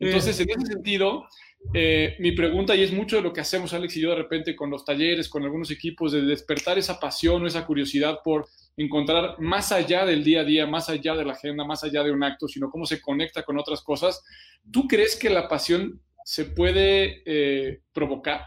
Entonces, 0.00 0.40
en 0.40 0.50
ese 0.50 0.72
sentido, 0.72 1.26
eh, 1.74 2.16
mi 2.18 2.32
pregunta, 2.32 2.74
y 2.74 2.82
es 2.82 2.92
mucho 2.92 3.16
de 3.16 3.22
lo 3.22 3.32
que 3.32 3.40
hacemos 3.40 3.72
Alex 3.72 3.96
y 3.96 4.00
yo 4.00 4.10
de 4.10 4.16
repente 4.16 4.56
con 4.56 4.70
los 4.70 4.84
talleres, 4.84 5.28
con 5.28 5.44
algunos 5.44 5.70
equipos, 5.70 6.10
de 6.10 6.22
despertar 6.22 6.76
esa 6.78 6.98
pasión 6.98 7.42
o 7.42 7.46
esa 7.46 7.66
curiosidad 7.66 8.18
por 8.24 8.46
encontrar 8.76 9.36
más 9.38 9.70
allá 9.70 10.04
del 10.04 10.24
día 10.24 10.40
a 10.40 10.44
día, 10.44 10.66
más 10.66 10.88
allá 10.88 11.14
de 11.14 11.24
la 11.24 11.32
agenda, 11.32 11.64
más 11.64 11.84
allá 11.84 12.02
de 12.02 12.12
un 12.12 12.22
acto, 12.24 12.48
sino 12.48 12.70
cómo 12.70 12.84
se 12.84 13.00
conecta 13.00 13.44
con 13.44 13.58
otras 13.58 13.80
cosas. 13.82 14.24
¿Tú 14.72 14.86
crees 14.88 15.16
que 15.16 15.30
la 15.30 15.48
pasión 15.48 16.00
se 16.28 16.44
puede 16.44 17.22
eh, 17.24 17.80
provocar? 17.90 18.44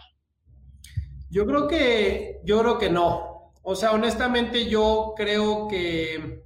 Yo 1.31 1.47
creo 1.47 1.67
que, 1.67 2.39
yo 2.43 2.59
creo 2.59 2.77
que 2.77 2.91
no. 2.91 3.53
O 3.63 3.75
sea, 3.75 3.93
honestamente 3.93 4.69
yo 4.69 5.15
creo 5.17 5.67
que, 5.67 6.43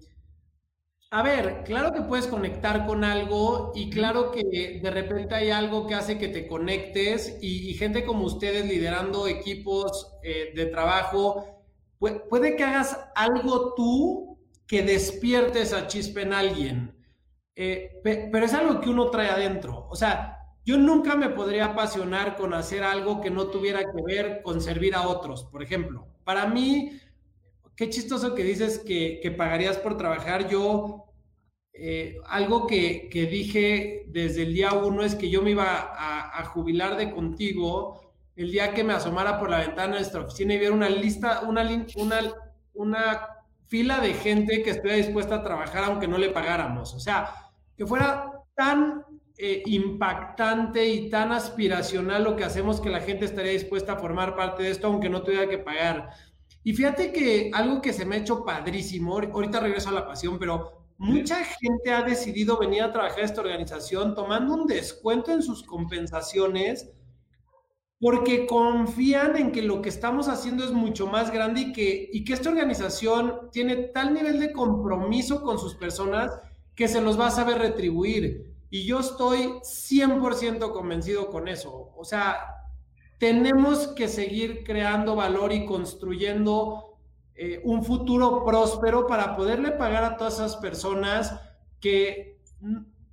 a 1.11 1.21
ver, 1.23 1.63
claro 1.65 1.91
que 1.91 2.03
puedes 2.03 2.27
conectar 2.27 2.85
con 2.85 3.03
algo 3.03 3.73
y 3.75 3.89
claro 3.89 4.31
que 4.31 4.79
de 4.81 4.91
repente 4.91 5.35
hay 5.35 5.49
algo 5.49 5.87
que 5.87 5.95
hace 5.95 6.17
que 6.17 6.29
te 6.29 6.47
conectes 6.47 7.37
y, 7.41 7.73
gente 7.73 8.05
como 8.05 8.23
ustedes 8.23 8.65
liderando 8.65 9.27
equipos 9.27 10.13
eh, 10.23 10.53
de 10.55 10.67
trabajo, 10.67 11.65
puede, 11.99 12.55
que 12.55 12.63
hagas 12.63 12.97
algo 13.13 13.73
tú 13.75 14.39
que 14.65 14.83
despierte 14.83 15.63
esa 15.63 15.87
chispa 15.87 16.21
en 16.21 16.31
alguien. 16.31 16.95
Eh, 17.57 17.99
pero 18.03 18.45
es 18.45 18.53
algo 18.53 18.79
que 18.79 18.89
uno 18.89 19.09
trae 19.09 19.27
adentro. 19.27 19.89
O 19.89 19.97
sea, 19.97 20.44
yo 20.65 20.77
nunca 20.77 21.15
me 21.15 21.29
podría 21.29 21.65
apasionar 21.65 22.35
con 22.35 22.55
hacer 22.55 22.83
algo 22.83 23.21
que 23.21 23.29
no 23.29 23.47
tuviera 23.47 23.81
que 23.81 24.01
ver 24.03 24.41
con 24.41 24.61
servir 24.61 24.95
a 24.95 25.07
otros, 25.07 25.43
por 25.45 25.61
ejemplo. 25.61 26.07
Para 26.23 26.47
mí, 26.47 26.99
qué 27.75 27.89
chistoso 27.91 28.33
que 28.33 28.43
dices 28.43 28.79
que, 28.79 29.33
pagarías 29.37 29.77
por 29.77 29.95
trabajar. 29.95 30.49
Yo, 30.49 31.05
eh, 31.71 32.17
algo 32.25 32.65
que, 32.65 33.09
dije 33.11 34.05
desde 34.07 34.43
el 34.43 34.55
día 34.55 34.73
uno 34.73 35.03
es 35.03 35.13
que 35.13 35.29
yo 35.29 35.43
me 35.43 35.51
iba 35.51 35.93
a, 35.93 36.43
jubilar 36.45 36.95
de 36.95 37.11
contigo 37.11 38.13
el 38.35 38.51
día 38.51 38.73
que 38.73 38.83
me 38.83 38.93
asomara 38.93 39.39
por 39.39 39.49
la 39.49 39.59
ventana 39.59 39.83
de 39.83 39.99
nuestra 39.99 40.21
oficina 40.21 40.53
y 40.53 40.59
viera 40.59 40.73
una 40.73 40.89
lista, 40.89 41.41
una, 41.41 41.63
una, 41.95 42.21
una 42.73 43.27
fila 43.67 43.99
de 43.99 44.13
gente 44.13 44.63
que 44.63 44.71
estuviera 44.71 44.97
dispuesta 44.97 45.35
a 45.35 45.43
trabajar 45.43 45.83
aunque 45.83 46.07
no 46.07 46.17
le 46.17 46.29
pagáramos. 46.29 46.93
O 46.93 46.99
sea, 46.99 47.33
que 47.77 47.85
fuera 47.85 48.31
tan 48.55 49.04
eh, 49.37 49.63
impactante 49.65 50.87
y 50.87 51.09
tan 51.09 51.31
aspiracional 51.33 52.23
lo 52.23 52.35
que 52.35 52.45
hacemos 52.45 52.79
que 52.79 52.89
la 52.89 53.01
gente 53.01 53.25
estaría 53.25 53.51
dispuesta 53.51 53.93
a 53.93 53.99
formar 53.99 54.35
parte 54.35 54.63
de 54.63 54.71
esto 54.71 54.87
aunque 54.87 55.09
no 55.09 55.23
tuviera 55.23 55.49
que 55.49 55.57
pagar. 55.57 56.11
Y 56.63 56.73
fíjate 56.73 57.11
que 57.11 57.51
algo 57.53 57.81
que 57.81 57.93
se 57.93 58.05
me 58.05 58.15
ha 58.15 58.19
hecho 58.19 58.45
padrísimo, 58.45 59.19
ahorita 59.19 59.59
regreso 59.59 59.89
a 59.89 59.93
la 59.93 60.07
pasión, 60.07 60.39
pero 60.39 60.85
mucha 60.97 61.43
gente 61.43 61.91
ha 61.91 62.01
decidido 62.01 62.57
venir 62.57 62.83
a 62.83 62.91
trabajar 62.91 63.19
a 63.19 63.25
esta 63.25 63.41
organización 63.41 64.15
tomando 64.15 64.53
un 64.53 64.67
descuento 64.67 65.31
en 65.31 65.43
sus 65.43 65.63
compensaciones 65.63 66.89
porque 67.99 68.45
confían 68.47 69.35
en 69.35 69.51
que 69.51 69.61
lo 69.61 69.81
que 69.81 69.89
estamos 69.89 70.27
haciendo 70.27 70.63
es 70.63 70.71
mucho 70.71 71.07
más 71.07 71.31
grande 71.31 71.61
y 71.61 71.73
que, 71.73 72.09
y 72.11 72.23
que 72.23 72.33
esta 72.33 72.49
organización 72.49 73.49
tiene 73.51 73.75
tal 73.75 74.13
nivel 74.13 74.39
de 74.39 74.53
compromiso 74.53 75.41
con 75.41 75.59
sus 75.59 75.75
personas 75.75 76.31
que 76.73 76.87
se 76.87 77.01
los 77.01 77.19
va 77.19 77.27
a 77.27 77.31
saber 77.31 77.57
retribuir. 77.57 78.54
Y 78.69 78.85
yo 78.85 78.99
estoy 78.99 79.59
100% 79.61 80.71
convencido 80.71 81.29
con 81.29 81.47
eso. 81.47 81.91
O 81.95 82.03
sea, 82.03 82.37
tenemos 83.19 83.87
que 83.89 84.07
seguir 84.07 84.63
creando 84.63 85.15
valor 85.15 85.53
y 85.53 85.65
construyendo 85.65 86.97
eh, 87.35 87.61
un 87.63 87.83
futuro 87.83 88.43
próspero 88.43 89.07
para 89.07 89.35
poderle 89.35 89.71
pagar 89.71 90.03
a 90.03 90.17
todas 90.17 90.35
esas 90.35 90.57
personas 90.57 91.39
que 91.79 92.35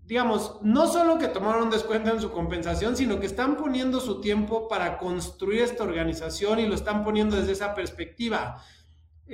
digamos, 0.05 0.59
no 0.63 0.89
solo 0.89 1.19
que 1.19 1.29
tomaron 1.29 1.71
descuento 1.71 2.11
en 2.11 2.21
su 2.21 2.31
compensación, 2.33 2.97
sino 2.97 3.21
que 3.21 3.27
están 3.27 3.57
poniendo 3.57 4.01
su 4.01 4.21
tiempo 4.21 4.69
para 4.69 4.99
construir 4.99 5.63
esta 5.63 5.85
organización 5.85 6.59
y 6.61 6.67
lo 6.67 6.75
están 6.75 7.05
poniendo 7.05 7.37
desde 7.37 7.53
esa 7.53 7.75
perspectiva. 7.75 8.63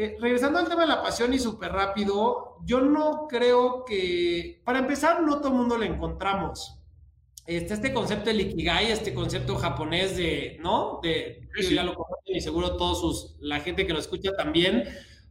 Eh, 0.01 0.16
regresando 0.20 0.61
al 0.61 0.68
tema 0.68 0.82
de 0.82 0.86
la 0.86 1.03
pasión 1.03 1.34
y 1.34 1.40
súper 1.40 1.72
rápido, 1.72 2.59
yo 2.64 2.80
no 2.80 3.26
creo 3.28 3.84
que, 3.84 4.62
para 4.64 4.78
empezar, 4.78 5.24
no 5.24 5.38
todo 5.38 5.49
el 5.49 5.59
mundo 5.59 5.76
le 5.76 5.86
encontramos. 5.86 6.78
Este, 7.44 7.74
este 7.74 7.92
concepto 7.92 8.30
de 8.30 8.36
Ikigai, 8.36 8.92
este 8.92 9.12
concepto 9.12 9.57
japonés 9.57 10.16
de, 10.16 10.57
¿no? 10.61 11.01
De, 11.03 11.49
ya 11.68 11.82
lo 11.82 11.96
conocen 11.96 12.36
y 12.36 12.40
seguro 12.40 12.76
todos 12.76 13.01
sus, 13.01 13.36
la 13.40 13.59
gente 13.59 13.88
que 13.88 13.92
lo 13.92 13.99
escucha 13.99 14.30
también, 14.36 14.84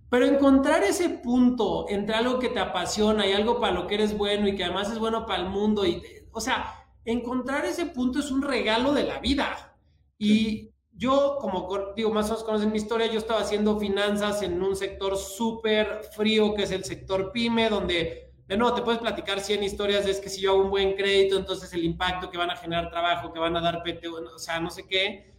pero 0.10 0.26
encontrar 0.26 0.84
ese 0.84 1.12
punto 1.12 1.86
entre 1.88 2.16
algo 2.16 2.38
que 2.38 2.50
te 2.50 2.60
apasiona 2.60 3.26
y 3.26 3.32
algo 3.32 3.62
para 3.62 3.74
lo 3.74 3.88
que 3.88 3.96
eres 3.96 4.18
bueno 4.18 4.50
y 4.50 4.56
que 4.58 4.66
además 4.66 4.92
es 4.92 5.00
bueno 5.00 5.26
para 5.26 5.44
el 5.44 5.50
mundo, 5.50 5.86
y, 5.86 6.04
o 6.34 6.42
sea, 6.42 6.90
encontrar 7.06 7.64
ese 7.64 7.86
punto 7.86 8.20
es 8.20 8.32
un 8.32 8.42
regalo 8.42 8.92
de 8.92 9.04
la 9.04 9.20
vida. 9.20 9.78
Y 10.20 10.72
yo, 10.98 11.38
como 11.40 11.70
digo, 11.96 12.10
más 12.10 12.26
o 12.26 12.30
menos 12.30 12.44
conocen 12.44 12.72
mi 12.72 12.80
historia, 12.80 13.06
yo 13.06 13.20
estaba 13.20 13.42
haciendo 13.42 13.80
finanzas 13.80 14.42
en 14.42 14.62
un 14.62 14.76
sector 14.76 15.16
súper 15.16 16.02
frío, 16.16 16.56
que 16.56 16.64
es 16.64 16.72
el 16.72 16.84
sector 16.84 17.32
pyme, 17.32 17.70
donde, 17.70 18.34
de 18.48 18.58
nuevo, 18.58 18.76
te 18.76 18.82
puedes 18.82 19.00
platicar 19.00 19.40
100 19.40 19.64
historias 19.64 20.08
es 20.08 20.20
que 20.20 20.30
si 20.30 20.42
yo 20.42 20.52
hago 20.52 20.64
un 20.64 20.72
buen 20.72 20.96
crédito, 20.96 21.38
entonces 21.38 21.72
el 21.74 21.84
impacto 21.84 22.32
que 22.32 22.40
van 22.40 22.50
a 22.50 22.56
generar 22.56 22.90
trabajo, 22.90 23.32
que 23.32 23.40
van 23.40 23.56
a 23.56 23.62
dar 23.62 23.84
PT, 23.84 24.08
o 24.08 24.40
sea, 24.40 24.60
no 24.60 24.72
sé 24.72 24.88
qué. 24.88 25.36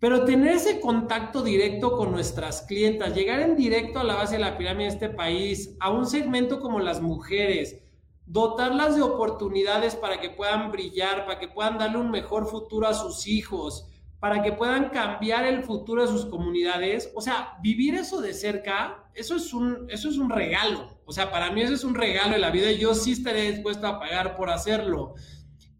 Pero 0.00 0.24
tener 0.24 0.56
ese 0.56 0.80
contacto 0.80 1.42
directo 1.42 1.96
con 1.96 2.10
nuestras 2.10 2.62
clientas, 2.62 3.14
llegar 3.14 3.40
en 3.40 3.54
directo 3.54 4.00
a 4.00 4.04
la 4.04 4.16
base 4.16 4.34
de 4.34 4.40
la 4.40 4.58
pirámide 4.58 4.88
de 4.88 4.94
este 4.94 5.08
país, 5.08 5.76
a 5.78 5.90
un 5.90 6.04
segmento 6.04 6.60
como 6.60 6.80
las 6.80 7.00
mujeres, 7.00 7.80
dotarlas 8.26 8.96
de 8.96 9.02
oportunidades 9.02 9.94
para 9.94 10.20
que 10.20 10.30
puedan 10.30 10.72
brillar, 10.72 11.26
para 11.26 11.38
que 11.38 11.46
puedan 11.46 11.78
darle 11.78 11.98
un 11.98 12.10
mejor 12.10 12.46
futuro 12.46 12.88
a 12.88 12.94
sus 12.94 13.28
hijos, 13.28 13.88
para 14.24 14.40
que 14.40 14.52
puedan 14.52 14.88
cambiar 14.88 15.44
el 15.44 15.64
futuro 15.64 16.00
de 16.00 16.08
sus 16.08 16.24
comunidades. 16.24 17.12
O 17.14 17.20
sea, 17.20 17.58
vivir 17.60 17.94
eso 17.94 18.22
de 18.22 18.32
cerca, 18.32 19.10
eso 19.12 19.36
es 19.36 19.52
un, 19.52 19.84
eso 19.90 20.08
es 20.08 20.16
un 20.16 20.30
regalo. 20.30 20.98
O 21.04 21.12
sea, 21.12 21.30
para 21.30 21.50
mí 21.50 21.60
eso 21.60 21.74
es 21.74 21.84
un 21.84 21.94
regalo 21.94 22.32
de 22.32 22.38
la 22.38 22.48
vida 22.48 22.72
y 22.72 22.78
yo 22.78 22.94
sí 22.94 23.12
estaré 23.12 23.52
dispuesto 23.52 23.86
a 23.86 24.00
pagar 24.00 24.34
por 24.38 24.48
hacerlo. 24.48 25.12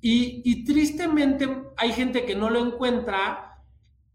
Y, 0.03 0.43
y 0.45 0.67
tristemente 0.67 1.49
hay 1.79 1.93
gente 1.95 2.27
que 2.27 2.35
no 2.35 2.51
lo 2.51 2.59
encuentra 2.59 3.65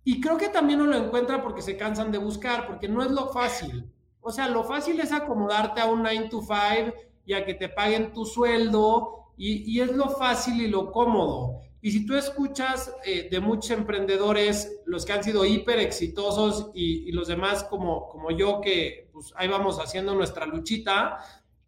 y 0.04 0.22
creo 0.22 0.38
que 0.38 0.50
también 0.50 0.78
no 0.78 0.86
lo 0.86 0.98
encuentra 0.98 1.42
porque 1.42 1.64
se 1.64 1.76
cansan 1.76 2.12
de 2.12 2.20
buscar, 2.20 2.68
porque 2.68 2.88
no 2.88 3.02
es 3.02 3.10
lo 3.10 3.30
fácil. 3.30 3.92
O 4.22 4.32
sea, 4.32 4.48
lo 4.48 4.64
fácil 4.64 5.00
es 5.00 5.12
acomodarte 5.12 5.82
a 5.82 5.88
un 5.88 6.04
9 6.04 6.28
to 6.30 6.42
5 6.42 6.96
y 7.26 7.34
a 7.34 7.44
que 7.44 7.56
te 7.56 7.68
paguen 7.68 8.14
tu 8.14 8.26
sueldo 8.26 9.32
y, 9.38 9.80
es 9.80 9.92
lo 9.92 10.10
fácil 10.10 10.62
y 10.62 10.68
lo 10.68 10.92
cómodo. 10.92 11.62
Y 11.82 11.92
si 11.92 12.06
tú 12.06 12.16
escuchas 12.16 12.94
eh, 13.06 13.30
de 13.32 13.40
muchos 13.40 13.72
emprendedores, 13.72 14.82
los 14.86 15.06
que 15.06 15.14
han 15.14 15.24
sido 15.24 15.46
hiper 15.46 15.80
exitosos 15.80 16.72
y, 16.74 17.12
los 17.14 17.28
demás 17.28 17.64
como, 17.64 18.10
como 18.10 18.32
yo, 18.32 18.60
que 18.60 19.10
pues 19.14 19.34
ahí 19.36 19.48
vamos 19.48 19.80
haciendo 19.80 20.14
nuestra 20.14 20.46
luchita, 20.46 21.20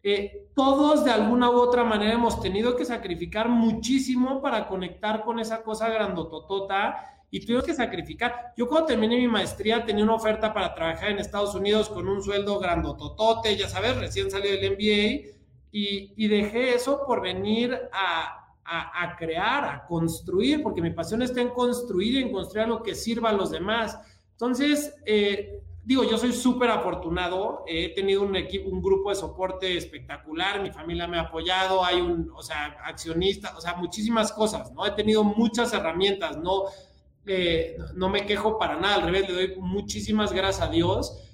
eh, 0.02 0.48
todos 0.54 1.04
de 1.04 1.12
alguna 1.12 1.48
u 1.50 1.54
otra 1.54 1.84
manera 1.84 2.12
hemos 2.12 2.40
tenido 2.40 2.76
que 2.76 2.84
sacrificar 2.84 3.48
muchísimo 3.48 4.42
para 4.42 4.66
conectar 4.68 5.22
con 5.24 5.38
esa 5.38 5.62
cosa 5.62 5.88
grandototota 5.88 7.22
y 7.30 7.40
tuvimos 7.40 7.64
que 7.64 7.72
sacrificar. 7.72 8.52
Yo 8.56 8.68
cuando 8.68 8.88
terminé 8.88 9.16
mi 9.16 9.28
maestría 9.28 9.86
tenía 9.86 10.04
una 10.04 10.16
oferta 10.16 10.52
para 10.52 10.74
trabajar 10.74 11.10
en 11.10 11.20
Estados 11.20 11.54
Unidos 11.54 11.88
con 11.88 12.06
un 12.06 12.22
sueldo 12.22 12.58
grandototote, 12.58 13.56
ya 13.56 13.68
sabes, 13.68 13.96
recién 13.96 14.30
salió 14.30 14.50
del 14.50 14.72
MBA, 14.72 15.32
y, 15.74 16.12
y 16.16 16.28
dejé 16.28 16.74
eso 16.74 17.06
por 17.06 17.22
venir 17.22 17.80
a, 17.92 18.41
a, 18.72 19.04
a, 19.04 19.16
crear, 19.16 19.64
a 19.64 19.86
construir, 19.86 20.62
porque 20.62 20.80
mi 20.80 20.90
pasión 20.90 21.20
está 21.20 21.42
en 21.42 21.50
construir 21.50 22.14
y 22.14 22.22
en 22.22 22.32
construir 22.32 22.64
algo 22.64 22.82
que 22.82 22.94
sirva 22.94 23.28
a 23.28 23.34
los 23.34 23.50
demás. 23.50 23.98
Entonces, 24.32 24.94
eh, 25.04 25.62
digo, 25.84 26.04
yo 26.04 26.16
soy 26.16 26.32
súper 26.32 26.70
afortunado, 26.70 27.64
he 27.66 27.94
tenido 27.94 28.22
un, 28.22 28.34
equipo, 28.34 28.70
un 28.70 28.80
grupo 28.80 29.10
de 29.10 29.16
soporte 29.16 29.76
espectacular, 29.76 30.62
mi 30.62 30.70
familia 30.70 31.06
me 31.06 31.18
ha 31.18 31.22
apoyado, 31.22 31.84
hay 31.84 32.00
un, 32.00 32.30
o 32.34 32.42
sea, 32.42 32.78
accionista, 32.84 33.54
o 33.58 33.60
sea, 33.60 33.74
muchísimas 33.74 34.32
cosas, 34.32 34.72
¿no? 34.72 34.86
He 34.86 34.92
tenido 34.92 35.22
muchas 35.22 35.74
herramientas, 35.74 36.38
¿no? 36.38 36.64
Eh, 37.26 37.76
no 37.94 38.08
me 38.08 38.24
quejo 38.24 38.58
para 38.58 38.80
nada, 38.80 38.94
al 38.94 39.02
revés, 39.02 39.28
le 39.28 39.34
doy 39.34 39.56
muchísimas 39.60 40.32
gracias 40.32 40.66
a 40.66 40.70
Dios. 40.70 41.31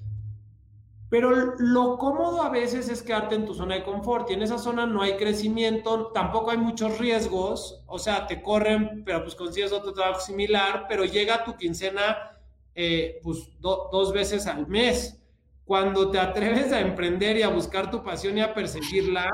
Pero 1.11 1.55
lo 1.59 1.97
cómodo 1.97 2.43
a 2.43 2.51
veces 2.51 2.89
es 2.89 3.03
quedarte 3.03 3.35
en 3.35 3.47
tu 3.47 3.55
zona 3.55 3.77
de 3.77 3.85
confort 3.85 4.31
y 4.31 4.35
en 4.35 4.43
esa 4.43 4.59
zona 4.59 4.87
no 4.87 5.01
hay 5.01 5.17
crecimiento, 5.17 6.09
tampoco 6.09 6.51
hay 6.51 6.59
muchos 6.59 6.99
riesgos, 6.99 7.83
o 7.87 7.99
sea, 7.99 8.27
te 8.27 8.43
corren, 8.43 9.05
pero 9.05 9.23
pues 9.23 9.35
consigues 9.35 9.73
otro 9.73 9.95
trabajo 9.95 10.21
similar, 10.21 10.85
pero 10.87 11.05
llega 11.07 11.45
tu 11.45 11.57
quincena 11.57 12.33
eh, 12.75 13.21
pues 13.23 13.51
dos 13.61 14.13
veces 14.13 14.47
al 14.47 14.67
mes. 14.67 15.19
Cuando 15.65 16.11
te 16.11 16.19
atreves 16.19 16.73
a 16.73 16.81
emprender 16.81 17.37
y 17.39 17.43
a 17.43 17.49
buscar 17.49 17.91
tu 17.91 18.03
pasión 18.03 18.37
y 18.37 18.41
a 18.43 18.55
perseguirla, 18.55 19.31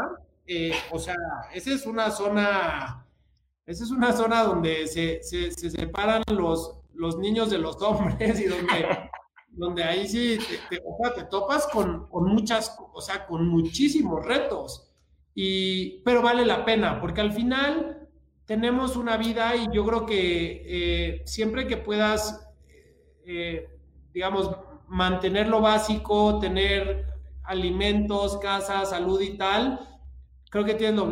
eh, 0.47 0.73
o 0.91 0.99
sea, 0.99 1.17
esa 1.53 1.73
es 1.73 1.87
una 1.87 2.11
zona 2.11 3.05
esa 3.67 3.85
es 3.85 3.91
una 3.91 4.13
zona 4.13 4.45
donde 4.45 4.87
se, 4.87 5.23
separan 5.23 6.23
los, 6.31 6.77
los 6.93 7.19
niños 7.19 7.51
de 7.51 7.59
los 7.59 7.77
hombres 7.83 8.39
y 8.41 8.45
donde, 8.45 9.11
donde 9.57 9.85
ahí 9.85 10.07
sí 10.09 10.39
te, 10.69 10.81
topas 11.31 11.67
con, 11.69 12.09
muchas, 12.11 12.77
o 12.93 13.01
sea, 13.01 13.27
con 13.27 13.49
muchísimos 13.49 14.25
retos. 14.25 14.91
Y, 15.35 16.03
pero 16.05 16.23
vale 16.23 16.45
la 16.45 16.65
pena, 16.65 17.01
porque 17.01 17.21
al 17.21 17.33
final 17.33 18.09
tenemos 18.45 18.97
una 18.97 19.17
vida 19.17 19.57
y 19.57 19.67
yo 19.73 19.85
creo 19.85 20.07
que 20.07 20.63
eh, 20.67 21.23
siempre 21.25 21.67
que 21.67 21.77
puedas, 21.77 22.49
eh, 23.27 23.69
digamos, 24.13 24.51
mantener 24.89 25.49
lo 25.49 25.61
básico, 25.61 26.39
tener 26.39 27.07
alimentos, 27.45 28.39
casa, 28.39 28.85
salud 28.85 29.21
y 29.21 29.37
tal, 29.37 29.81
creo 30.51 30.65
que 30.65 30.75
tienes 30.75 31.03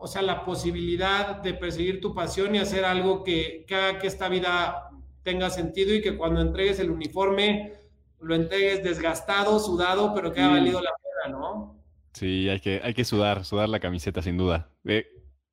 o 0.00 0.06
sea, 0.06 0.22
la 0.22 0.44
posibilidad 0.44 1.36
de 1.36 1.54
perseguir 1.54 2.00
tu 2.00 2.14
pasión 2.14 2.54
y 2.54 2.58
hacer 2.58 2.84
algo 2.84 3.22
que, 3.22 3.64
haga 3.70 3.98
que 3.98 4.08
esta 4.08 4.28
vida 4.28 4.90
tenga 5.22 5.50
sentido 5.50 5.94
y 5.94 6.02
que 6.02 6.16
cuando 6.16 6.40
entregues 6.40 6.78
el 6.80 6.90
uniforme 6.90 7.72
lo 8.20 8.34
entregues 8.34 8.82
desgastado, 8.82 9.58
sudado, 9.58 10.14
pero 10.14 10.32
que 10.32 10.40
haya 10.40 10.50
valido 10.50 10.80
la 10.80 10.92
pena, 11.24 11.36
¿no? 11.36 11.76
Sí, 12.12 12.48
hay 12.48 12.60
que, 12.60 12.80
hay 12.82 12.94
que 12.94 13.04
sudar, 13.04 13.44
sudar 13.44 13.68
la 13.68 13.80
camiseta 13.80 14.22
sin 14.22 14.36
duda. 14.36 14.70
Eh, 14.84 15.06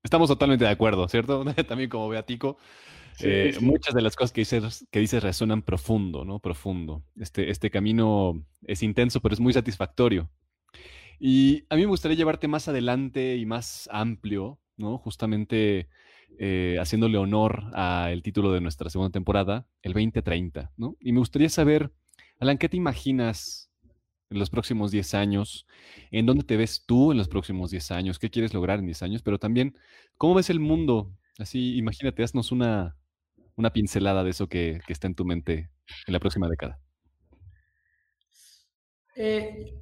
estamos 0.03 0.29
totalmente 0.29 0.65
de 0.65 0.71
acuerdo, 0.71 1.07
¿cierto? 1.07 1.43
También 1.67 1.89
como 1.89 2.09
Beatico. 2.09 2.57
Eh, 3.21 3.57
muchas 3.59 3.93
de 3.93 4.01
las 4.01 4.15
cosas 4.15 4.31
que 4.31 4.41
dices, 4.41 4.87
que 4.91 4.99
dices 4.99 5.21
resuenan 5.21 5.61
profundo, 5.61 6.23
¿no? 6.23 6.39
Profundo. 6.39 7.03
Este, 7.17 7.49
este 7.49 7.69
camino 7.69 8.45
es 8.65 8.81
intenso, 8.83 9.19
pero 9.19 9.33
es 9.33 9.39
muy 9.39 9.51
satisfactorio. 9.51 10.29
Y 11.19 11.65
a 11.69 11.75
mí 11.75 11.81
me 11.81 11.89
gustaría 11.89 12.15
llevarte 12.15 12.47
más 12.47 12.67
adelante 12.69 13.35
y 13.35 13.45
más 13.45 13.89
amplio, 13.91 14.59
¿no? 14.77 14.97
Justamente 14.97 15.89
eh, 16.37 16.77
haciéndole 16.79 17.17
honor 17.17 17.63
al 17.73 18.21
título 18.21 18.51
de 18.51 18.61
nuestra 18.61 18.89
segunda 18.89 19.11
temporada, 19.11 19.67
el 19.81 19.93
2030, 19.93 20.71
¿no? 20.77 20.95
Y 20.99 21.11
me 21.11 21.19
gustaría 21.19 21.49
saber, 21.49 21.91
Alan, 22.39 22.57
¿qué 22.57 22.69
te 22.69 22.77
imaginas 22.77 23.71
en 24.29 24.39
los 24.39 24.49
próximos 24.49 24.91
10 24.91 25.13
años? 25.15 25.65
¿En 26.11 26.25
dónde 26.25 26.43
te 26.43 26.57
ves 26.57 26.83
tú 26.85 27.11
en 27.11 27.17
los 27.17 27.27
próximos 27.27 27.71
10 27.71 27.91
años? 27.91 28.19
¿Qué 28.19 28.29
quieres 28.29 28.53
lograr 28.53 28.79
en 28.79 28.85
10 28.85 29.03
años? 29.03 29.21
Pero 29.21 29.39
también, 29.39 29.75
¿cómo 30.17 30.35
ves 30.35 30.49
el 30.49 30.59
mundo? 30.59 31.11
Así, 31.37 31.77
imagínate, 31.77 32.23
haznos 32.23 32.51
una, 32.51 32.97
una 33.55 33.73
pincelada 33.73 34.23
de 34.23 34.29
eso 34.29 34.47
que, 34.47 34.81
que 34.85 34.93
está 34.93 35.07
en 35.07 35.15
tu 35.15 35.25
mente 35.25 35.69
en 36.07 36.13
la 36.13 36.19
próxima 36.19 36.47
década. 36.47 36.79
Eh, 39.15 39.73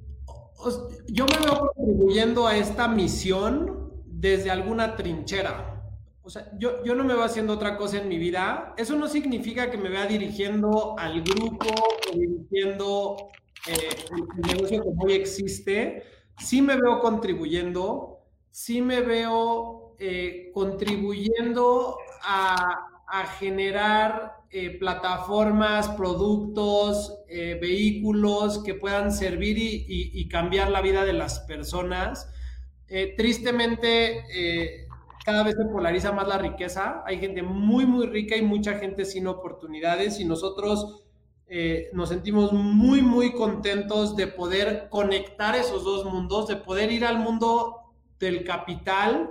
yo 1.06 1.26
me 1.26 1.38
veo 1.38 1.72
contribuyendo 1.74 2.46
a 2.46 2.56
esta 2.56 2.88
misión 2.88 3.92
desde 4.04 4.50
alguna 4.50 4.96
trinchera. 4.96 5.77
O 6.28 6.30
sea, 6.30 6.50
yo, 6.58 6.84
yo 6.84 6.94
no 6.94 7.04
me 7.04 7.14
veo 7.14 7.24
haciendo 7.24 7.54
otra 7.54 7.78
cosa 7.78 7.96
en 7.96 8.06
mi 8.06 8.18
vida. 8.18 8.74
Eso 8.76 8.96
no 8.96 9.08
significa 9.08 9.70
que 9.70 9.78
me 9.78 9.88
vea 9.88 10.04
dirigiendo 10.04 10.94
al 10.98 11.22
grupo 11.22 11.66
o 11.66 12.14
dirigiendo 12.14 13.16
eh, 13.66 13.96
el 14.36 14.56
negocio 14.56 14.84
como 14.84 15.04
hoy 15.04 15.14
existe. 15.14 16.02
Sí 16.38 16.60
me 16.60 16.76
veo 16.76 17.00
contribuyendo, 17.00 18.26
sí 18.50 18.82
me 18.82 19.00
veo 19.00 19.96
eh, 19.98 20.50
contribuyendo 20.52 21.96
a, 22.22 22.88
a 23.06 23.26
generar 23.38 24.42
eh, 24.50 24.78
plataformas, 24.78 25.88
productos, 25.88 27.20
eh, 27.28 27.58
vehículos 27.58 28.62
que 28.62 28.74
puedan 28.74 29.12
servir 29.12 29.56
y, 29.58 30.28
cambiar 30.28 30.70
la 30.70 30.82
vida 30.82 31.06
de 31.06 31.14
las 31.14 31.40
personas. 31.40 32.30
Eh, 32.86 33.14
tristemente, 33.16 34.87
cada 35.28 35.42
vez 35.42 35.56
se 35.58 35.66
polariza 35.66 36.10
más 36.10 36.26
la 36.26 36.38
riqueza. 36.38 37.02
Hay 37.04 37.18
gente 37.18 37.42
muy, 37.42 37.84
muy 37.84 38.06
rica 38.06 38.34
y 38.34 38.40
mucha 38.40 38.78
gente 38.78 39.04
sin 39.04 39.26
oportunidades 39.26 40.20
y 40.20 40.24
nosotros 40.24 41.04
nos 41.92 42.08
sentimos 42.08 42.54
muy, 42.54 43.02
muy 43.02 43.32
contentos 43.32 44.16
de 44.16 44.26
poder 44.26 44.88
conectar 44.88 45.54
esos 45.54 45.84
dos 45.84 46.06
mundos, 46.06 46.48
de 46.48 46.56
poder 46.56 46.90
ir 46.90 47.04
al 47.04 47.18
mundo 47.18 47.92
del 48.18 48.42
capital 48.42 49.28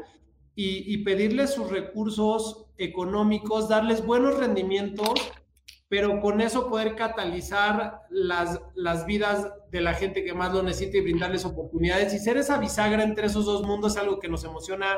y, 0.53 0.93
y 0.93 1.03
pedirles 1.03 1.55
sus 1.55 1.71
recursos 1.71 2.67
económicos, 2.77 3.67
darles 3.67 4.05
buenos 4.05 4.37
rendimientos, 4.37 5.15
pero 5.89 6.21
con 6.21 6.41
eso 6.41 6.69
poder 6.69 6.95
catalizar 6.95 8.01
las, 8.11 8.61
las 8.75 9.07
vidas 9.07 9.51
de 9.71 9.81
la 9.81 9.95
gente 9.95 10.23
que 10.23 10.35
más 10.35 10.53
lo 10.53 10.61
necesita 10.61 10.97
y 10.97 11.01
brindarles 11.01 11.43
oportunidades. 11.43 12.13
Y 12.13 12.19
ser 12.19 12.37
esa 12.37 12.59
bisagra 12.59 13.01
entre 13.01 13.25
esos 13.25 13.45
dos 13.45 13.63
mundos 13.63 13.93
es 13.93 13.97
algo 13.97 14.19
que 14.19 14.29
nos 14.29 14.43
emociona 14.43 14.95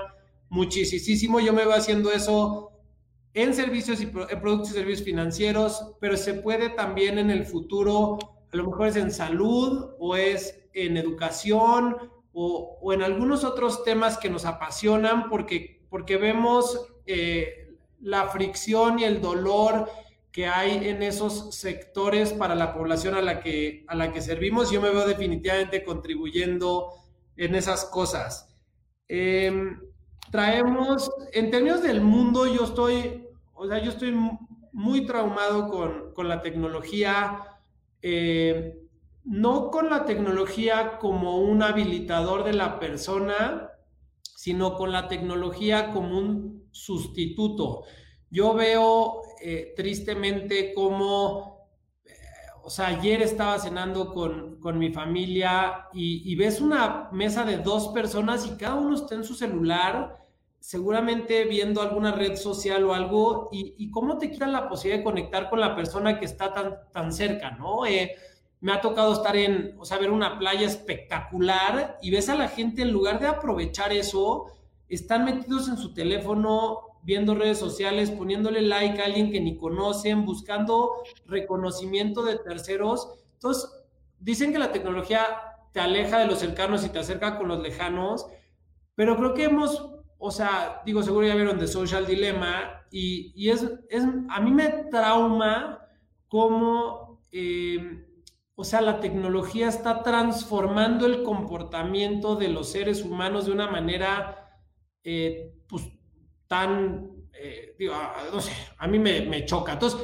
muchísimo. 0.50 1.40
Yo 1.40 1.54
me 1.54 1.66
veo 1.66 1.74
haciendo 1.74 2.12
eso 2.12 2.72
en 3.34 3.54
servicios 3.54 4.02
y 4.02 4.06
en 4.06 4.42
productos 4.42 4.72
y 4.72 4.74
servicios 4.74 5.06
financieros, 5.06 5.96
pero 6.00 6.18
se 6.18 6.34
puede 6.34 6.70
también 6.70 7.18
en 7.18 7.30
el 7.30 7.46
futuro, 7.46 8.18
a 8.52 8.58
lo 8.58 8.66
mejor 8.66 8.88
es 8.88 8.96
en 8.96 9.12
salud 9.12 9.92
o 10.00 10.16
es 10.16 10.60
en 10.74 10.98
educación 10.98 11.96
o, 12.34 12.78
o 12.82 12.94
en 12.94 13.04
algunos 13.04 13.44
otros 13.44 13.84
temas 13.84 14.18
que 14.18 14.30
nos 14.30 14.46
apasionan 14.46 15.30
porque, 15.30 15.86
porque 15.90 16.18
vemos 16.18 16.88
eh, 17.06 17.76
la 18.02 18.28
fricción 18.30 19.00
y 19.00 19.04
el 19.04 19.22
dolor 19.22 19.90
que 20.32 20.46
hay 20.48 20.88
en 20.88 21.02
esos 21.02 21.56
sectores 21.56 22.34
para 22.34 22.56
la 22.56 22.74
población 22.74 23.16
a 23.16 23.22
la 23.22 23.40
que, 23.40 23.84
a 23.88 23.96
la 23.96 24.12
que 24.12 24.22
servimos. 24.22 24.72
Yo 24.72 24.82
me 24.82 24.90
veo 24.90 25.08
definitivamente 25.08 25.84
contribuyendo 25.84 26.94
en 27.36 27.56
esas 27.56 27.86
cosas. 27.86 28.56
Em, 29.08 29.80
traemos, 30.32 31.12
en 31.34 31.52
términos 31.52 31.82
del 31.82 32.02
mundo, 32.02 32.46
yo 32.46 32.64
estoy, 32.64 33.28
o 33.54 33.68
sea, 33.68 33.80
yo 33.80 33.92
estoy 33.92 34.16
muy 34.72 35.06
traumado 35.06 35.70
con, 36.14 36.28
la 36.28 36.42
tecnología, 36.42 37.44
eh, 38.02 38.80
no 39.24 39.70
con 39.72 39.90
la 39.90 40.06
tecnología 40.06 40.98
como 41.00 41.40
un 41.40 41.64
habilitador 41.64 42.44
de 42.44 42.54
la 42.54 42.80
persona, 42.80 43.72
sino 44.22 44.76
con 44.76 44.92
la 44.92 45.08
tecnología 45.08 45.92
como 45.92 46.18
un 46.18 46.68
sustituto. 46.72 47.84
Yo 48.30 48.54
veo 48.54 49.22
eh, 49.42 49.74
tristemente 49.76 50.74
como, 50.74 51.58
eh, 51.58 51.59
o 52.64 52.70
sea, 52.70 52.88
ayer 52.88 53.22
estaba 53.22 53.60
cenando 53.60 54.14
con, 54.14 54.78
mi 54.78 54.92
familia 54.92 55.88
y, 55.94 56.36
ves 56.36 56.62
una 56.62 57.10
mesa 57.12 57.44
de 57.44 57.58
dos 57.58 57.90
personas 57.90 58.46
y 58.46 58.58
cada 58.58 58.76
uno 58.76 58.96
está 58.96 59.16
en 59.16 59.24
su 59.24 59.36
celular, 59.36 60.18
seguramente 60.60 61.46
viendo 61.46 61.82
alguna 61.82 62.12
red 62.12 62.36
social 62.36 62.84
o 62.86 62.94
algo, 62.94 63.50
y, 63.52 63.90
cómo 63.92 64.18
te 64.18 64.32
quitan 64.32 64.52
la 64.52 64.68
posibilidad 64.70 65.00
de 65.00 65.04
conectar 65.04 65.50
con 65.50 65.60
la 65.60 65.76
persona 65.76 66.20
que 66.20 66.26
está 66.26 66.54
tan, 66.54 66.76
tan 66.92 67.12
cerca, 67.12 67.52
¿no? 67.52 67.86
Eh, 67.86 68.16
me 68.62 68.74
ha 68.74 68.82
tocado 68.82 69.14
estar 69.14 69.36
en, 69.38 69.76
o 69.80 69.86
sea, 69.86 69.98
ver 69.98 70.12
una 70.12 70.38
playa 70.38 70.68
espectacular 70.68 71.98
y 72.02 72.12
ves 72.12 72.30
a 72.30 72.36
la 72.36 72.50
gente 72.50 72.82
en 72.82 72.92
lugar 72.92 73.20
de 73.20 73.28
aprovechar 73.28 73.94
eso, 73.94 74.48
están 74.90 75.24
metidos 75.24 75.70
en 75.70 75.78
su 75.78 75.94
teléfono, 75.94 76.89
viendo 77.04 77.36
redes 77.36 77.58
sociales, 77.58 78.12
poniéndole 78.12 78.62
like 78.62 79.02
a 79.02 79.06
alguien 79.06 79.32
que 79.32 79.42
ni 79.42 79.58
conocen, 79.58 80.26
buscando 80.26 80.92
reconocimiento 81.26 82.24
de 82.24 82.38
terceros. 82.38 83.10
Entonces, 83.34 83.70
dicen 84.20 84.52
que 84.52 84.60
la 84.60 84.72
tecnología 84.72 85.26
te 85.72 85.80
aleja 85.80 86.20
de 86.20 86.26
los 86.28 86.40
cercanos 86.40 86.86
y 86.86 86.90
te 86.90 87.00
acerca 87.00 87.38
con 87.38 87.48
los 87.48 87.62
lejanos, 87.62 88.28
pero 88.96 89.16
creo 89.18 89.34
que 89.34 89.46
hemos, 89.46 89.90
o 90.18 90.32
sea, 90.32 90.82
digo, 90.86 91.04
seguro 91.04 91.28
ya 91.28 91.36
vieron 91.36 91.60
The 91.60 91.68
Social 91.68 92.06
Dilemma 92.06 92.86
y, 92.92 93.50
es, 93.50 93.70
es, 93.90 94.04
a 94.30 94.42
mí 94.42 94.52
me 94.52 94.70
trauma 94.90 95.80
cómo... 96.28 97.22
Eh, 97.32 98.06
o 98.60 98.66
sea, 98.66 98.82
la 98.82 99.00
tecnología 99.00 99.70
está 99.70 100.04
transformando 100.04 101.06
el 101.06 101.24
comportamiento 101.24 102.36
de 102.36 102.50
los 102.50 102.70
seres 102.70 103.06
humanos 103.06 103.46
de 103.46 103.54
una 103.54 103.72
manera, 103.72 104.60
eh, 105.06 105.54
tan, 106.50 107.12
eh, 107.32 107.76
digo, 107.78 107.94
ah, 107.96 108.16
no 108.34 108.42
sé, 108.42 108.52
a 108.80 108.88
mí 108.88 108.98
me, 108.98 109.46
choca. 109.46 109.74
Entonces, 109.74 110.02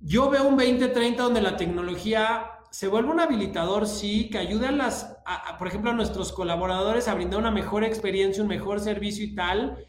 yo 0.00 0.28
veo 0.28 0.44
un 0.44 0.56
2030 0.56 1.22
donde 1.22 1.40
la 1.40 1.56
tecnología 1.56 2.52
se 2.70 2.88
vuelve 2.88 3.10
un 3.10 3.20
habilitador, 3.20 3.86
sí, 3.86 4.28
que 4.28 4.36
ayude 4.36 4.66
a 4.66 4.72
las, 4.72 5.16
por 5.58 5.66
ejemplo, 5.66 5.90
a 5.90 5.94
nuestros 5.94 6.32
colaboradores 6.32 7.08
a 7.08 7.14
brindar 7.14 7.40
una 7.40 7.50
mejor 7.50 7.84
experiencia, 7.84 8.42
un 8.42 8.50
mejor 8.50 8.80
servicio 8.80 9.24
y 9.24 9.34
tal. 9.34 9.84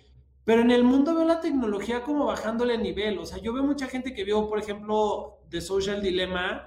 Pero 0.45 0.61
en 0.61 0.71
el 0.71 0.85
mundo 0.85 1.13
veo 1.13 1.25
la 1.25 1.41
tecnología 1.41 2.01
como 2.01 2.25
bajándole 2.25 2.77
nivel. 2.77 3.19
O 3.19 3.25
sea, 3.25 3.37
yo 3.39 3.53
veo 3.53 3.63
mucha 3.63 3.87
gente 3.87 4.13
que 4.13 4.23
vio, 4.23 4.47
por 4.47 4.57
ejemplo, 4.57 5.41
The 5.49 5.59
Social 5.59 6.01
Dilemma, 6.01 6.65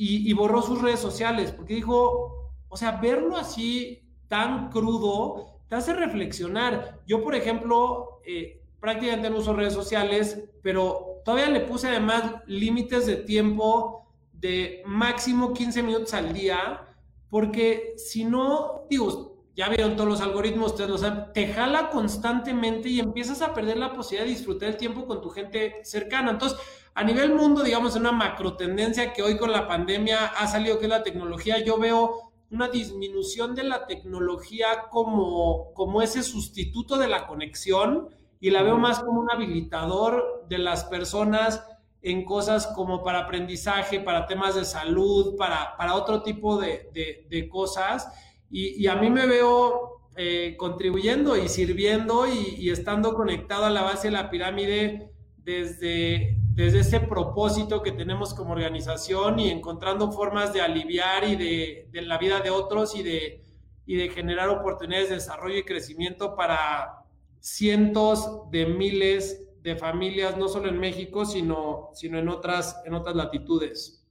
y, 0.00 0.32
borró 0.34 0.62
sus 0.62 0.80
redes 0.80 1.00
sociales, 1.00 1.50
porque 1.50 1.74
dijo, 1.74 2.52
o 2.68 2.76
sea, 2.76 2.92
verlo 2.92 3.36
así 3.36 4.14
tan 4.28 4.70
crudo 4.70 5.58
te 5.68 5.74
hace 5.74 5.92
reflexionar. 5.92 7.00
Yo, 7.04 7.22
por 7.24 7.34
ejemplo, 7.34 8.20
eh, 8.24 8.62
prácticamente 8.80 9.30
no 9.30 9.38
uso 9.38 9.54
redes 9.54 9.74
sociales, 9.74 10.42
pero 10.62 11.20
todavía 11.24 11.50
le 11.50 11.60
puse 11.60 11.88
además 11.88 12.42
límites 12.46 13.06
de 13.06 13.16
tiempo 13.16 14.06
de 14.32 14.82
máximo 14.86 15.52
15 15.52 15.82
minutos 15.82 16.14
al 16.14 16.32
día, 16.32 16.86
porque 17.28 17.94
si 17.96 18.24
no, 18.24 18.84
digo, 18.88 19.36
ya 19.58 19.68
vieron 19.68 19.96
todos 19.96 20.08
los 20.08 20.20
algoritmos, 20.20 20.72
ustedes 20.72 20.90
lo 20.90 20.98
saben, 20.98 21.32
te 21.34 21.48
jala 21.48 21.90
constantemente 21.90 22.88
y 22.88 23.00
empiezas 23.00 23.42
a 23.42 23.52
perder 23.52 23.76
la 23.76 23.92
posibilidad 23.92 24.24
de 24.24 24.36
disfrutar 24.36 24.68
el 24.68 24.76
tiempo 24.76 25.04
con 25.04 25.20
tu 25.20 25.30
gente 25.30 25.80
cercana. 25.82 26.30
Entonces, 26.30 26.58
a 26.94 27.02
nivel 27.02 27.34
mundo, 27.34 27.64
digamos, 27.64 27.96
una 27.96 28.12
macro 28.12 28.56
tendencia 28.56 29.12
que 29.12 29.22
hoy 29.22 29.36
con 29.36 29.50
la 29.50 29.66
pandemia 29.66 30.26
ha 30.26 30.46
salido, 30.46 30.78
que 30.78 30.84
es 30.84 30.90
la 30.90 31.02
tecnología, 31.02 31.58
yo 31.64 31.76
veo 31.76 32.32
una 32.50 32.68
disminución 32.68 33.54
de 33.54 33.64
la 33.64 33.86
tecnología 33.86 34.86
como, 34.90 35.72
como 35.74 36.02
ese 36.02 36.22
sustituto 36.22 36.96
de 36.96 37.08
la 37.08 37.26
conexión 37.26 38.08
y 38.40 38.50
la 38.50 38.62
veo 38.62 38.78
más 38.78 39.00
como 39.00 39.20
un 39.20 39.30
habilitador 39.30 40.46
de 40.48 40.58
las 40.58 40.84
personas 40.84 41.64
en 42.02 42.24
cosas 42.24 42.66
como 42.68 43.02
para 43.02 43.20
aprendizaje, 43.20 44.00
para 44.00 44.26
temas 44.26 44.54
de 44.54 44.64
salud, 44.64 45.36
para, 45.36 45.76
para 45.76 45.94
otro 45.94 46.22
tipo 46.22 46.58
de, 46.58 47.48
cosas. 47.50 48.08
Y, 48.50 48.86
a 48.86 48.94
mí 48.96 49.10
me 49.10 49.26
veo 49.26 50.02
eh, 50.16 50.54
contribuyendo 50.56 51.36
y 51.36 51.48
sirviendo 51.48 52.26
y, 52.26 52.54
y, 52.58 52.70
estando 52.70 53.14
conectado 53.14 53.66
a 53.66 53.70
la 53.70 53.82
base 53.82 54.08
de 54.08 54.12
la 54.12 54.30
pirámide 54.30 55.10
desde, 55.36 56.36
desde 56.54 56.80
ese 56.80 57.00
propósito 57.00 57.82
que 57.82 57.92
tenemos 57.92 58.34
como 58.34 58.52
organización 58.52 59.38
y 59.38 59.50
encontrando 59.50 60.12
formas 60.12 60.52
de 60.52 60.60
aliviar 60.60 61.24
y 61.24 61.36
de, 61.36 61.88
de 61.90 62.02
la 62.02 62.18
vida 62.18 62.40
de 62.40 62.50
otros 62.50 62.94
y 62.94 63.02
de, 63.02 63.42
y 63.86 63.96
de 63.96 64.08
generar 64.10 64.48
oportunidades 64.48 65.08
de 65.08 65.16
desarrollo 65.16 65.56
y 65.58 65.64
crecimiento 65.64 66.36
para 66.36 66.97
cientos 67.40 68.50
de 68.50 68.66
miles 68.66 69.48
de 69.62 69.76
familias, 69.76 70.36
no 70.36 70.48
solo 70.48 70.68
en 70.68 70.78
México, 70.78 71.24
sino, 71.24 71.90
sino 71.94 72.18
en, 72.18 72.28
otras, 72.28 72.80
en 72.84 72.94
otras 72.94 73.16
latitudes. 73.16 74.04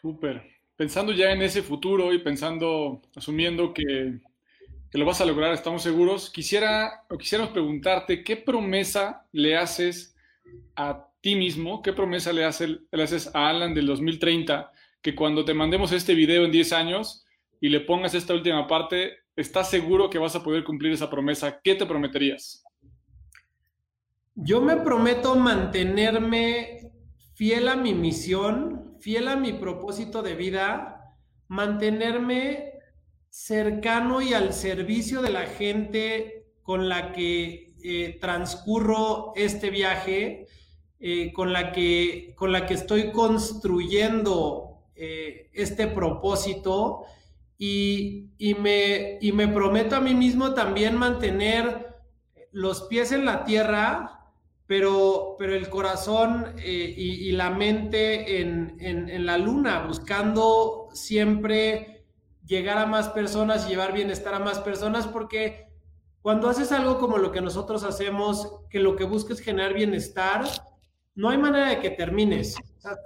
Súper. 0.00 0.42
Pensando 0.76 1.12
ya 1.12 1.32
en 1.32 1.42
ese 1.42 1.62
futuro 1.62 2.12
y 2.12 2.18
pensando, 2.18 3.02
asumiendo 3.14 3.74
que, 3.74 4.18
que, 4.90 4.98
lo 4.98 5.04
vas 5.04 5.20
a 5.20 5.26
lograr, 5.26 5.52
estamos 5.52 5.82
seguros, 5.82 6.30
quisiera 6.30 7.04
o 7.10 7.18
quisiéramos 7.18 7.52
preguntarte 7.52 8.24
qué 8.24 8.36
promesa 8.36 9.26
le 9.32 9.56
haces 9.56 10.16
a 10.76 11.06
ti 11.20 11.36
mismo, 11.36 11.82
qué 11.82 11.92
promesa 11.92 12.32
le, 12.32 12.48
le 12.90 13.02
haces 13.02 13.30
a 13.34 13.50
Alan 13.50 13.74
del 13.74 13.86
2030, 13.86 14.72
que 15.02 15.14
cuando 15.14 15.44
te 15.44 15.52
mandemos 15.52 15.92
este 15.92 16.14
video 16.14 16.46
en 16.46 16.52
10 16.52 16.72
años 16.72 17.26
y 17.60 17.68
le 17.68 17.80
pongas 17.80 18.14
esta 18.14 18.32
última 18.32 18.66
parte, 18.66 19.18
estás 19.40 19.70
seguro 19.70 20.10
que 20.10 20.18
vas 20.18 20.36
a 20.36 20.42
poder 20.42 20.64
cumplir 20.64 20.92
esa 20.92 21.10
promesa. 21.10 21.60
¿Qué 21.62 21.74
te 21.74 21.86
prometerías? 21.86 22.64
Yo 24.34 24.60
me 24.60 24.76
prometo 24.76 25.34
mantenerme 25.34 26.92
fiel 27.34 27.68
a 27.68 27.76
mi 27.76 27.94
misión, 27.94 28.96
fiel 29.00 29.28
a 29.28 29.36
mi 29.36 29.52
propósito 29.52 30.22
de 30.22 30.34
vida, 30.34 31.16
mantenerme 31.48 32.72
cercano 33.28 34.20
y 34.20 34.34
al 34.34 34.52
servicio 34.52 35.22
de 35.22 35.30
la 35.30 35.46
gente 35.46 36.46
con 36.62 36.88
la 36.88 37.12
que 37.12 37.74
eh, 37.82 38.18
transcurro 38.20 39.32
este 39.36 39.70
viaje, 39.70 40.46
eh, 40.98 41.32
con, 41.32 41.52
la 41.52 41.72
que, 41.72 42.34
con 42.36 42.52
la 42.52 42.66
que 42.66 42.74
estoy 42.74 43.10
construyendo 43.10 44.84
eh, 44.94 45.48
este 45.54 45.86
propósito 45.86 47.04
y, 47.62 48.54
me, 48.58 49.18
y 49.20 49.32
me 49.32 49.46
prometo 49.46 49.94
a 49.94 50.00
mí 50.00 50.14
mismo 50.14 50.54
también 50.54 50.96
mantener 50.96 51.94
los 52.52 52.84
pies 52.84 53.12
en 53.12 53.26
la 53.26 53.44
tierra, 53.44 54.32
pero, 54.66 55.36
pero 55.38 55.54
el 55.54 55.68
corazón 55.68 56.54
eh, 56.56 56.94
y, 56.96 57.30
la 57.32 57.50
mente 57.50 58.40
en, 58.40 58.78
en, 58.80 59.26
la 59.26 59.36
luna, 59.36 59.84
buscando 59.86 60.88
siempre 60.94 62.06
llegar 62.46 62.78
a 62.78 62.86
más 62.86 63.10
personas 63.10 63.66
y 63.66 63.70
llevar 63.70 63.92
bienestar 63.92 64.32
a 64.32 64.38
más 64.38 64.60
personas, 64.60 65.06
porque 65.06 65.68
cuando 66.22 66.48
haces 66.48 66.72
algo 66.72 66.98
como 66.98 67.18
lo 67.18 67.30
que 67.30 67.42
nosotros 67.42 67.84
hacemos, 67.84 68.54
que 68.70 68.78
lo 68.78 68.96
que 68.96 69.04
busca 69.04 69.34
es 69.34 69.40
generar 69.40 69.74
bienestar, 69.74 70.44
no 71.14 71.28
hay 71.28 71.36
manera 71.36 71.68
de 71.68 71.80
que 71.80 71.90
termines. 71.90 72.56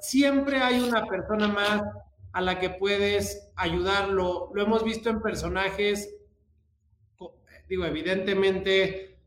siempre 0.01 0.59
hay 0.63 0.79
una 0.79 1.05
persona 1.07 1.49
más 1.49 1.83
a 2.35 2.41
la 2.41 2.59
que 2.59 2.69
puedes 2.69 3.49
ayudarlo. 3.55 4.51
Lo 4.53 4.63
hemos 4.63 4.83
visto 4.85 5.09
en 5.09 5.23
personajes, 5.23 6.15
digo, 7.69 7.87
evidentemente 7.87 9.19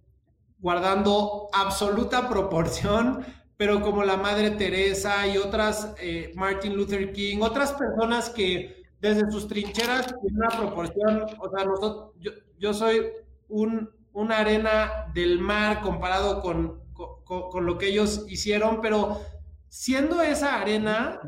guardando 0.60 1.48
absoluta 1.54 2.28
proporción, 2.28 3.26
pero 3.56 3.82
como 3.82 4.04
la 4.04 4.18
Madre 4.18 4.52
Teresa 4.52 5.26
y 5.26 5.38
otras, 5.38 5.96
eh, 6.02 6.34
Martin 6.36 6.76
Luther 6.76 7.14
King, 7.14 7.38
otras 7.42 7.72
personas 7.72 8.30
que 8.30 8.84
desde 9.00 9.32
sus 9.32 9.48
trincheras 9.48 10.14
en 10.28 10.36
una 10.36 10.50
proporción, 10.50 11.26
o 11.40 11.50
sea, 11.50 11.66
nosotros, 11.66 12.14
yo, 12.60 12.74
soy 12.74 13.08
un, 13.48 13.90
una 14.12 14.40
arena 14.40 15.10
del 15.14 15.40
mar 15.40 15.80
comparado 15.80 16.42
con, 16.42 16.82
con, 16.94 17.66
lo 17.66 17.78
que 17.78 17.88
ellos 17.88 18.26
hicieron, 18.28 18.82
pero 18.82 19.22
siendo 19.70 20.22
esa 20.22 20.60
arena, 20.60 21.22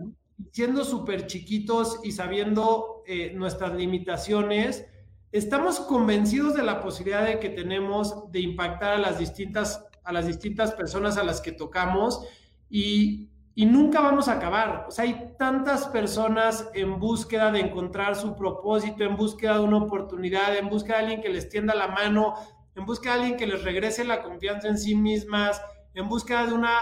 siendo 0.52 0.84
súper 0.84 1.28
chiquitos 1.28 2.00
y 2.04 2.12
sabiendo 2.12 3.04
eh, 3.06 3.34
nuestras 3.36 3.74
limitaciones, 3.76 4.86
estamos 5.32 5.80
convencidos 5.80 6.56
de 6.56 6.64
la 6.64 6.82
posibilidad 6.82 7.26
de 7.26 7.40
que 7.40 7.50
tenemos 7.50 8.32
de 8.32 8.40
impactar 8.42 8.94
a 8.94 8.98
las 8.98 9.20
distintas, 9.20 9.86
a 10.04 10.12
las 10.12 10.28
distintas 10.28 10.74
personas 10.74 11.18
a 11.18 11.24
las 11.24 11.42
que 11.42 11.52
tocamos 11.52 12.26
y, 12.70 13.30
y 13.56 13.66
nunca 13.66 14.02
vamos 14.02 14.28
a 14.28 14.34
acabar. 14.34 14.86
O 14.88 14.92
sea, 14.92 15.06
hay 15.06 15.34
tantas 15.38 15.88
personas 15.88 16.70
en 16.74 17.00
búsqueda 17.00 17.52
de 17.52 17.60
encontrar 17.60 18.16
su 18.16 18.36
propósito, 18.36 19.04
en 19.04 19.18
búsqueda 19.18 19.56
de 19.56 19.66
una 19.66 19.78
oportunidad, 19.78 20.56
en 20.58 20.70
búsqueda 20.70 20.98
de 20.98 21.04
alguien 21.04 21.22
que 21.22 21.30
les 21.30 21.50
tienda 21.50 21.76
la 21.76 21.90
mano, 21.90 22.34
en 22.76 22.86
búsqueda 22.86 23.14
de 23.16 23.20
alguien 23.20 23.38
que 23.38 23.48
les 23.48 23.64
regrese 23.64 24.04
la 24.04 24.24
confianza 24.24 24.68
en 24.68 24.78
sí 24.78 24.96
mismas, 24.96 25.62
en 25.94 26.08
búsqueda 26.08 26.48
de 26.48 26.54
una 26.54 26.80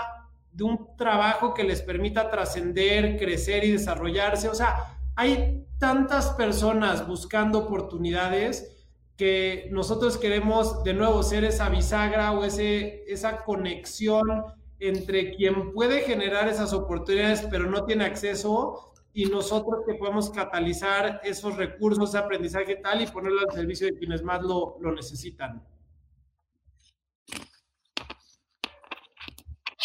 de 0.58 0.64
un 0.64 0.98
trabajo 0.98 1.54
que 1.54 1.64
les 1.64 1.84
permita 1.84 2.32
trascender, 2.32 3.16
crecer 3.18 3.64
y 3.64 3.72
desarrollarse. 3.72 4.50
O 4.50 4.56
sea, 4.56 4.98
hay 5.16 5.68
tantas 5.78 6.32
personas 6.32 7.08
buscando 7.08 7.60
oportunidades 7.60 8.76
que 9.16 9.70
nosotros 9.72 10.18
queremos 10.18 10.84
de 10.84 10.96
nuevo 10.96 11.22
ser 11.22 11.44
esa 11.44 11.70
bisagra 11.70 12.32
o 12.32 12.44
ese, 12.44 13.04
esa 13.08 13.44
conexión 13.44 14.46
entre 14.80 15.36
quien 15.36 15.74
puede 15.74 16.02
generar 16.02 16.48
esas 16.48 16.74
oportunidades 16.74 17.48
pero 17.50 17.70
no 17.70 17.86
tiene 17.86 18.06
acceso 18.06 18.94
y 19.14 19.26
nosotros 19.26 19.82
que 19.88 19.96
podemos 19.96 20.32
catalizar 20.32 21.22
esos 21.24 21.56
recursos 21.56 22.12
de 22.12 22.20
aprendizaje 22.20 22.76
tal 22.78 23.02
y 23.02 23.08
ponerlo 23.08 23.42
al 23.42 23.54
servicio 23.56 23.88
de 23.88 23.98
quienes 23.98 24.24
más 24.24 24.42
lo, 24.42 24.78
lo 24.80 24.92
necesitan. 24.92 25.64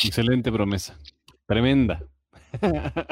Excelente 0.05 0.51
promesa. 0.51 0.99
Tremenda. 1.47 2.03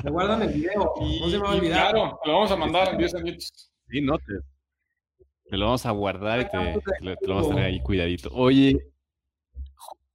Me 0.04 0.10
guardan 0.10 0.42
el 0.42 0.52
video. 0.52 0.94
no 1.20 1.30
se 1.30 1.36
me 1.36 1.42
va 1.42 1.52
a 1.52 1.54
olvidar. 1.54 1.92
Claro, 1.92 2.20
lo 2.24 2.32
vamos 2.32 2.50
a 2.50 2.56
mandar 2.56 2.88
en 2.92 2.98
10 2.98 3.14
años. 3.14 3.70
Sí, 3.88 4.00
no 4.00 4.18
te, 4.18 5.56
lo 5.56 5.66
vamos 5.66 5.86
a 5.86 5.90
guardar 5.90 6.40
y 6.40 6.44
te, 6.48 7.16
lo 7.26 7.34
vamos 7.34 7.46
a 7.46 7.50
tener 7.50 7.64
ahí 7.64 7.80
cuidadito. 7.80 8.30
Oye, 8.32 8.78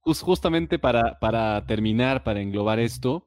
justamente 0.00 0.78
para, 0.78 1.18
para 1.18 1.66
terminar, 1.66 2.24
para 2.24 2.40
englobar 2.40 2.78
esto, 2.78 3.26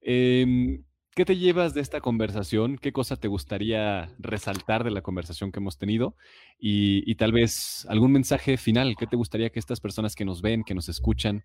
em, 0.00 0.84
¿qué 1.14 1.24
te 1.24 1.36
llevas 1.36 1.74
de 1.74 1.80
esta 1.80 2.00
conversación? 2.00 2.78
¿Qué 2.78 2.92
cosa 2.92 3.16
te 3.16 3.28
gustaría 3.28 4.08
resaltar 4.18 4.84
de 4.84 4.90
la 4.90 5.02
conversación 5.02 5.52
que 5.52 5.58
hemos 5.58 5.76
tenido? 5.76 6.16
Y, 6.58 7.14
tal 7.16 7.32
vez 7.32 7.84
algún 7.88 8.12
mensaje 8.12 8.56
final, 8.56 8.94
¿qué 8.98 9.06
te 9.06 9.16
gustaría 9.16 9.50
que 9.50 9.58
estas 9.58 9.80
personas 9.80 10.14
que 10.14 10.24
nos 10.24 10.40
ven, 10.40 10.64
que 10.64 10.74
nos 10.74 10.88
escuchan, 10.88 11.44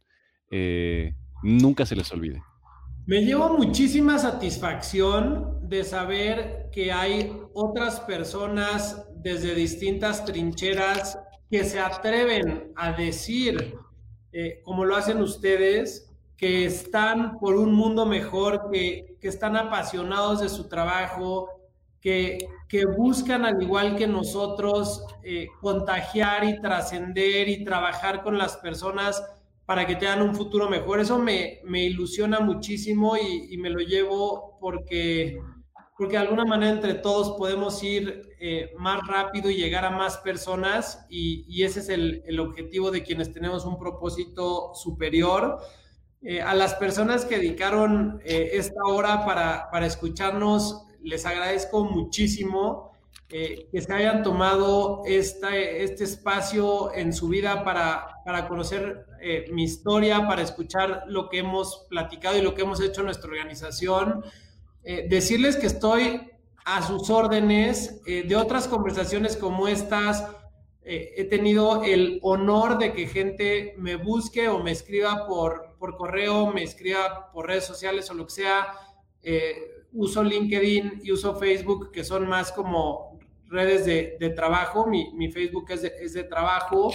eh, 0.55 1.15
nunca 1.41 1.83
se 1.83 1.95
les 1.95 2.11
olvide? 2.11 2.43
Me 3.07 3.25
llevo 3.25 3.57
muchísima 3.57 4.19
satisfacción 4.19 5.67
de 5.67 5.83
saber 5.83 6.69
que 6.71 6.91
hay 6.91 7.35
otras 7.55 7.99
personas 8.01 9.03
desde 9.15 9.55
distintas 9.55 10.23
trincheras 10.25 11.17
que 11.49 11.63
se 11.63 11.79
atreven 11.79 12.71
a 12.75 12.91
decir, 12.91 13.75
eh, 14.31 14.61
como 14.63 14.85
lo 14.85 14.95
hacen 14.95 15.23
ustedes, 15.23 16.07
que 16.37 16.65
están 16.65 17.39
por 17.39 17.55
un 17.55 17.73
mundo 17.73 18.05
mejor, 18.05 18.69
que, 18.71 19.17
están 19.23 19.57
apasionados 19.57 20.41
de 20.41 20.49
su 20.49 20.67
trabajo, 20.67 21.49
que, 21.99 22.37
que 22.67 22.85
buscan, 22.85 23.43
al 23.43 23.59
igual 23.59 23.95
que 23.95 24.05
nosotros, 24.05 25.03
eh, 25.23 25.47
contagiar 25.61 26.43
y 26.43 26.61
trascender 26.61 27.49
y 27.49 27.63
trabajar 27.63 28.21
con 28.21 28.37
las 28.37 28.57
personas 28.57 29.23
para 29.65 29.87
que 29.87 29.95
tengan 29.95 30.21
un 30.21 30.35
futuro 30.35 30.69
mejor. 30.69 30.99
Eso 30.99 31.19
me, 31.19 31.61
ilusiona 31.65 32.39
muchísimo 32.39 33.15
y, 33.17 33.57
me 33.57 33.69
lo 33.69 33.79
llevo 33.79 34.57
porque, 34.59 35.39
porque 35.97 36.17
de 36.17 36.23
alguna 36.23 36.45
manera 36.45 36.73
entre 36.73 36.95
todos 36.95 37.37
podemos 37.37 37.81
ir 37.83 38.29
eh, 38.39 38.71
más 38.77 39.05
rápido 39.07 39.49
y 39.49 39.55
llegar 39.55 39.85
a 39.85 39.89
más 39.89 40.17
personas 40.17 41.05
y, 41.09 41.63
ese 41.63 41.79
es 41.79 41.89
el, 41.89 42.39
objetivo 42.39 42.91
de 42.91 43.03
quienes 43.03 43.31
tenemos 43.31 43.65
un 43.65 43.77
propósito 43.79 44.73
superior. 44.75 45.59
Eh, 46.21 46.41
a 46.41 46.53
las 46.55 46.75
personas 46.75 47.25
que 47.25 47.37
dedicaron 47.37 48.21
eh, 48.23 48.51
esta 48.53 48.81
hora 48.85 49.25
para, 49.25 49.69
para 49.71 49.85
escucharnos, 49.85 50.85
les 51.01 51.25
agradezco 51.25 51.85
muchísimo. 51.85 52.91
Que 53.27 53.67
se 53.81 53.91
hayan 53.91 54.21
tomado 54.21 55.01
este 55.07 56.03
espacio 56.03 56.93
en 56.93 57.11
su 57.13 57.29
vida 57.29 57.63
para, 57.63 58.21
para 58.23 58.47
conocer 58.47 59.07
eh, 59.23 59.45
mi 59.51 59.63
historia, 59.63 60.27
para 60.27 60.41
escuchar 60.41 61.05
lo 61.07 61.29
que 61.29 61.39
hemos 61.39 61.85
platicado 61.89 62.37
y 62.37 62.41
lo 62.41 62.53
que 62.53 62.63
hemos 62.63 62.81
hecho 62.81 63.01
en 63.01 63.05
nuestra 63.05 63.29
organización. 63.29 64.23
Eh, 64.83 65.07
decirles 65.09 65.55
que 65.55 65.67
estoy 65.67 66.29
a 66.65 66.81
sus 66.81 67.09
órdenes 67.09 68.01
de 68.05 68.35
otras 68.37 68.67
conversaciones 68.69 69.35
como 69.35 69.67
estas. 69.67 70.25
he 70.85 71.25
tenido 71.25 71.83
el 71.83 72.19
honor 72.21 72.77
de 72.77 72.93
que 72.93 73.07
gente 73.07 73.75
me 73.77 73.95
busque 73.97 74.47
o 74.47 74.63
me 74.63 74.71
escriba 74.71 75.27
por, 75.27 75.75
por 75.77 75.97
correo, 75.97 76.47
me 76.47 76.63
escriba 76.63 77.31
por 77.33 77.47
redes 77.47 77.65
sociales 77.65 78.09
o 78.09 78.13
lo 78.13 78.25
que 78.27 78.31
sea. 78.31 78.67
uso 79.91 80.23
LinkedIn 80.23 81.01
y 81.03 81.11
uso 81.11 81.35
Facebook, 81.35 81.91
que 81.91 82.05
son 82.05 82.27
más 82.29 82.53
como 82.53 83.13
redes 83.53 83.85
de, 83.85 84.29
trabajo, 84.31 84.87
mi, 84.87 85.31
Facebook 85.31 85.65
es 85.69 86.13
de, 86.13 86.23
trabajo 86.23 86.91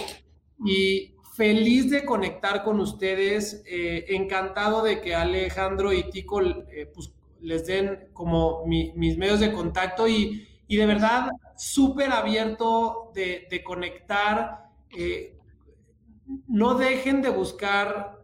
y 0.65 1.15
feliz 1.39 1.89
de 1.89 2.03
conectar 2.03 2.65
con 2.65 2.81
ustedes, 2.81 3.63
eh, 3.65 4.07
encantado 4.09 4.83
de 4.83 4.99
que 4.99 5.15
Alejandro 5.15 5.93
y 5.93 6.03
Tico 6.09 6.41
eh, 6.41 6.91
pues, 6.93 7.13
les 7.39 7.65
den 7.65 8.09
como 8.11 8.65
mis 8.65 9.17
medios 9.17 9.39
de 9.39 9.53
contacto 9.53 10.05
y, 10.05 10.45
de 10.67 10.85
verdad 10.85 11.29
súper 11.55 12.11
abierto 12.11 13.13
de, 13.15 13.61
conectar. 13.63 14.69
Eh, 14.97 15.37
no 16.45 16.75
dejen 16.75 17.21
de 17.21 17.29
buscar 17.29 18.21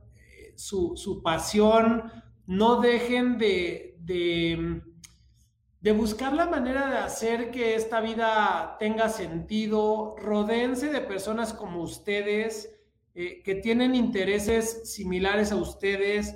su, 0.56 1.22
pasión, 1.24 2.12
no 2.46 2.82
dejen 2.82 3.38
de 3.38 3.94
de 5.86 5.92
buscar 5.92 6.34
la 6.34 6.48
manera 6.48 6.90
de 6.90 6.98
hacer 6.98 7.52
que 7.52 7.76
esta 7.76 8.02
vida 8.02 8.76
tenga 8.80 9.08
sentido, 9.08 10.16
rodeense 10.18 10.92
de 10.92 11.00
personas 11.00 11.54
como 11.54 11.82
ustedes, 11.82 12.75
eh, 13.16 13.42
que 13.44 13.56
tienen 13.56 13.96
intereses 13.96 14.92
similares 14.94 15.52
a 15.52 15.56
ustedes, 15.56 16.36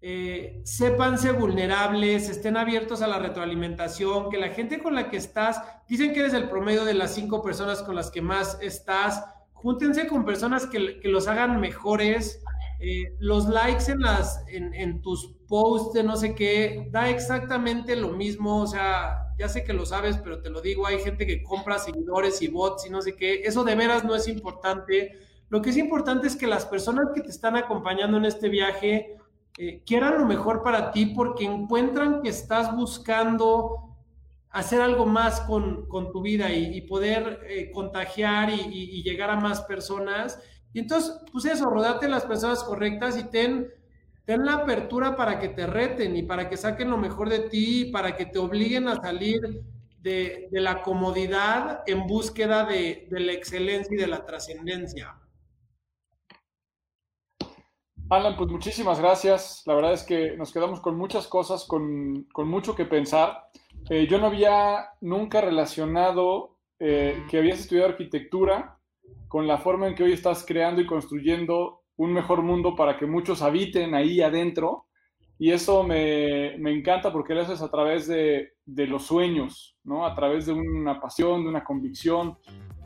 eh, 0.00 0.62
sépanse 0.64 1.32
vulnerables, 1.32 2.30
estén 2.30 2.56
abiertos 2.56 3.02
a 3.02 3.08
la 3.08 3.18
retroalimentación, 3.18 4.30
que 4.30 4.38
la 4.38 4.48
gente 4.48 4.78
con 4.78 4.94
la 4.94 5.10
que 5.10 5.18
estás, 5.18 5.60
dicen 5.86 6.14
que 6.14 6.20
eres 6.20 6.34
el 6.34 6.48
promedio 6.48 6.84
de 6.84 6.94
las 6.94 7.14
cinco 7.14 7.42
personas 7.42 7.82
con 7.82 7.94
las 7.94 8.10
que 8.10 8.22
más 8.22 8.58
estás, 8.62 9.22
júntense 9.52 10.06
con 10.06 10.24
personas 10.24 10.66
que, 10.66 10.98
que 11.00 11.08
los 11.08 11.28
hagan 11.28 11.60
mejores, 11.60 12.42
eh, 12.80 13.16
los 13.18 13.48
likes 13.48 13.90
en, 13.90 14.00
las, 14.00 14.44
en, 14.46 15.02
tus 15.02 15.34
posts 15.48 15.94
de 15.94 16.04
no 16.04 16.16
sé 16.16 16.34
qué, 16.36 16.88
da 16.92 17.10
exactamente 17.10 17.96
lo 17.96 18.10
mismo, 18.10 18.62
o 18.62 18.66
sea, 18.68 19.34
ya 19.36 19.48
sé 19.48 19.64
que 19.64 19.72
lo 19.72 19.84
sabes, 19.84 20.16
pero 20.18 20.40
te 20.40 20.48
lo 20.48 20.60
digo, 20.60 20.86
hay 20.86 21.00
gente 21.00 21.26
que 21.26 21.42
compra 21.42 21.78
seguidores 21.80 22.40
y 22.40 22.46
bots 22.48 22.86
y 22.86 22.90
no 22.90 23.02
sé 23.02 23.16
qué, 23.16 23.42
eso 23.42 23.64
de 23.64 23.74
veras 23.74 24.04
no 24.04 24.14
es 24.14 24.28
importante. 24.28 25.27
Lo 25.48 25.62
que 25.62 25.70
es 25.70 25.76
importante 25.76 26.26
es 26.26 26.36
que 26.36 26.46
las 26.46 26.66
personas 26.66 27.06
que 27.14 27.22
te 27.22 27.30
están 27.30 27.56
acompañando 27.56 28.16
en 28.16 28.24
este 28.24 28.48
viaje 28.48 29.16
eh, 29.56 29.82
quieran 29.84 30.18
lo 30.18 30.26
mejor 30.26 30.62
para 30.62 30.90
ti 30.92 31.06
porque 31.06 31.44
encuentran 31.44 32.22
que 32.22 32.28
estás 32.28 32.74
buscando 32.76 33.88
hacer 34.50 34.80
algo 34.80 35.06
más 35.06 35.40
con, 35.42 35.86
tu 36.12 36.22
vida 36.22 36.52
y, 36.52 36.80
poder 36.82 37.40
eh, 37.48 37.70
contagiar 37.70 38.50
y, 38.50 39.02
llegar 39.02 39.30
a 39.30 39.36
más 39.36 39.62
personas 39.62 40.40
Y 40.72 40.80
entonces, 40.80 41.20
pues 41.32 41.44
eso, 41.44 41.66
rodate 41.66 42.08
las 42.08 42.24
personas 42.24 42.62
correctas 42.62 43.16
y 43.18 43.24
ten, 43.24 43.68
ten 44.24 44.44
la 44.44 44.54
apertura 44.54 45.16
para 45.16 45.38
que 45.38 45.48
te 45.48 45.66
reten 45.66 46.16
y 46.16 46.22
para 46.22 46.48
que 46.48 46.56
saquen 46.56 46.90
lo 46.90 46.98
mejor 46.98 47.28
de 47.28 47.40
ti, 47.40 47.82
y 47.82 47.90
para 47.90 48.16
que 48.16 48.26
te 48.26 48.38
obliguen 48.38 48.88
a 48.88 48.96
salir 48.96 49.62
de, 50.00 50.48
la 50.52 50.82
comodidad 50.82 51.82
en 51.86 52.06
búsqueda 52.06 52.64
de, 52.64 53.06
la 53.10 53.32
excelencia 53.32 53.94
y 53.94 54.00
de 54.00 54.06
la 54.06 54.24
trascendencia. 54.24 55.14
Alan, 58.10 58.36
pues 58.36 58.48
muchísimas 58.48 59.00
gracias. 59.00 59.62
La 59.66 59.74
verdad 59.74 59.92
es 59.92 60.02
que 60.02 60.34
nos 60.36 60.50
quedamos 60.50 60.80
con 60.80 60.96
muchas 60.96 61.26
cosas, 61.26 61.64
con, 61.64 62.26
mucho 62.34 62.74
que 62.74 62.86
pensar. 62.86 63.50
Eh, 63.90 64.06
yo 64.08 64.18
no 64.18 64.28
había 64.28 64.88
nunca 65.02 65.42
relacionado 65.42 66.56
eh, 66.78 67.22
que 67.28 67.38
habías 67.38 67.60
estudiado 67.60 67.90
arquitectura 67.90 68.78
con 69.28 69.46
la 69.46 69.58
forma 69.58 69.88
en 69.88 69.94
que 69.94 70.04
hoy 70.04 70.12
estás 70.12 70.44
creando 70.46 70.80
y 70.80 70.86
construyendo 70.86 71.82
un 71.96 72.14
mejor 72.14 72.42
mundo 72.42 72.74
para 72.74 72.96
que 72.96 73.04
muchos 73.04 73.42
habiten 73.42 73.94
ahí 73.94 74.22
adentro 74.22 74.86
y 75.38 75.50
eso 75.50 75.82
me, 75.82 76.56
me, 76.58 76.72
encanta 76.72 77.12
porque 77.12 77.34
lo 77.34 77.42
haces 77.42 77.60
a 77.60 77.70
través 77.70 78.08
de, 78.08 78.54
de, 78.64 78.86
los 78.86 79.04
sueños, 79.04 79.76
¿no? 79.84 80.04
A 80.04 80.14
través 80.14 80.46
de 80.46 80.52
una 80.52 81.00
pasión, 81.00 81.42
de 81.42 81.48
una 81.48 81.62
convicción, 81.62 82.38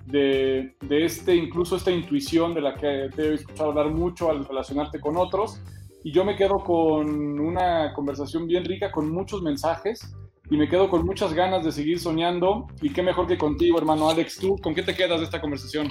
de, 0.07 0.75
este, 0.91 1.35
incluso 1.35 1.77
esta 1.77 1.91
intuición 1.91 2.55
de 2.55 2.61
la 2.61 2.75
que 2.75 3.09
te 3.15 3.31
he 3.31 3.35
escuchado 3.35 3.71
hablar 3.71 3.91
mucho 3.91 4.31
al 4.31 4.45
relacionarte 4.45 5.01
con 5.01 5.17
otros. 5.17 5.61
Y 6.05 6.13
yo 6.13 6.25
me 6.25 6.37
quedo 6.37 6.59
con 6.59 7.39
una 7.39 7.93
conversación 7.95 8.47
bien 8.47 8.65
rica, 8.65 8.91
con 8.91 9.11
muchos 9.11 9.43
mensajes 9.43 10.15
y 10.51 10.57
me 10.57 10.69
quedo 10.69 10.91
con 10.91 11.07
muchas 11.07 11.33
ganas 11.33 11.65
de 11.65 11.73
seguir 11.73 11.99
soñando. 11.99 12.67
Y 12.83 12.91
qué 12.91 13.03
mejor 13.03 13.27
que 13.27 13.39
contigo, 13.39 13.79
hermano 13.79 14.11
Alex. 14.11 14.39
¿Tú 14.39 14.57
con 14.59 14.75
qué 14.75 14.83
te 14.83 14.95
quedas 14.95 15.21
de 15.21 15.25
esta 15.25 15.41
conversación? 15.41 15.89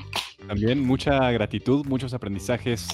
También 0.47 0.85
mucha 0.85 1.31
gratitud, 1.31 1.85
muchos 1.87 2.13
aprendizajes 2.13 2.87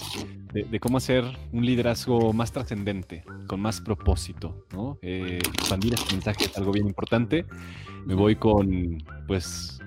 de, 0.54 0.80
cómo 0.80 0.98
hacer 0.98 1.26
un 1.52 1.66
liderazgo 1.66 2.32
más 2.32 2.52
trascendente, 2.52 3.24
con 3.48 3.60
más 3.60 3.82
propósito, 3.82 4.66
¿no? 4.72 4.98
Eh, 5.02 5.40
expandir 5.40 5.94
este 5.94 6.14
mensaje 6.14 6.46
es 6.46 6.58
algo 6.58 6.72
bien 6.72 6.88
importante. 6.88 7.46
Me 8.06 8.16
voy 8.16 8.36
con, 8.38 9.04
pues, 9.28 9.77